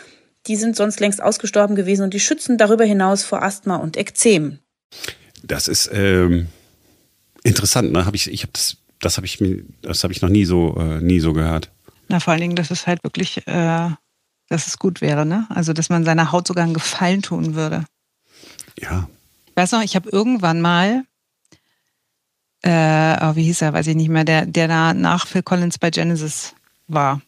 Die 0.46 0.56
sind 0.56 0.76
sonst 0.76 1.00
längst 1.00 1.22
ausgestorben 1.22 1.76
gewesen 1.76 2.02
und 2.02 2.14
die 2.14 2.20
schützen 2.20 2.58
darüber 2.58 2.84
hinaus 2.84 3.24
vor 3.24 3.42
Asthma 3.42 3.76
und 3.76 3.96
Ekzem. 3.96 4.58
Das 5.42 5.68
ist 5.68 5.90
ähm, 5.92 6.46
interessant. 7.42 7.92
Ne? 7.92 8.06
Hab 8.06 8.14
ich 8.14 8.30
ich 8.30 8.42
habe 8.42 8.52
das 8.52 8.78
das 9.00 9.16
habe 9.16 9.26
ich 9.26 9.40
mir, 9.40 9.64
das 9.82 10.02
habe 10.02 10.12
ich 10.12 10.22
noch 10.22 10.28
nie 10.28 10.44
so, 10.44 10.76
äh, 10.78 11.00
nie 11.00 11.20
so 11.20 11.32
gehört. 11.32 11.70
Na, 12.08 12.20
vor 12.20 12.32
allen 12.32 12.40
Dingen, 12.40 12.56
dass 12.56 12.70
es 12.70 12.86
halt 12.86 13.04
wirklich, 13.04 13.46
äh, 13.46 13.90
dass 14.48 14.66
es 14.66 14.78
gut 14.78 15.00
wäre, 15.00 15.26
ne? 15.26 15.46
Also, 15.50 15.72
dass 15.72 15.88
man 15.88 16.04
seiner 16.04 16.32
Haut 16.32 16.48
sogar 16.48 16.64
einen 16.64 16.74
Gefallen 16.74 17.22
tun 17.22 17.54
würde. 17.54 17.84
Ja. 18.80 19.08
Weißt 19.54 19.72
du, 19.72 19.80
ich 19.80 19.96
habe 19.96 20.08
irgendwann 20.10 20.60
mal, 20.60 21.04
äh, 22.62 23.16
oh, 23.20 23.36
wie 23.36 23.44
hieß 23.44 23.62
er, 23.62 23.72
weiß 23.72 23.86
ich 23.88 23.96
nicht 23.96 24.08
mehr, 24.08 24.24
der, 24.24 24.46
der 24.46 24.68
da 24.68 24.94
nach 24.94 25.26
Phil 25.26 25.42
Collins 25.42 25.78
bei 25.78 25.90
Genesis 25.90 26.54
war, 26.86 27.20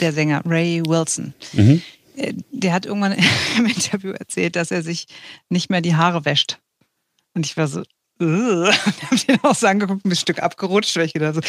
der 0.00 0.12
Sänger, 0.12 0.42
Ray 0.44 0.82
Wilson. 0.84 1.34
Mhm. 1.52 1.82
Äh, 2.16 2.34
der 2.50 2.72
hat 2.72 2.86
irgendwann 2.86 3.16
im 3.58 3.66
Interview 3.66 4.10
erzählt, 4.12 4.56
dass 4.56 4.70
er 4.70 4.82
sich 4.82 5.06
nicht 5.48 5.70
mehr 5.70 5.80
die 5.80 5.94
Haare 5.94 6.24
wäscht. 6.24 6.58
Und 7.34 7.46
ich 7.46 7.56
war 7.56 7.68
so, 7.68 7.82
uh, 8.20 8.66
hab 9.10 9.26
den 9.26 9.44
auch 9.44 9.54
so 9.54 9.66
angeguckt, 9.66 10.04
ein 10.04 10.16
Stück 10.16 10.42
abgerutscht, 10.42 10.96
weil 10.96 11.06
ich 11.06 11.12
gedacht 11.12 11.36
so, 11.36 11.40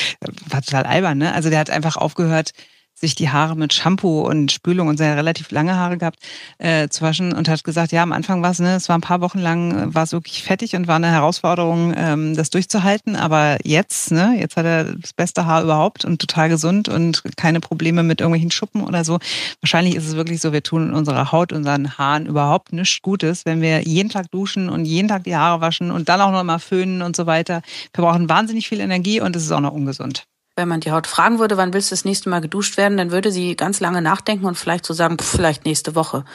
war 0.48 0.62
total 0.62 0.84
albern, 0.84 1.18
ne? 1.18 1.34
Also 1.34 1.50
der 1.50 1.60
hat 1.60 1.70
einfach 1.70 1.98
aufgehört, 1.98 2.52
sich 3.00 3.16
die 3.16 3.30
Haare 3.30 3.56
mit 3.56 3.74
Shampoo 3.74 4.22
und 4.22 4.52
Spülung 4.52 4.88
und 4.88 4.98
sehr 4.98 5.16
relativ 5.16 5.52
lange 5.52 5.76
Haare 5.76 5.98
gehabt, 5.98 6.20
äh, 6.58 6.90
zu 6.90 7.02
waschen 7.02 7.34
und 7.34 7.48
hat 7.48 7.64
gesagt, 7.64 7.92
ja, 7.92 8.04
am 8.04 8.12
Anfang 8.12 8.42
war 8.42 8.52
es, 8.52 8.60
ne, 8.60 8.76
es 8.76 8.90
war 8.90 8.98
ein 8.98 9.02
paar 9.02 9.22
Wochen 9.22 9.40
lang, 9.40 9.72
äh, 9.72 9.96
war 9.96 10.04
es 10.04 10.12
wirklich 10.12 10.44
fettig 10.44 10.76
und 10.76 10.88
war 10.88 10.98
eine 10.98 11.12
Herausforderung, 11.12 11.94
ähm, 11.96 12.36
das 12.36 12.50
durchzuhalten. 12.50 13.16
Aber 13.16 13.58
jetzt, 13.64 14.12
ne, 14.12 14.36
jetzt 14.40 14.58
hat 14.58 14.66
er 14.66 14.96
das 14.96 15.14
beste 15.14 15.46
Haar 15.46 15.64
überhaupt 15.64 16.06
und 16.06 16.20
total 16.20 16.50
gesund 16.50 16.90
und 16.90 17.24
keine 17.38 17.60
Probleme 17.60 18.04
mit 18.04 18.22
irgendwelchen 18.22 18.52
Schuppen 18.52 18.84
oder 18.84 19.04
so. 19.04 19.20
Wahrscheinlich 19.62 19.96
ist 19.96 20.08
es 20.08 20.16
wirklich 20.16 20.42
so, 20.42 20.52
wir 20.52 20.64
tun 20.64 20.90
in 20.90 20.94
unserer 20.94 21.32
Haut, 21.32 21.54
unseren 21.54 21.98
Haaren 21.98 22.26
überhaupt 22.26 22.74
nichts 22.74 23.02
Gutes, 23.02 23.46
wenn 23.46 23.62
wir 23.62 23.82
jeden 23.82 24.10
Tag 24.10 24.30
duschen 24.32 24.70
und 24.70 24.86
jeden 24.86 25.08
Tag 25.08 25.24
die 25.24 25.36
Haare 25.36 25.62
waschen 25.62 25.92
und 25.92 26.10
dann 26.10 26.22
auch 26.22 26.32
noch 26.32 26.44
mal 26.44 26.60
föhnen 26.60 27.02
und 27.02 27.16
so 27.16 27.26
weiter. 27.26 27.62
Wir 27.94 28.04
brauchen 28.04 28.30
wahnsinnig 28.30 28.68
viel 28.68 28.80
Energie 28.80 29.22
und 29.22 29.36
es 29.36 29.44
ist 29.44 29.52
auch 29.52 29.62
noch 29.62 29.74
ungesund 29.74 30.29
wenn 30.60 30.68
man 30.68 30.82
die 30.82 30.92
Haut 30.92 31.08
fragen 31.08 31.40
würde, 31.40 31.58
wann 31.58 31.74
willst 31.74 31.90
du 31.90 31.94
das 31.94 32.06
nächste 32.06 32.30
Mal 32.30 32.42
geduscht 32.42 32.78
werden, 32.78 32.98
dann 32.98 33.12
würde 33.12 33.32
sie 33.32 33.56
ganz 33.56 33.80
lange 33.80 34.02
nachdenken 34.02 34.46
und 34.46 34.56
vielleicht 34.56 34.86
so 34.86 34.94
sagen, 34.94 35.18
pff, 35.18 35.32
vielleicht 35.38 35.66
nächste 35.66 35.96
Woche. 35.96 36.26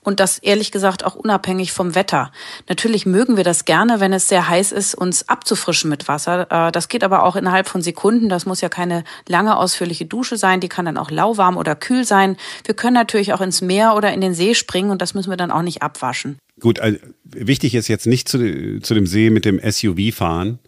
Und 0.00 0.20
das 0.20 0.38
ehrlich 0.38 0.70
gesagt 0.70 1.02
auch 1.04 1.14
unabhängig 1.14 1.72
vom 1.72 1.94
Wetter. 1.94 2.30
Natürlich 2.68 3.06
mögen 3.06 3.38
wir 3.38 3.44
das 3.44 3.64
gerne, 3.64 4.00
wenn 4.00 4.12
es 4.12 4.28
sehr 4.28 4.48
heiß 4.48 4.70
ist, 4.70 4.94
uns 4.94 5.28
abzufrischen 5.30 5.88
mit 5.88 6.08
Wasser. 6.08 6.46
Äh, 6.50 6.72
das 6.72 6.88
geht 6.88 7.02
aber 7.02 7.24
auch 7.24 7.36
innerhalb 7.36 7.66
von 7.66 7.80
Sekunden. 7.80 8.28
Das 8.28 8.44
muss 8.44 8.60
ja 8.60 8.68
keine 8.68 9.02
lange, 9.26 9.56
ausführliche 9.56 10.04
Dusche 10.04 10.36
sein. 10.36 10.60
Die 10.60 10.68
kann 10.68 10.84
dann 10.84 10.98
auch 10.98 11.10
lauwarm 11.10 11.56
oder 11.56 11.74
kühl 11.74 12.04
sein. 12.04 12.36
Wir 12.64 12.74
können 12.74 12.94
natürlich 12.94 13.32
auch 13.32 13.40
ins 13.40 13.62
Meer 13.62 13.96
oder 13.96 14.12
in 14.12 14.20
den 14.20 14.34
See 14.34 14.54
springen 14.54 14.90
und 14.90 15.00
das 15.00 15.14
müssen 15.14 15.30
wir 15.30 15.38
dann 15.38 15.50
auch 15.50 15.62
nicht 15.62 15.82
abwaschen. 15.82 16.38
Gut, 16.60 16.80
also 16.80 16.98
wichtig 17.24 17.74
ist 17.74 17.88
jetzt 17.88 18.06
nicht 18.06 18.28
zu, 18.28 18.80
zu 18.80 18.94
dem 18.94 19.06
See 19.06 19.30
mit 19.30 19.46
dem 19.46 19.58
SUV 19.58 20.14
fahren 20.14 20.58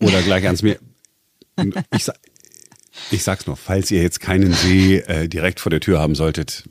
oder 0.00 0.22
gleich 0.22 0.44
ans 0.46 0.62
Meer. 0.62 0.78
Ich, 1.94 2.06
ich 3.10 3.22
sag's 3.22 3.46
noch, 3.46 3.58
falls 3.58 3.90
ihr 3.90 4.02
jetzt 4.02 4.20
keinen 4.20 4.52
See 4.52 4.98
äh, 4.98 5.28
direkt 5.28 5.60
vor 5.60 5.70
der 5.70 5.80
Tür 5.80 6.00
haben 6.00 6.14
solltet, 6.14 6.64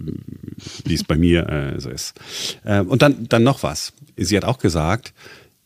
wie 0.85 0.93
es 0.93 1.03
bei 1.03 1.15
mir 1.15 1.47
äh, 1.49 1.79
so 1.79 1.89
ist. 1.89 2.13
Äh, 2.63 2.81
und 2.81 3.01
dann, 3.01 3.27
dann 3.27 3.43
noch 3.43 3.63
was. 3.63 3.93
Sie 4.17 4.35
hat 4.37 4.45
auch 4.45 4.59
gesagt, 4.59 5.13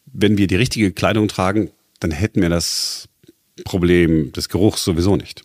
wenn 0.06 0.38
wir 0.38 0.48
die 0.48 0.56
richtige 0.56 0.92
Kleidung 0.92 1.28
tragen, 1.28 1.72
dann 2.00 2.12
hätten 2.12 2.42
wir 2.42 2.50
das 2.50 3.10
Problem 3.64 4.32
des 4.32 4.50
Geruchs 4.50 4.84
sowieso 4.84 5.16
nicht. 5.16 5.44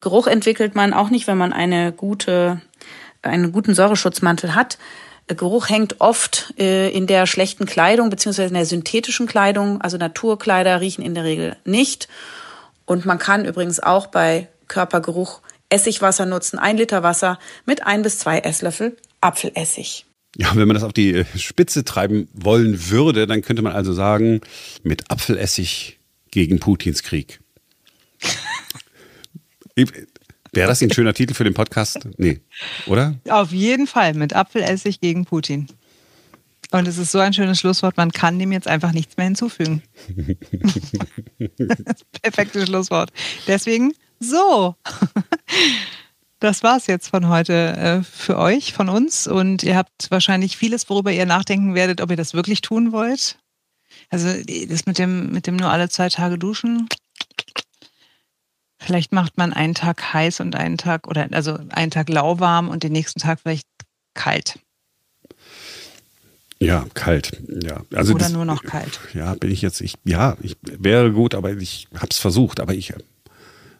Geruch 0.00 0.26
entwickelt 0.26 0.74
man 0.74 0.92
auch 0.92 1.10
nicht, 1.10 1.26
wenn 1.26 1.38
man 1.38 1.52
eine 1.52 1.92
gute, 1.92 2.60
einen 3.22 3.52
guten 3.52 3.74
Säureschutzmantel 3.74 4.54
hat. 4.54 4.78
Geruch 5.28 5.70
hängt 5.70 6.00
oft 6.00 6.52
äh, 6.58 6.90
in 6.90 7.06
der 7.06 7.26
schlechten 7.26 7.64
Kleidung 7.64 8.10
beziehungsweise 8.10 8.48
in 8.48 8.54
der 8.54 8.66
synthetischen 8.66 9.26
Kleidung. 9.26 9.80
Also 9.80 9.96
Naturkleider 9.96 10.80
riechen 10.80 11.02
in 11.02 11.14
der 11.14 11.24
Regel 11.24 11.56
nicht. 11.64 12.08
Und 12.86 13.04
man 13.04 13.18
kann 13.18 13.44
übrigens 13.44 13.80
auch 13.80 14.06
bei 14.08 14.48
Körpergeruch 14.68 15.40
Essigwasser 15.68 16.26
nutzen, 16.26 16.58
ein 16.58 16.76
Liter 16.76 17.02
Wasser 17.02 17.38
mit 17.66 17.86
ein 17.86 18.02
bis 18.02 18.18
zwei 18.18 18.38
Esslöffel 18.38 18.96
Apfelessig. 19.20 20.04
Ja, 20.36 20.54
wenn 20.54 20.66
man 20.66 20.74
das 20.74 20.82
auf 20.82 20.92
die 20.92 21.24
Spitze 21.36 21.84
treiben 21.84 22.28
wollen 22.32 22.90
würde, 22.90 23.26
dann 23.26 23.42
könnte 23.42 23.62
man 23.62 23.72
also 23.72 23.92
sagen, 23.92 24.40
mit 24.82 25.10
Apfelessig 25.10 25.98
gegen 26.30 26.60
Putins 26.60 27.02
Krieg. 27.02 27.40
Wäre 29.76 30.68
das 30.68 30.82
ein 30.82 30.92
schöner 30.92 31.14
Titel 31.14 31.34
für 31.34 31.44
den 31.44 31.54
Podcast? 31.54 32.08
Nee, 32.16 32.40
oder? 32.86 33.14
Auf 33.28 33.52
jeden 33.52 33.86
Fall 33.86 34.14
mit 34.14 34.34
Apfelessig 34.34 35.00
gegen 35.00 35.24
Putin. 35.24 35.68
Und 36.74 36.88
es 36.88 36.98
ist 36.98 37.12
so 37.12 37.20
ein 37.20 37.32
schönes 37.32 37.60
Schlusswort, 37.60 37.96
man 37.96 38.10
kann 38.10 38.36
dem 38.40 38.50
jetzt 38.50 38.66
einfach 38.66 38.90
nichts 38.90 39.16
mehr 39.16 39.26
hinzufügen. 39.26 39.80
perfekte 42.20 42.66
Schlusswort. 42.66 43.12
Deswegen 43.46 43.94
so. 44.18 44.74
Das 46.40 46.64
war's 46.64 46.88
jetzt 46.88 47.10
von 47.10 47.28
heute 47.28 47.76
äh, 47.76 48.02
für 48.02 48.38
euch, 48.38 48.72
von 48.72 48.88
uns. 48.88 49.28
Und 49.28 49.62
ihr 49.62 49.76
habt 49.76 50.10
wahrscheinlich 50.10 50.56
vieles, 50.56 50.90
worüber 50.90 51.12
ihr 51.12 51.26
nachdenken 51.26 51.76
werdet, 51.76 52.00
ob 52.00 52.10
ihr 52.10 52.16
das 52.16 52.34
wirklich 52.34 52.60
tun 52.60 52.90
wollt. 52.90 53.38
Also 54.10 54.26
das 54.68 54.84
mit 54.84 54.98
dem, 54.98 55.30
mit 55.30 55.46
dem 55.46 55.54
nur 55.54 55.70
alle 55.70 55.88
zwei 55.88 56.08
Tage 56.08 56.38
duschen. 56.38 56.88
Vielleicht 58.80 59.12
macht 59.12 59.38
man 59.38 59.52
einen 59.52 59.76
Tag 59.76 60.12
heiß 60.12 60.40
und 60.40 60.56
einen 60.56 60.76
Tag, 60.76 61.06
oder 61.06 61.28
also 61.30 61.56
einen 61.70 61.92
Tag 61.92 62.08
lauwarm 62.08 62.68
und 62.68 62.82
den 62.82 62.90
nächsten 62.90 63.20
Tag 63.20 63.38
vielleicht 63.40 63.68
kalt. 64.14 64.58
Ja, 66.64 66.84
kalt. 66.94 67.42
Ja, 67.62 67.82
also 67.94 68.14
Oder 68.14 68.24
das, 68.24 68.32
nur 68.32 68.44
noch 68.44 68.62
kalt. 68.62 69.00
Ja, 69.12 69.34
bin 69.34 69.50
ich 69.50 69.62
jetzt, 69.62 69.80
ich, 69.80 69.94
ja, 70.04 70.36
ich 70.40 70.56
wäre 70.62 71.12
gut, 71.12 71.34
aber 71.34 71.52
ich 71.52 71.88
habe 71.94 72.08
es 72.10 72.18
versucht, 72.18 72.60
aber 72.60 72.74
ich, 72.74 72.92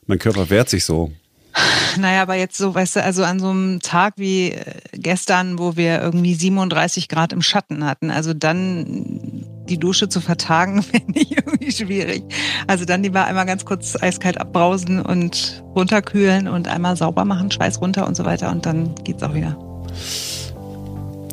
mein 0.06 0.18
Körper 0.18 0.50
wehrt 0.50 0.68
sich 0.68 0.84
so. 0.84 1.12
Naja, 1.96 2.22
aber 2.22 2.34
jetzt 2.34 2.56
so, 2.56 2.74
weißt 2.74 2.96
du, 2.96 3.04
also 3.04 3.22
an 3.22 3.38
so 3.38 3.48
einem 3.48 3.80
Tag 3.80 4.14
wie 4.16 4.50
äh, 4.50 4.64
gestern, 4.92 5.58
wo 5.58 5.76
wir 5.76 6.02
irgendwie 6.02 6.34
37 6.34 7.08
Grad 7.08 7.32
im 7.32 7.42
Schatten 7.42 7.84
hatten, 7.84 8.10
also 8.10 8.34
dann 8.34 9.46
die 9.68 9.78
Dusche 9.78 10.08
zu 10.08 10.20
vertagen, 10.20 10.82
finde 10.82 11.20
ich 11.20 11.36
irgendwie 11.36 11.70
schwierig. 11.70 12.24
Also 12.66 12.84
dann 12.84 13.02
lieber 13.02 13.24
einmal 13.24 13.46
ganz 13.46 13.64
kurz 13.64 13.96
eiskalt 14.00 14.40
abbrausen 14.40 15.00
und 15.00 15.64
runterkühlen 15.74 16.48
und 16.48 16.68
einmal 16.68 16.96
sauber 16.96 17.24
machen, 17.24 17.50
Schweiß 17.50 17.80
runter 17.80 18.06
und 18.06 18.16
so 18.16 18.24
weiter 18.24 18.50
und 18.50 18.66
dann 18.66 18.94
geht's 19.04 19.22
auch 19.22 19.34
wieder. 19.34 19.56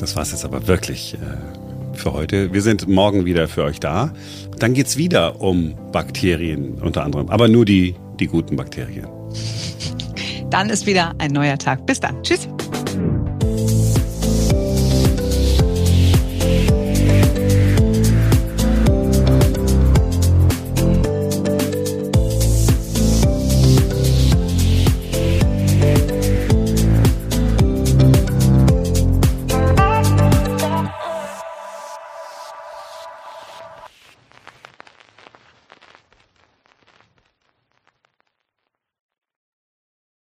Das 0.02 0.16
war 0.16 0.24
es 0.24 0.32
jetzt 0.32 0.44
aber 0.46 0.68
wirklich 0.68 1.14
äh, 1.14 1.96
für 1.96 2.12
heute. 2.12 2.52
Wir 2.52 2.64
sind 2.64 2.88
morgen 2.88 3.24
wieder 3.24 3.48
für 3.48 3.64
euch 3.64 3.80
da. 3.80 4.12
Dann 4.58 4.74
geht 4.74 4.88
es 4.88 4.98
wieder 4.98 5.40
um 5.42 5.76
Bakterien 5.92 6.82
unter 6.82 7.04
anderem, 7.04 7.30
aber 7.30 7.48
nur 7.48 7.66
die, 7.66 7.94
die 8.20 8.26
guten 8.26 8.56
Bakterien. 8.56 9.08
Dann 10.50 10.72
ist 10.72 10.88
wieder 10.88 11.14
ein 11.20 11.32
neuer 11.32 11.58
Tag. 11.60 11.86
Bis 11.86 12.00
dann. 12.00 12.22
Tschüss. 12.24 12.50